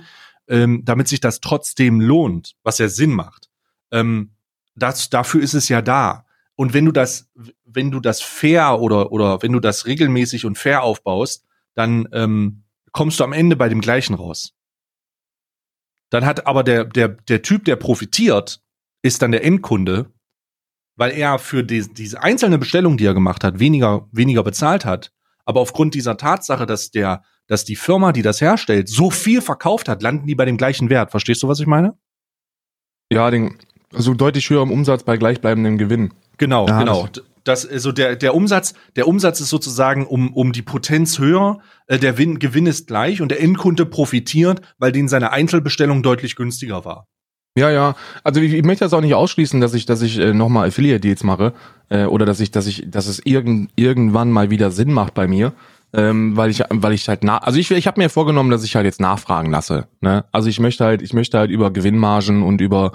[0.50, 3.50] ähm, damit sich das trotzdem lohnt, was ja Sinn macht.
[3.92, 4.32] Ähm,
[4.76, 6.26] das, dafür ist es ja da.
[6.60, 7.32] Und wenn du das,
[7.64, 12.66] wenn du das fair oder, oder wenn du das regelmäßig und fair aufbaust, dann ähm,
[12.92, 14.58] kommst du am Ende bei dem gleichen raus.
[16.10, 18.62] Dann hat aber der, der, der Typ, der profitiert,
[19.02, 20.12] ist dann der Endkunde,
[20.98, 25.14] weil er für die, diese einzelne Bestellung, die er gemacht hat, weniger, weniger bezahlt hat.
[25.46, 29.88] Aber aufgrund dieser Tatsache, dass der, dass die Firma, die das herstellt, so viel verkauft
[29.88, 31.12] hat, landen die bei dem gleichen Wert.
[31.12, 31.98] Verstehst du, was ich meine?
[33.10, 33.58] Ja, den,
[33.94, 36.14] also deutlich höherem Umsatz bei gleichbleibendem Gewinn.
[36.40, 37.08] Genau, Ja, genau.
[37.44, 41.98] Das, also der, der Umsatz, der Umsatz ist sozusagen um, um die Potenz höher, äh,
[41.98, 46.86] der Win, Gewinn ist gleich und der Endkunde profitiert, weil den seine Einzelbestellung deutlich günstiger
[46.86, 47.08] war.
[47.58, 47.96] Ja, ja.
[48.24, 51.24] Also ich, ich möchte das auch nicht ausschließen, dass ich, dass ich äh, nochmal Affiliate-Deals
[51.24, 51.54] mache
[51.90, 55.28] äh, oder dass ich, dass ich, dass es irgend, irgendwann mal wieder Sinn macht bei
[55.28, 55.54] mir,
[55.94, 58.76] ähm, weil ich, weil ich halt nach, also ich, ich habe mir vorgenommen, dass ich
[58.76, 59.88] halt jetzt nachfragen lasse.
[60.02, 60.26] Ne?
[60.32, 62.92] Also ich möchte halt, ich möchte halt über Gewinnmargen und über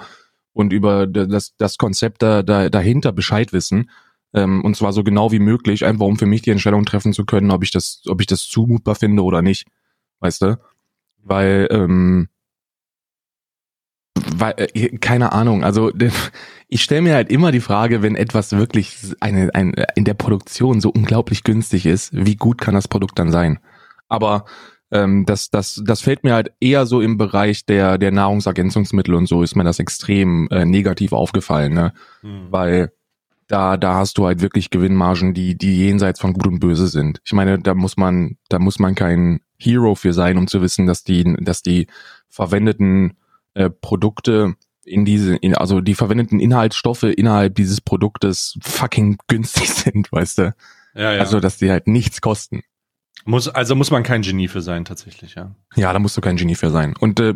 [0.55, 3.89] und über das, das Konzept da, da, dahinter Bescheid wissen.
[4.33, 7.25] Ähm, und zwar so genau wie möglich, einfach um für mich die Entscheidung treffen zu
[7.25, 9.67] können, ob ich das, ob ich das zumutbar finde oder nicht.
[10.21, 10.57] Weißt du?
[11.21, 12.29] Weil, ähm,
[14.33, 15.91] weil, äh, keine Ahnung, also
[16.69, 20.79] ich stelle mir halt immer die Frage, wenn etwas wirklich eine, ein, in der Produktion
[20.79, 23.59] so unglaublich günstig ist, wie gut kann das Produkt dann sein?
[24.07, 24.45] Aber
[24.91, 29.27] ähm, das, das, das fällt mir halt eher so im Bereich der, der Nahrungsergänzungsmittel und
[29.27, 31.93] so ist mir das extrem äh, negativ aufgefallen, ne?
[32.51, 32.91] Weil
[33.47, 37.21] da, da hast du halt wirklich Gewinnmargen, die, die jenseits von Gut und Böse sind.
[37.23, 40.87] Ich meine, da muss man, da muss man kein Hero für sein, um zu wissen,
[40.87, 41.87] dass die, dass die
[42.27, 43.17] verwendeten
[43.53, 50.11] äh, Produkte in diese, in, also die verwendeten Inhaltsstoffe innerhalb dieses Produktes fucking günstig sind,
[50.11, 50.55] weißt du?
[50.95, 51.19] Ja, ja.
[51.19, 52.61] Also, dass die halt nichts kosten.
[53.25, 55.51] Muss, also muss man kein Genie für sein, tatsächlich, ja.
[55.75, 56.93] Ja, da musst du kein Genie für sein.
[56.99, 57.33] Und äh,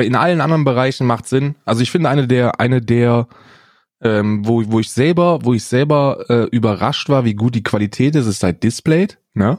[0.00, 1.56] in allen anderen Bereichen macht Sinn.
[1.64, 3.26] Also ich finde eine der, eine der,
[4.00, 8.14] ähm, wo, wo ich selber, wo ich selber äh, überrascht war, wie gut die Qualität
[8.14, 9.18] ist, ist halt Displayed.
[9.34, 9.58] Ne?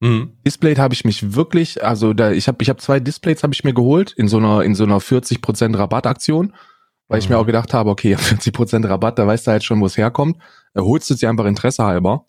[0.00, 0.32] Mhm.
[0.46, 3.64] Displayed habe ich mich wirklich, also da, ich habe, ich habe zwei Displays habe ich
[3.64, 6.54] mir geholt in so einer, in so einer 40% Rabattaktion,
[7.08, 7.34] weil ich Mhm.
[7.34, 10.36] mir auch gedacht habe, okay, 40% Rabatt, da weißt du halt schon, wo es herkommt.
[10.74, 12.24] Äh, holst du sie einfach Interesse halber.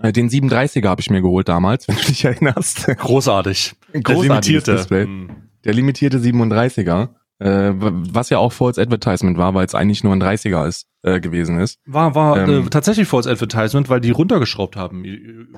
[0.00, 2.86] Äh, Den 37er habe ich mir geholt damals, wenn du dich erinnerst.
[2.86, 3.74] Großartig.
[3.92, 4.26] Großartiges
[4.66, 4.72] limitierte.
[4.76, 5.06] Display.
[5.06, 5.28] Mhm.
[5.64, 7.08] Der limitierte 37er,
[7.38, 11.20] äh, was ja auch False Advertisement war, weil es eigentlich nur ein 30er ist, äh,
[11.20, 11.78] gewesen ist.
[11.86, 12.66] War, war Ähm.
[12.66, 15.04] äh, tatsächlich False Advertisement, weil die runtergeschraubt haben,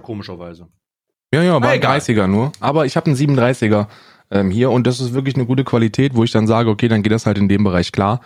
[0.02, 0.68] komischerweise.
[1.32, 1.98] Ja, ja, war Ah, ein egal.
[1.98, 2.52] 30er nur.
[2.60, 3.86] Aber ich habe einen 37er
[4.30, 7.02] ähm, hier und das ist wirklich eine gute Qualität, wo ich dann sage, okay, dann
[7.02, 8.20] geht das halt in dem Bereich klar.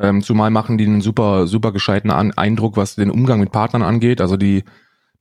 [0.00, 3.82] Ähm, zumal machen die einen super, super gescheiten An Eindruck, was den Umgang mit Partnern
[3.82, 4.20] angeht.
[4.20, 4.64] Also die,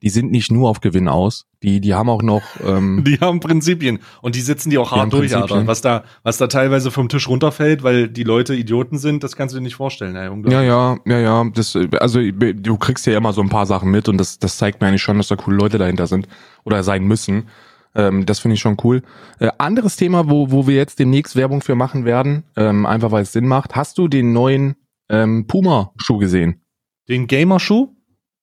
[0.03, 3.39] die sind nicht nur auf Gewinn aus, die, die haben auch noch, ähm, Die haben
[3.39, 5.33] Prinzipien und die sitzen die auch Die hart durch.
[5.33, 5.65] Alter.
[5.65, 9.55] Was da, was da teilweise vom Tisch runterfällt, weil die Leute Idioten sind, das kannst
[9.55, 13.31] du dir nicht vorstellen, ey, ja, ja, ja, ja, das, also du kriegst ja immer
[13.31, 15.55] so ein paar Sachen mit und das, das zeigt mir eigentlich schon, dass da coole
[15.55, 16.27] Leute dahinter sind
[16.65, 17.47] oder sein müssen.
[17.95, 19.03] Ähm, das finde ich schon cool.
[19.39, 23.23] Äh, anderes Thema, wo, wo wir jetzt demnächst Werbung für machen werden, ähm, einfach weil
[23.23, 23.75] es Sinn macht.
[23.75, 24.75] Hast du den neuen
[25.09, 26.61] ähm, Puma-Schuh gesehen?
[27.07, 27.89] Den Gamerschuh?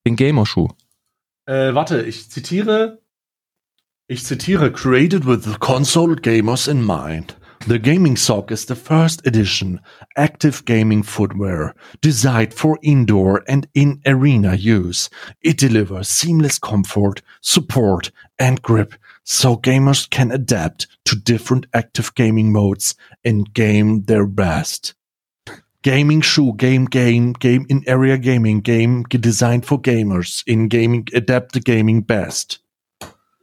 [0.06, 0.68] Den Gamer-Schuh.
[1.46, 3.02] Äh, warte, ich zitiere.
[4.08, 7.36] Ich zitiere, created with the console gamers in mind.
[7.66, 9.80] The Gaming Sock is the first edition
[10.16, 15.10] active gaming footwear designed for indoor and in arena use.
[15.42, 18.94] It delivers seamless comfort, support, and grip
[19.24, 22.94] so gamers can adapt to different active gaming modes
[23.24, 24.94] and game their best.
[25.82, 31.52] Gaming shoe, game, game, game in area gaming, game designed for gamers in gaming, adapt
[31.54, 32.62] the gaming best.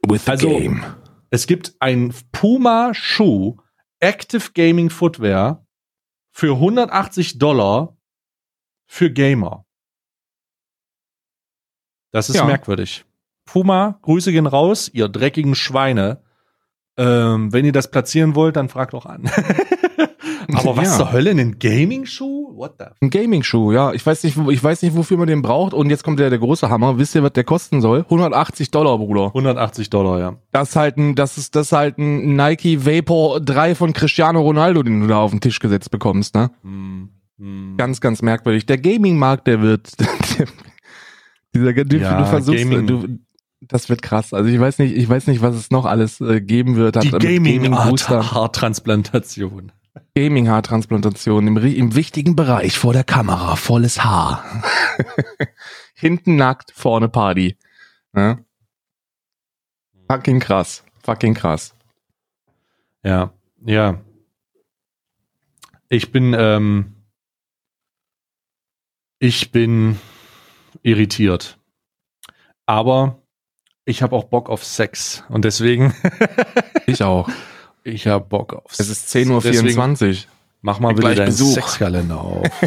[0.07, 0.83] With the Also- game.
[1.29, 3.57] Es gibt ein Puma Schuh
[3.99, 5.65] Active Gaming Footwear
[6.31, 7.97] für 180 Dollar
[8.85, 9.65] für Gamer.
[12.11, 12.45] Das ist Ja.
[12.45, 13.03] merkwürdig.
[13.45, 16.21] Puma, Grüße gehen raus, ihr dreckigen Schweine.
[16.97, 19.23] Ähm, wenn ihr das platzieren wollt, dann fragt doch an.
[20.53, 20.97] Aber was Ja.
[20.97, 22.55] zur Hölle, ein Gaming-Schuh?
[22.55, 22.85] What the?
[23.01, 23.93] Ein Gaming-Schuh, ja.
[23.93, 25.73] Ich weiß nicht, wo- ich weiß nicht, wofür man den braucht.
[25.73, 26.97] Und jetzt kommt der, der große Hammer.
[26.97, 28.03] Wisst ihr, was der kosten soll?
[28.09, 29.27] 180 Dollar, Bruder.
[29.27, 30.35] 180 Dollar, ja.
[30.51, 34.41] Das ist halt ein, das ist, das ist halt ein Nike Vapor 3 von Cristiano
[34.41, 36.49] Ronaldo, den du da auf den Tisch gesetzt bekommst, ne?
[36.63, 37.09] Hm,
[37.39, 37.75] hm.
[37.77, 38.65] Ganz, ganz merkwürdig.
[38.65, 39.91] Der Gaming-Markt, der wird,
[41.53, 42.87] dieser, du, Ja, du versuchst, Gaming.
[42.87, 43.19] du,
[43.61, 44.33] das wird krass.
[44.33, 47.01] Also ich weiß nicht, ich weiß nicht, was es noch alles äh, geben wird.
[47.03, 48.19] Die Hat, Gaming-Booster.
[50.15, 51.47] Gaming-Haartransplantation.
[51.47, 54.43] Im, im wichtigen Bereich vor der Kamera, volles Haar.
[55.93, 57.57] Hinten nackt, vorne Party.
[58.15, 58.39] Ja?
[60.09, 60.83] Fucking krass.
[61.03, 61.75] Fucking krass.
[63.03, 63.33] Ja,
[63.65, 64.01] ja.
[65.89, 66.95] Ich bin, ähm,
[69.19, 69.99] ich bin
[70.83, 71.57] irritiert.
[72.65, 73.21] Aber
[73.85, 75.23] ich habe auch Bock auf Sex.
[75.29, 75.93] Und deswegen,
[76.87, 77.29] Ich auch.
[77.87, 80.15] Ich habe Bock auf Es ist 10.24 Uhr.
[80.61, 81.53] Mach mal bitte deinen Besuch.
[81.53, 82.47] Sexkalender auf.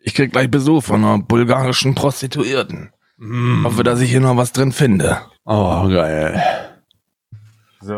[0.00, 2.92] Ich krieg gleich Besuch von einer bulgarischen Prostituierten.
[3.18, 3.64] Mm.
[3.64, 5.18] Hoffe, dass ich hier noch was drin finde.
[5.44, 6.42] Oh, geil.
[7.82, 7.96] So.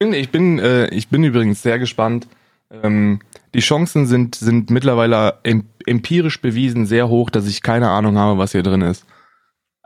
[0.00, 2.26] bin, ich bin, äh, ich bin übrigens sehr gespannt.
[2.70, 3.20] Ähm,
[3.54, 8.38] die Chancen sind, sind mittlerweile em empirisch bewiesen sehr hoch, dass ich keine Ahnung habe,
[8.38, 9.06] was hier drin ist.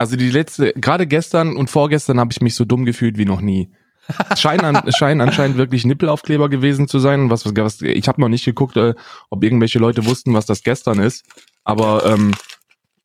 [0.00, 3.42] Also die letzte, gerade gestern und vorgestern habe ich mich so dumm gefühlt wie noch
[3.42, 3.70] nie.
[4.30, 7.28] Es scheinen, an, scheinen anscheinend wirklich Nippelaufkleber gewesen zu sein.
[7.28, 8.94] Was, was, was ich habe noch nicht geguckt, äh,
[9.28, 11.26] ob irgendwelche Leute wussten, was das gestern ist.
[11.64, 12.32] Aber ähm,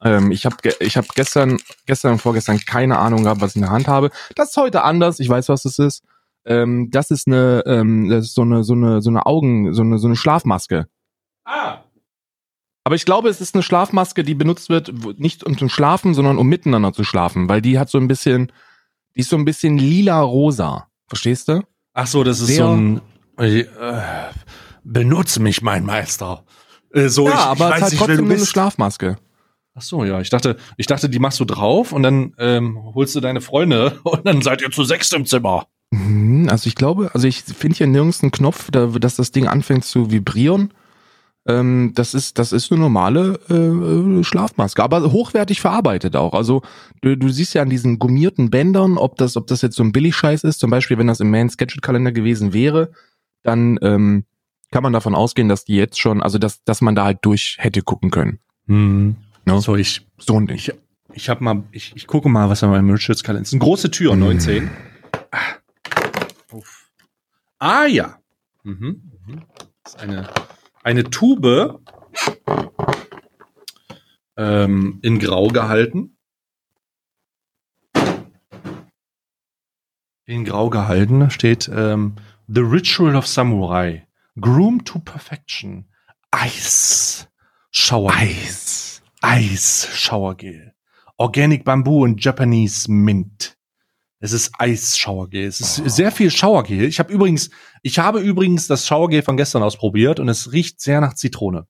[0.06, 3.64] ähm, ich habe ich hab gestern, gestern und vorgestern keine Ahnung gehabt, was ich in
[3.64, 4.10] der Hand habe.
[4.38, 5.20] Das ist heute anders.
[5.20, 6.02] Ich weiß, was das ist.
[6.46, 9.82] Ähm, das ist eine, ähm, das ist so eine, so eine, so eine Augen, so
[9.82, 10.88] eine, so eine Schlafmaske.
[11.44, 11.80] Ah,
[12.86, 16.38] Aber ich glaube, es ist eine Schlafmaske, die benutzt wird, nicht um zum Schlafen, sondern
[16.38, 18.52] um miteinander zu schlafen, weil die hat so ein bisschen,
[19.16, 20.88] die ist so ein bisschen lila-rosa.
[21.07, 21.64] Verstehst du?
[21.94, 23.02] Ach so, das ist Sehr- so ein,
[23.38, 23.66] äh,
[24.84, 26.44] benutze mich, mein Meister.
[26.94, 28.45] Äh, so, ich, ja, ich aber es weiß ist halt trotzdem nur eine.
[28.45, 29.18] Schlafmaske.
[29.74, 30.22] Ach so, ja.
[30.22, 33.99] Ich dachte, ich dachte, die machst du drauf und dann ähm, holst du deine Freunde
[34.03, 35.66] und dann seid ihr zu sechs im Zimmer.
[35.91, 39.48] Mhm, Also ich glaube, also ich finde hier nirgends einen Knopf, da, dass das Ding
[39.48, 40.72] anfängt zu vibrieren.
[41.48, 46.34] Ähm, das ist, das ist eine normale äh, Schlafmaske, aber hochwertig verarbeitet auch.
[46.34, 46.64] Also
[47.02, 49.92] du, du siehst ja an diesen gummierten Bändern, ob das, ob das jetzt so ein
[49.92, 50.60] Billigscheiß ist.
[50.60, 52.92] Zum Beispiel, wenn das im Man's Gadget Kalender gewesen wäre,
[53.44, 54.26] dann ähm,
[54.72, 57.58] kann man davon ausgehen, dass die jetzt schon, also dass, dass man da halt durch
[57.60, 58.40] hätte gucken können.
[58.68, 59.16] Hm.
[59.48, 59.60] Ja.
[59.62, 60.58] So, ich, So ein Ding.
[60.58, 60.72] ich,
[61.14, 63.54] ich hab mal, ich, ich gucke mal, was da beim Richards-Kalender ist.
[63.54, 64.22] Eine große Tür, Mhm.
[64.22, 64.70] 19.
[65.32, 65.38] Ah.
[67.60, 68.18] Ah ja.
[68.64, 69.02] Mhm.
[69.28, 69.42] mhm.
[69.84, 70.28] Das ist eine,
[70.86, 71.82] eine Tube
[74.38, 76.18] ähm, in Grau gehalten.
[80.28, 82.16] In Grau gehalten steht ähm,
[82.48, 84.03] The Ritual of Samurai.
[84.40, 85.86] Groomed to Perfection.
[86.30, 87.28] Eis.
[87.72, 88.14] Shower.
[88.14, 89.02] Eis.
[89.22, 90.76] Eis Showergel.
[91.18, 93.55] Organic Bamboo und Japanese Mint.
[94.20, 95.44] Es ist Eis Showergel.
[95.46, 95.88] Es ist Oh.
[95.88, 96.84] sehr viel Showergel.
[96.86, 97.50] Ich habe übrigens,
[97.84, 101.68] ich habe übrigens das Showergel von gestern ausprobiert und es riecht sehr nach Zitrone.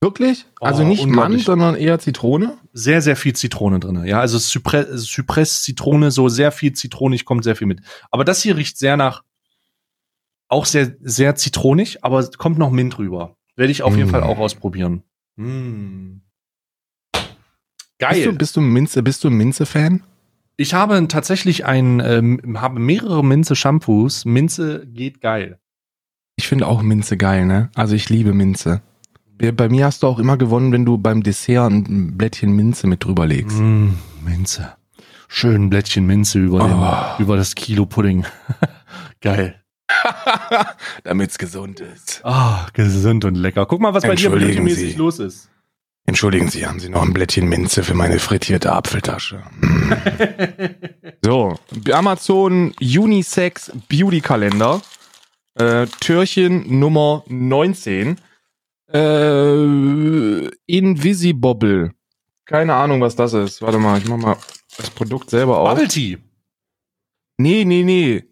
[0.00, 0.44] Wirklich?
[0.60, 2.58] Also Oh, nicht Mann, sondern eher Zitrone?
[2.74, 4.06] Sehr, sehr viel Zitrone drinne.
[4.06, 7.80] Ja, also Zypre Zypress, Zitrone, so sehr viel zitronig, kommt sehr viel mit.
[8.10, 9.22] Aber das hier riecht sehr nach,
[10.48, 13.36] auch sehr, sehr zitronig, aber kommt noch Mint rüber.
[13.56, 14.12] Werde ich auf jeden Mm.
[14.12, 15.02] Fall auch ausprobieren.
[15.36, 16.18] Mm.
[17.98, 20.02] Bist du, bist du Minze, bist du Minze-Fan?
[20.56, 24.24] Ich habe tatsächlich ein, ähm, habe mehrere Minze-Shampoos.
[24.24, 25.58] Minze geht geil.
[26.36, 27.70] Ich finde auch Minze geil, ne?
[27.74, 28.82] Also ich liebe Minze.
[29.56, 33.04] Bei mir hast du auch immer gewonnen, wenn du beim Dessert ein Blättchen Minze mit
[33.04, 33.58] drüber legst.
[33.58, 33.94] Mm,
[34.24, 34.74] Minze.
[35.28, 36.68] Schön ein Blättchen Minze über, Oh.
[37.18, 38.24] den, über das Kilo Pudding.
[39.20, 39.60] geil.
[41.04, 42.20] Damit's gesund ist.
[42.24, 43.66] Ah, gesund und lecker.
[43.66, 44.30] Guck mal, was bei dir
[44.70, 44.92] Sie.
[44.94, 45.50] los ist.
[46.06, 49.42] Entschuldigen Sie, haben Sie noch ein Blättchen Minze für meine frittierte Apfeltasche?
[49.60, 49.94] Hm.
[51.24, 51.54] so,
[51.92, 54.82] Amazon Unisex Beauty Kalender.
[55.54, 58.16] Äh, Türchen Nummer 19.
[58.92, 61.92] Äh, Invisibobble.
[62.44, 63.62] Keine Ahnung, was das ist.
[63.62, 64.36] Warte mal, ich mach mal
[64.76, 65.70] das Produkt selber auf.
[65.70, 66.18] Bubble Tea.
[67.38, 68.24] Nee, nee, nee.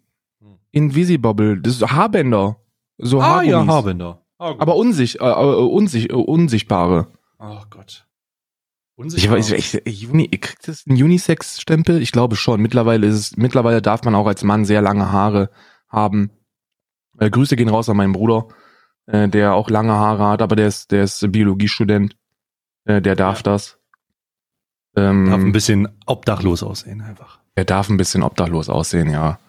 [0.71, 1.59] Invisibobble.
[1.59, 2.57] Das ist Haarbänder.
[2.99, 3.73] So Ah, ja, Haargummis.
[3.73, 4.25] Haarbänder.
[4.37, 4.55] Ah.
[4.59, 7.07] Aber unsich, äh, äh, unsich, äh, unsichtbare.
[7.45, 8.07] Oh Gott.
[8.95, 9.37] Ich Unsichtbar.
[9.37, 12.01] weiß, ich, Juni, kriegt das einen Unisex-Stempel?
[12.01, 12.61] Ich glaube schon.
[12.61, 15.49] Mittlerweile ist es, mittlerweile darf man auch als Mann sehr lange Haare
[15.89, 16.29] haben.
[17.19, 18.47] Äh, Grüße gehen raus an meinen Bruder,
[19.07, 22.15] äh, der auch lange Haare hat, aber der ist, der ist Biologiestudent.
[22.85, 23.43] Äh, der darf Ja.
[23.43, 23.79] das.
[24.95, 27.39] Ähm, Darf ein bisschen obdachlos aussehen, einfach.
[27.55, 29.39] er darf ein bisschen obdachlos aussehen, ja.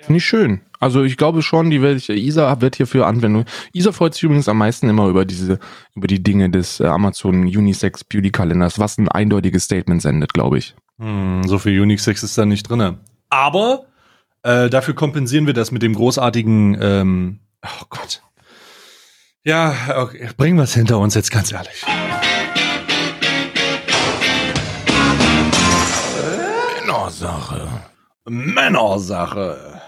[0.00, 0.60] Finde ich schön.
[0.78, 3.46] Also ich glaube schon, die ich, Isa wird hierfür Anwendung.
[3.72, 5.58] Isa freut sich übrigens am meisten immer über diese,
[5.96, 10.58] über die Dinge des äh, Amazon Unisex Beauty Kalenders, was ein eindeutiges Statement sendet, glaube
[10.58, 10.76] ich.
[11.00, 12.98] Hm, so viel Unix-Sex ist da nicht drinne.
[13.28, 13.86] Aber
[14.44, 18.22] äh, dafür kompensieren wir das mit dem großartigen, ähm, oh Gott.
[19.42, 21.84] Ja, okay, bringen wir es hinter uns jetzt ganz ehrlich.
[26.86, 27.68] Männersache.
[28.28, 29.80] Männersache.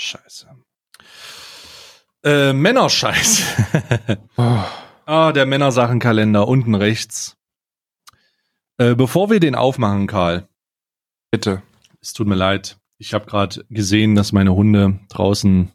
[0.00, 0.46] Scheiße.
[2.22, 3.42] Äh, Männerscheiß.
[4.36, 4.62] Oh,
[5.06, 7.36] ah, der Männersachenkalender unten rechts.
[8.76, 10.48] Äh, bevor wir den aufmachen, Karl,
[11.32, 11.62] bitte.
[12.00, 12.78] es tut mir leid.
[12.98, 15.72] Ich habe gerade gesehen, dass meine Hunde draußen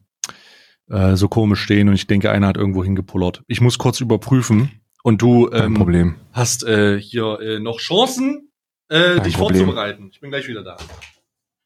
[0.90, 3.44] äh, so komisch stehen und ich denke, einer hat irgendwo hingepullert.
[3.48, 4.72] Ich muss kurz überprüfen
[5.04, 6.16] und du ähm, Problem.
[6.32, 8.54] hast äh, hier äh, noch Chancen,
[8.88, 9.66] äh, Kein dich Problem.
[9.66, 10.10] vorzubereiten.
[10.14, 10.78] Ich bin gleich wieder da.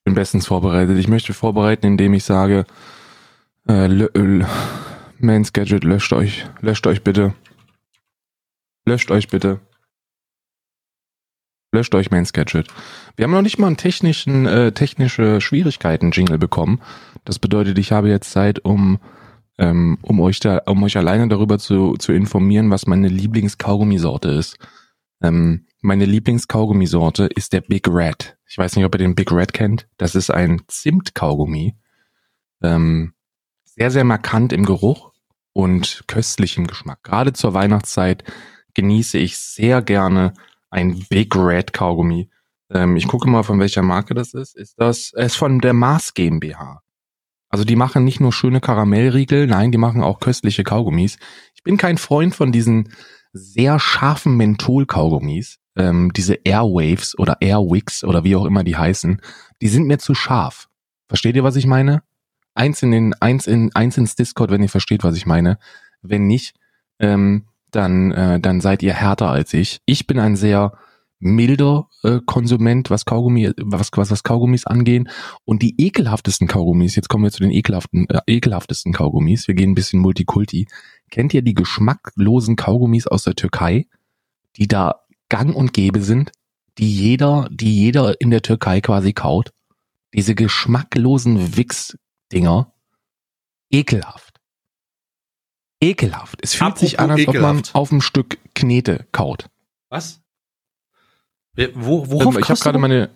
[0.07, 0.97] Bin bestens vorbereitet.
[0.97, 2.65] Ich möchte vorbereiten, indem ich sage,
[3.67, 4.45] äh, äh,
[5.19, 7.34] Mans Gadget, löscht euch, löscht euch bitte.
[8.85, 9.59] Löscht euch bitte.
[11.73, 12.67] Löscht euch Mans Gadget.
[13.17, 16.79] Wir haben noch nicht mal einen technischen, äh, technische Schwierigkeiten-Jingle bekommen.
[17.25, 18.99] Das bedeutet, ich habe jetzt Zeit, um,
[19.57, 24.57] ähm, um euch da, um euch alleine darüber zu, zu informieren, was meine Lieblingskaugummisorte ist.
[25.21, 28.36] Ähm, meine Lieblingskaugummisorte ist der Big Red.
[28.48, 29.88] Ich weiß nicht, ob ihr den Big Red kennt.
[29.98, 31.76] Das ist ein Zimtkaugummi.
[32.61, 33.14] Ähm,
[33.65, 35.11] sehr, sehr markant im Geruch
[35.53, 37.03] und köstlich im Geschmack.
[37.03, 38.24] Gerade zur Weihnachtszeit
[38.74, 40.34] genieße ich sehr gerne
[40.69, 42.30] ein Big Red Kaugummi.
[42.69, 44.56] Ähm, ich gucke mal, von welcher Marke das ist.
[44.56, 46.82] Ist das, es ist von der Mars GmbH.
[47.49, 51.18] Also die machen nicht nur schöne Karamellriegel, nein, die machen auch köstliche Kaugummis.
[51.56, 52.94] Ich bin kein Freund von diesen
[53.32, 59.22] sehr scharfen Menthol-Kaugummis, ähm, diese Airwaves oder Airwicks oder wie auch immer die heißen,
[59.62, 60.68] die sind mir zu scharf.
[61.08, 62.04] Versteht ihr, was ich meine?
[62.54, 65.60] Eins in den, eins in, eins ins Discord, wenn ihr versteht, was ich meine.
[66.02, 66.56] Wenn nicht,
[66.99, 69.80] ähm, dann, äh, dann seid ihr härter als ich.
[69.86, 70.74] Ich bin ein sehr
[71.20, 75.10] milder äh, Konsument, was Kaugummi, was, was, was Kaugummis angehen.
[75.45, 79.48] Und die ekelhaftesten Kaugummis, jetzt kommen wir zu den ekelhaften, äh, ekelhaftesten Kaugummis.
[79.48, 80.68] Wir gehen ein bisschen Multikulti.
[81.10, 83.88] Kennt ihr die geschmacklosen Kaugummis aus der Türkei,
[84.58, 86.32] die da gang und gäbe sind,
[86.78, 89.52] die jeder, die jeder in der Türkei quasi kaut?
[90.14, 92.74] Diese geschmacklosen Wix-Dinger.
[93.70, 94.40] Ekelhaft.
[95.82, 96.40] Ekelhaft.
[96.41, 97.76] Es fühlt sich an, Apropos als ob man ekelhaft.
[97.76, 99.49] auf ein Stück Knete kaut.
[99.90, 100.22] Was?
[101.74, 103.10] Wo, worauf ich habe gerade meine,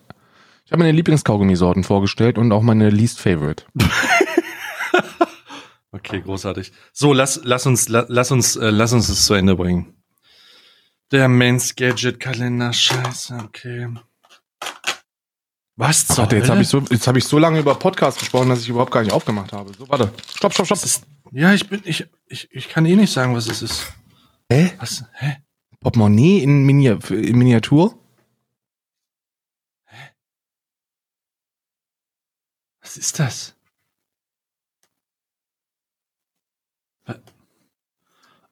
[0.65, 3.65] ich habe meine Lieblingskaugummisorten vorgestellt und auch meine least favorite.
[5.93, 6.71] Okay, großartig.
[6.93, 10.00] So, lass, lass uns, la- lass uns, äh, lass uns es zu Ende bringen.
[11.11, 13.89] Der Men's Gadget Kalender, scheiße, okay.
[15.75, 18.49] Was zur Warte, jetzt habe ich so, jetzt habe ich so lange über Podcast gesprochen,
[18.49, 19.73] dass ich überhaupt gar nicht aufgemacht habe.
[19.77, 20.13] So, warte.
[20.35, 20.83] Stopp, stopp, stopp.
[20.83, 23.93] Ist, ja, ich bin, ich, ich, ich kann eh nicht sagen, was es ist.
[24.51, 24.73] Hä?
[24.79, 25.37] Was, hä?
[25.81, 27.97] Portemonnaie in, Mini in Miniatur?
[32.81, 33.55] Was ist das?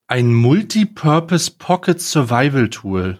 [0.09, 3.19] Ein Multipurpose Pocket Survival Tool.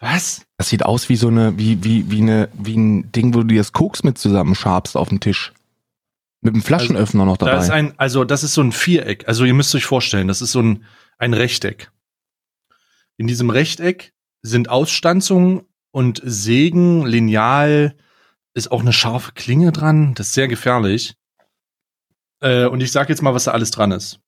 [0.00, 0.44] Was?
[0.56, 3.46] Das sieht aus wie so eine, wie, wie, wie eine, wie ein Ding, wo du
[3.46, 5.52] dir das Koks mit zusammenschabst auf dem Tisch.
[6.40, 7.52] Mit einem Flaschenöffner noch dabei.
[7.52, 9.28] Da ist ein, also das ist so ein Viereck.
[9.28, 10.84] Also ihr müsst euch vorstellen, das ist so ein,
[11.16, 11.92] ein Rechteck.
[13.16, 17.94] In diesem Rechteck sind Ausstanzungen und Sägen, Lineal,
[18.52, 20.14] ist auch eine scharfe Klinge dran.
[20.14, 21.14] Das ist sehr gefährlich.
[22.40, 24.18] Äh, und ich sag jetzt mal, was da alles dran ist.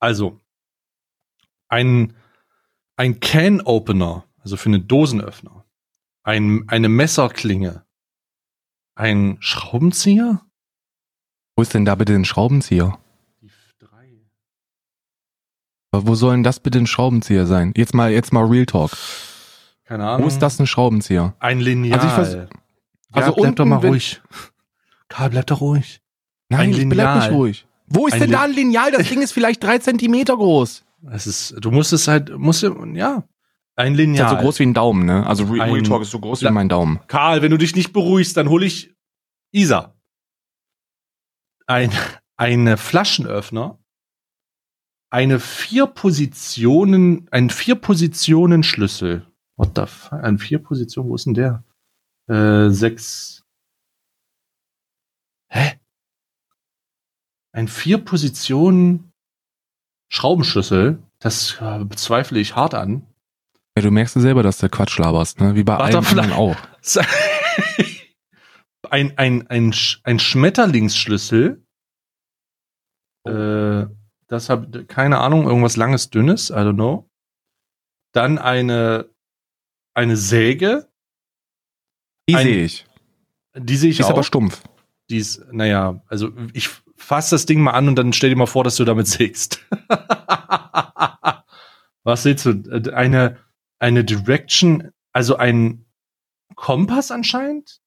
[0.00, 0.40] Also,
[1.70, 2.12] ein,
[2.96, 5.64] ein Can-Opener, also für eine Dosenöffner.
[6.22, 7.84] Ein, eine Messerklinge.
[8.94, 10.42] Ein Schraubenzieher?
[11.56, 12.98] Wo ist denn da bitte ein Schraubenzieher?
[13.40, 14.20] Die drei.
[15.92, 17.72] Aber Wo soll denn das bitte ein Schraubenzieher sein?
[17.76, 18.90] Jetzt mal, jetzt mal Real Talk.
[19.84, 20.24] Keine Ahnung.
[20.24, 21.34] Wo ist das ein Schraubenzieher?
[21.38, 21.98] Ein Lineal.
[21.98, 22.48] Also ich vers- ja,
[23.12, 24.20] also bleib doch mal ruhig.
[25.08, 26.00] Karl, bleib doch ruhig.
[26.48, 27.18] Nein, Ein ich bleib Lineal.
[27.18, 27.66] nicht ruhig.
[27.86, 28.92] Wo ist Ein denn da ein Lineal?
[28.92, 30.84] Das Ding ist vielleicht drei Zentimeter groß.
[31.10, 33.26] Es ist, du musst es halt, musst du, ja,
[33.76, 34.26] ein Ist Lineal.
[34.28, 35.26] halt so groß wie ein Daumen, ne?
[35.26, 37.00] Also Re Ein- Real Talk ist so groß wie mein Daumen.
[37.06, 38.94] Karl, wenn du dich nicht beruhigst, dann hol ich
[39.52, 39.94] Isa.
[41.66, 41.90] Ein,
[42.36, 43.78] eine Flaschenöffner,
[45.10, 49.26] eine vier Positionen, ein vier Positionen Schlüssel.
[49.56, 50.12] What the fuck?
[50.22, 51.64] Ein vier Positionen, wo ist denn der?
[52.28, 53.44] Äh, sechs.
[55.48, 55.80] Hä?
[57.52, 59.09] Ein vier Positionen
[60.10, 63.06] Schraubenschlüssel, das äh, bezweifle ich hart an.
[63.76, 65.54] Ja, du merkst ja selber, dass du Quatsch laberst, ne?
[65.54, 66.56] Wie bei allen anderen auch.
[68.90, 71.64] ein, ein, ein, ein Schmetterlingsschlüssel.
[73.26, 73.86] Äh,
[74.26, 77.08] das habe keine Ahnung, irgendwas langes, dünnes, I don't know.
[78.12, 79.08] Dann eine,
[79.94, 80.88] eine Säge,
[82.28, 82.86] Die sehe ich.
[83.56, 84.10] die sehe ich Die ist auch.
[84.12, 84.62] aber stumpf.
[85.10, 86.70] die ist, naja, also ich
[87.00, 89.66] fass das Ding mal an und dann stell dir mal vor, dass du damit sägst.
[92.04, 92.50] Was siehst du?
[92.50, 93.38] Äh, Eine,
[93.78, 95.84] eine Direction, also ein
[96.54, 97.80] Kompass anscheinend?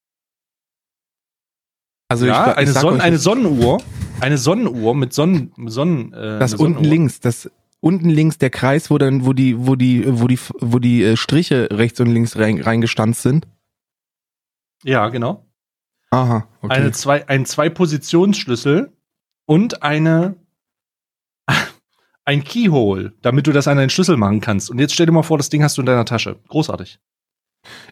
[2.10, 3.82] Also ja, ich, eine, ich eine Sonnenuhr.
[4.20, 6.84] Eine Sonnenuhr mit Sonnen, Sonnen äh, das unten Sonnenuhr.
[6.84, 7.50] links, das
[7.80, 11.18] unten links der Kreis, wo dann, wo die, wo die, wo die, wo die äh,
[11.18, 13.48] Striche rechts und links rein, reingestanzt sind.
[14.84, 15.46] Ja, genau.
[16.12, 16.74] Aha, okay.
[16.74, 18.94] Eine zwei, ein Zwei-Positionsschlüssel
[19.46, 20.36] und eine
[22.26, 24.70] ein Keyhole, damit du das an einen Schlüssel machen kannst.
[24.70, 26.40] Und jetzt stell dir mal vor, das Ding hast du in deiner Tasche.
[26.48, 27.00] Großartig.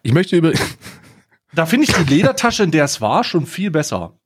[0.04, 0.52] ich möchte über,
[1.54, 4.18] Da finde ich die Ledertasche, in der es war, schon viel besser.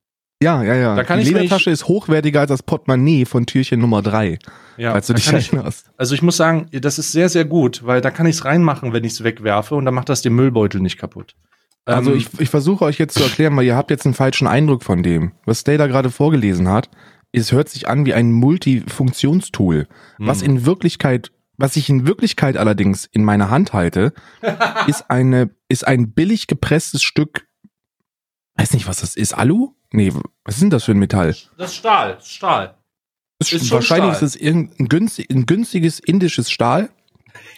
[0.44, 0.96] ja, ja, ja.
[0.96, 4.38] Da kann die ich, Ledertasche ist hochwertiger als das Portemonnaie von Türchen Nummer drei,
[4.78, 5.90] Ja, falls du dich erinnerst.
[5.98, 8.94] also ich muss sagen, das ist sehr, sehr gut, weil da kann ich es reinmachen,
[8.94, 11.36] wenn ich es wegwerfe und dann macht das den Müllbeutel nicht kaputt.
[11.86, 14.46] Also Ähm, ich, ich versuche euch jetzt zu erklären, weil ihr habt jetzt einen falschen
[14.48, 15.32] Eindruck von dem.
[15.46, 16.90] Was Stay da gerade vorgelesen hat,
[17.36, 19.88] es hört sich an wie ein Multifunktionstool.
[20.18, 20.50] Was hm.
[20.50, 24.14] in Wirklichkeit, was ich in Wirklichkeit allerdings in meiner Hand halte,
[24.88, 27.48] ist eine, ist ein billig gepresstes Stück,
[28.56, 29.74] weiß nicht, was das ist, Alu?
[29.92, 30.12] Nee,
[30.44, 31.36] was ist denn das für ein Metall?
[31.58, 32.76] Das ist Stahl, das ist Stahl.
[33.40, 34.28] Das Ist schon wahrscheinlich Stahl.
[34.28, 36.90] ist es irgendein günstig, ein günstiges indisches Stahl,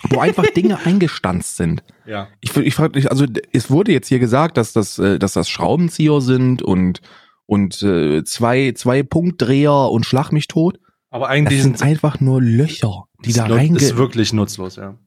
[0.10, 1.84] wo einfach Dinge eingestanzt sind.
[2.06, 2.30] Ja.
[2.40, 5.49] Ich, ich frage dich, also es wurde jetzt hier gesagt, dass das, äh, dass das
[5.49, 7.02] Schraubenzieher sind und
[7.48, 10.80] und äh, zwei zwei Punktdreher und Schlag mich tot.
[11.10, 13.78] Aber Das eigentlich sind einfach nur Löcher, die da ist, reinge.
[13.78, 14.99] ist wirklich nutzlos, ja.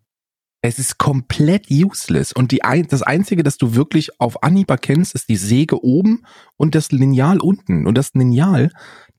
[0.63, 5.15] Es ist komplett useless und die ein, das einzige, das du wirklich auf Anhieb erkennst,
[5.15, 6.25] ist die Säge oben
[6.57, 8.71] und das Lineal unten und das Lineal,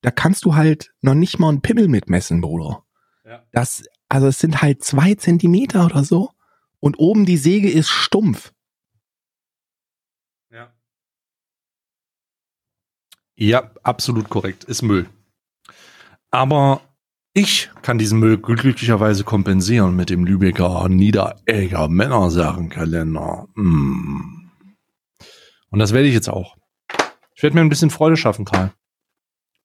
[0.02, 2.84] da kannst du halt noch nicht mal einen Pimmel mitmessen, Bruder.
[3.26, 3.44] Ja.
[3.52, 6.32] Das also es sind halt zwei Zentimeter oder so
[6.80, 8.52] und oben die Säge ist stumpf.
[10.52, 10.74] Ja.
[13.36, 14.64] Ja, absolut korrekt.
[14.64, 15.10] Ist Müll.
[16.30, 16.82] Aber
[17.34, 23.48] ich kann diesen Müll glücklicherweise kompensieren mit dem Lübecker Niederegger Männersachenkalender.
[23.56, 24.50] Mm.
[25.70, 26.58] Und das werde ich jetzt auch.
[27.36, 28.74] Ich werde mir ein bisschen Freude schaffen, Karl.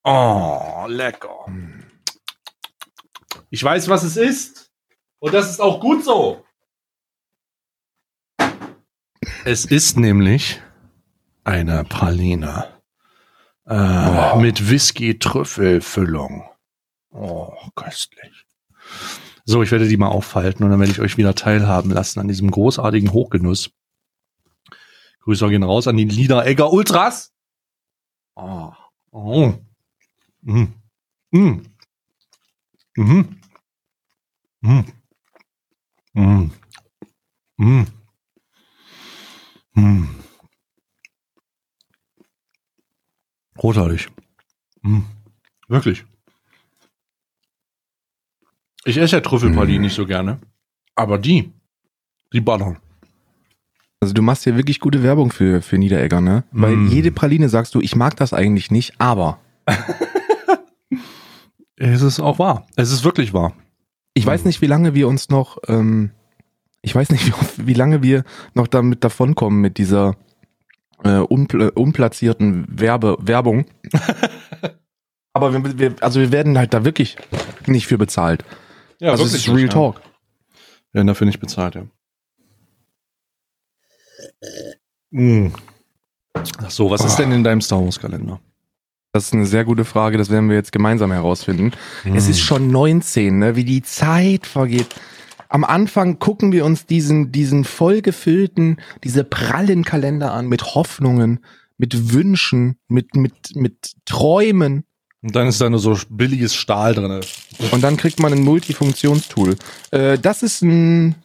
[0.04, 1.46] Oh, lecker.
[3.50, 4.70] Ich weiß, was es ist.
[5.18, 6.44] Und das ist auch gut so.
[9.44, 10.60] Es ist nämlich
[11.42, 12.75] eine Praline.
[13.66, 14.38] Äh, Oh.
[14.38, 16.48] Mit Whisky-Trüffelfüllung.
[17.10, 18.46] Oh, köstlich.
[19.44, 22.28] So, ich werde die mal aufhalten und dann werde ich euch wieder teilhaben lassen an
[22.28, 23.70] diesem großartigen Hochgenuss.
[25.20, 27.32] Grüße gehen raus an die Liederegger Ultras.
[28.36, 28.72] Oh.
[29.10, 29.54] Oh.
[30.42, 30.66] Mm.
[31.32, 31.62] Mm.
[32.96, 33.40] Mhm.
[34.60, 34.84] Mm.
[36.14, 36.50] Mm.
[37.56, 37.86] Mm.
[39.74, 40.25] Mm.
[43.56, 44.08] Großartig.
[44.82, 45.00] Mm.
[45.68, 46.04] Wirklich.
[48.84, 49.84] Ich esse ja Trüffelpralinen Mm.
[49.84, 50.38] nicht so gerne.
[50.94, 51.52] Aber die,
[52.32, 52.78] die ballern.
[54.00, 56.44] Also du machst hier wirklich gute Werbung für, für Niederegger, ne?
[56.52, 56.88] Weil Mm.
[56.88, 59.38] jede Praline sagst du, ich mag das eigentlich nicht, aber
[61.78, 62.66] Es ist auch wahr.
[62.76, 63.52] Es ist wirklich wahr.
[64.14, 66.10] ich weiß nicht, wie lange wir uns noch, ähm,
[66.82, 67.32] Ich weiß nicht, wie,
[67.66, 68.24] wie lange wir
[68.54, 70.16] noch damit davonkommen mit dieser
[71.04, 73.66] äh, unpl unplatzierten Werbe Werbung.
[75.32, 77.16] Aber wir, wir, also wir werden halt da wirklich
[77.66, 78.44] nicht für bezahlt.
[79.00, 80.00] Ja, also es ist Real Talk.
[80.94, 81.84] Ja, dafür nicht bezahlt, ja.
[85.10, 85.52] Mm.
[86.34, 87.22] Ach so, was ist Oh.
[87.22, 88.40] denn in deinem Star Wars Kalender?
[89.12, 91.72] Das ist eine sehr gute Frage, das werden wir jetzt gemeinsam herausfinden.
[92.04, 93.56] Es ist schon 19, ne?
[93.56, 94.88] wie die Zeit vergeht.
[95.48, 101.40] Am Anfang gucken wir uns diesen, diesen vollgefüllten, diese prallen Kalender an mit Hoffnungen,
[101.78, 104.84] mit Wünschen, mit, mit, mit Träumen.
[105.22, 107.20] Und dann ist da nur so billiges Stahl drin.
[107.72, 109.56] Und dann kriegt man ein Multifunktionstool.
[109.90, 111.16] Äh, das ist ein.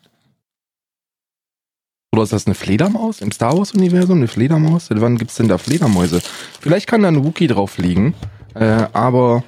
[2.14, 4.18] Oder ist das eine Fledermaus im Star Wars-Universum?
[4.18, 4.88] Eine Fledermaus?
[4.88, 6.22] Seit wann gibt's denn da Fledermäuse?
[6.60, 8.14] Vielleicht kann da ein Wookie drauf liegen.
[8.54, 9.44] Äh, aber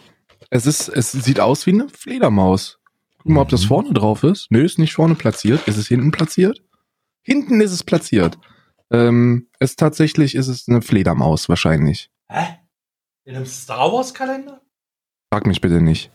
[0.49, 2.79] es ist, es sieht aus wie eine Fledermaus.
[3.23, 3.67] Guck mal, ob das Mhm.
[3.67, 4.47] vorne drauf ist.
[4.51, 5.67] Nö, ist nicht vorne platziert.
[5.67, 6.61] Ist es hinten platziert?
[7.21, 8.37] Hinten ist es platziert.
[8.91, 12.11] Ähm, es tatsächlich ist es eine Fledermaus wahrscheinlich.
[12.29, 12.57] Hä?
[13.25, 14.61] In einem Star Wars Kalender?
[15.31, 16.11] Frag mich bitte nicht.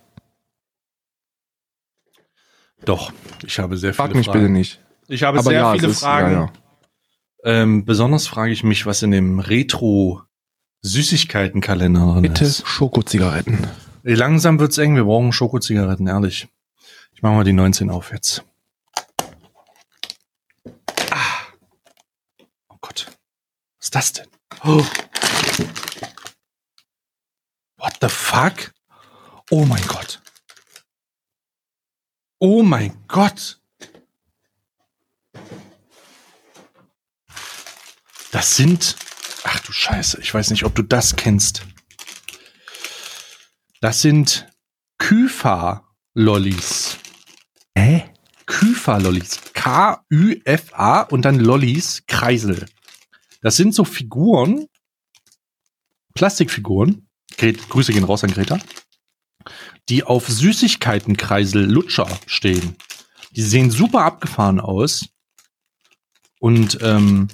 [2.84, 3.12] Doch,
[3.44, 4.40] ich habe sehr viele Frag mich Fragen.
[4.40, 4.80] bitte nicht.
[5.08, 6.32] Ich habe Aber sehr ja, viele ist, Fragen.
[6.32, 6.52] ja, ja.
[7.44, 10.22] Ähm, besonders frage ich mich, was in dem Retro
[10.82, 12.66] Süßigkeiten-Kalender drin Bitte ist.
[12.68, 13.66] Schokozigaretten.
[14.02, 16.48] Langsam wird's eng, wir brauchen Schokozigaretten, ehrlich.
[17.18, 18.44] Ich mache mal die 19 auf jetzt.
[21.10, 21.40] Ah.
[22.68, 23.06] Oh Gott.
[23.76, 24.28] Was ist das denn?
[24.62, 24.86] Oh.
[27.76, 28.72] What the fuck?
[29.50, 30.22] Oh mein Gott.
[32.38, 33.60] Oh mein Gott.
[38.30, 38.94] Das sind.
[39.42, 41.66] Ach du Scheiße, ich weiß nicht, ob du das kennst.
[43.80, 44.46] Das sind
[44.98, 46.98] Kyfa-Lollis.
[47.78, 48.04] Hä?
[48.46, 49.40] Kyfa-Lollis.
[49.52, 52.66] K-Ü-F-A und dann Lollis, Kreisel.
[53.40, 54.66] Das sind so Figuren,
[56.14, 58.58] Plastikfiguren, Grüße gehen raus an Greta,
[59.88, 62.76] die auf Süßigkeitenkreisel Lutscher stehen.
[63.36, 65.06] Die sehen super abgefahren aus.
[66.40, 67.28] Und ähm,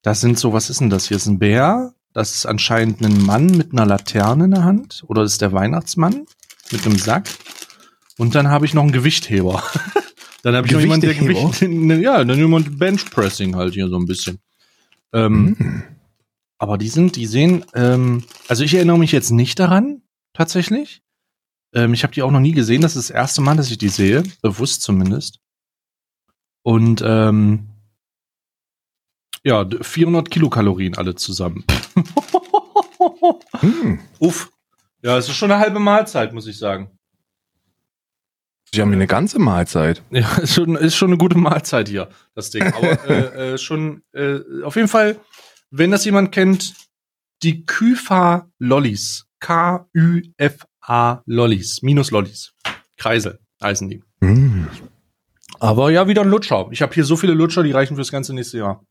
[0.00, 1.18] das sind so, was ist denn das hier?
[1.18, 1.92] Ist ein Bär.
[2.14, 5.04] Das ist anscheinend ein Mann mit einer Laterne in der Hand.
[5.08, 6.24] Oder ist der Weihnachtsmann
[6.70, 7.28] mit einem Sack.
[8.18, 9.62] Und dann habe ich noch einen Gewichtheber.
[10.42, 11.14] dann habe ich noch jemanden, der?
[11.14, 11.60] Gewicht,
[12.02, 14.38] ja, dann jemand Benchpressing halt hier so ein bisschen.
[15.12, 15.82] Ähm, Hm.
[16.58, 20.02] aber die sind, die sehen, ähm, also ich erinnere mich jetzt nicht daran,
[20.34, 21.00] tatsächlich.
[21.74, 22.82] Ähm, ich habe die auch noch nie gesehen.
[22.82, 25.38] Das ist das erste Mal, dass ich die sehe, bewusst zumindest.
[26.62, 27.68] Und ähm,
[29.44, 31.64] ja, d- 400 Kilokalorien alle zusammen.
[33.60, 34.00] Hm.
[34.18, 34.50] Uff.
[35.02, 36.97] Ja, es ist schon eine halbe Mahlzeit, muss ich sagen.
[38.72, 40.02] Sie haben hier eine ganze Mahlzeit.
[40.10, 42.62] Ja, ist schon, ist schon eine gute Mahlzeit hier, das Ding.
[42.64, 45.18] Aber äh, äh, schon, äh, auf jeden Fall,
[45.70, 46.74] wenn das jemand kennt,
[47.42, 49.26] die Kyfa Lollis.
[49.40, 51.82] K-Ü-F-A Lollis.
[51.82, 52.52] Minus Lollis.
[52.96, 54.02] Kreisel heißen die.
[54.22, 54.66] Hm.
[55.60, 56.68] Aber ja, wieder ein Lutscher.
[56.72, 58.84] Ich habe hier so viele Lutscher, die reichen fürs ganze nächste Jahr.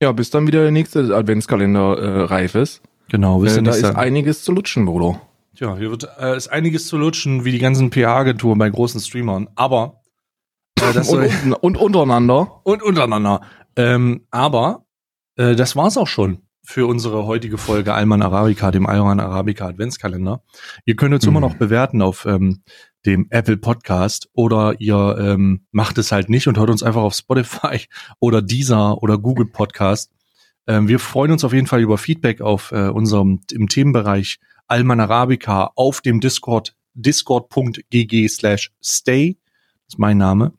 [0.00, 2.82] Ja, bis dann wieder der nächste Adventskalender äh, reif ist.
[3.08, 3.96] Genau, Äh, wisst ihr da ist sagen.
[3.96, 5.20] einiges zu lutschen, Bruder.
[5.56, 9.48] Tja, hier wird äh, ist einiges zu lutschen, wie die ganzen PR-Agenturen bei großen Streamern.
[9.54, 10.02] Aber
[10.80, 12.60] äh, das Und, soll, und untereinander.
[12.64, 13.40] und untereinander.
[13.76, 14.86] Ähm, aber
[15.36, 20.42] äh, das war's auch schon für unsere heutige Folge Alman Arabica, dem Alman Arabica Adventskalender.
[20.84, 21.30] Ihr könnt uns Mhm.
[21.30, 22.62] immer noch bewerten auf ähm,
[23.06, 27.14] dem Apple Podcast oder ihr ähm, macht es halt nicht und hört uns einfach auf
[27.14, 27.80] Spotify
[28.20, 30.10] oder Deezer oder Google Podcast.
[30.66, 35.00] Ähm, wir freuen uns auf jeden Fall über Feedback auf äh, unserem im Themenbereich Alman
[35.00, 39.38] Arabica auf dem Discord discord.gg slash stay.
[39.84, 40.52] Das ist mein Name.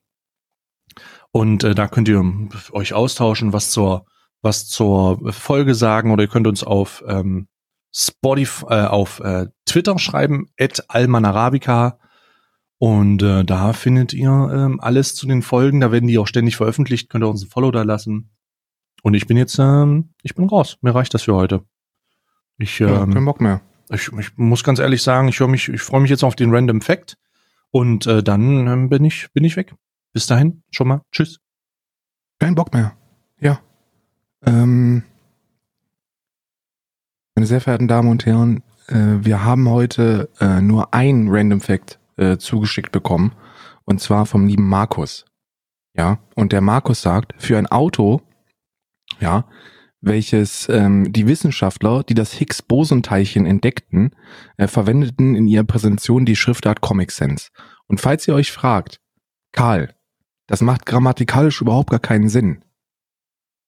[1.31, 2.23] Und äh, da könnt ihr
[2.71, 4.05] euch austauschen, was zur,
[4.41, 7.47] was zur Folge sagen oder ihr könnt uns auf ähm,
[7.93, 11.99] Spotify, äh, auf äh, Twitter schreiben, at almanarabica.
[12.79, 15.81] Und äh, da findet ihr ähm, alles zu den Folgen.
[15.81, 17.09] Da werden die auch ständig veröffentlicht.
[17.09, 18.29] Könnt ihr uns ein Follow da lassen.
[19.01, 20.77] Und ich bin jetzt, ähm, ich bin raus.
[20.81, 21.63] Mir reicht das für heute.
[22.59, 23.61] Ich, Ja, ähm, kein Bock mehr.
[23.89, 27.17] Ich, ich muss ganz ehrlich sagen, ich ich freue mich jetzt auf den Random Fact
[27.71, 29.73] und äh, dann ähm, bin ich bin ich weg.
[30.13, 31.39] Bis dahin schon mal tschüss.
[32.39, 32.95] Kein Bock mehr.
[33.39, 33.59] Ja.
[34.45, 35.03] Ähm,
[37.35, 41.99] meine sehr verehrten Damen und Herren, äh, wir haben heute äh, nur ein Random Fact
[42.17, 43.33] äh, zugeschickt bekommen.
[43.85, 45.25] Und zwar vom lieben Markus.
[45.93, 46.19] Ja.
[46.35, 48.21] Und der Markus sagt, für ein Auto,
[49.19, 49.45] ja,
[50.01, 54.11] welches ähm, die Wissenschaftler, die das Higgs-Boson-Teilchen entdeckten,
[54.57, 57.51] äh, verwendeten in ihrer Präsentation die Schriftart Comic Sans.
[57.87, 58.99] Und falls ihr euch fragt,
[59.51, 59.95] Karl,
[60.45, 62.63] das macht grammatikalisch überhaupt gar keinen Sinn.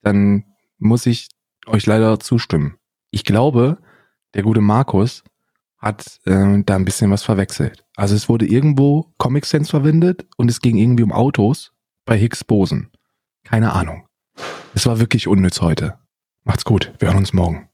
[0.02, 0.46] Dann
[0.78, 1.30] muss ich
[1.66, 2.78] euch leider zustimmen.
[3.12, 3.80] Ich glaube,
[4.34, 5.24] der gute Markus
[5.78, 7.86] hat äh, da ein bisschen was verwechselt.
[7.96, 11.74] Also es wurde irgendwo Comic Sans verwendet und es ging irgendwie um Autos
[12.06, 12.92] bei Higgs Bosen.
[13.44, 14.06] Keine Ahnung.
[14.76, 15.98] Es war wirklich unnütz heute.
[16.50, 16.92] Macht's gut.
[16.98, 17.69] Wir hören uns morgen.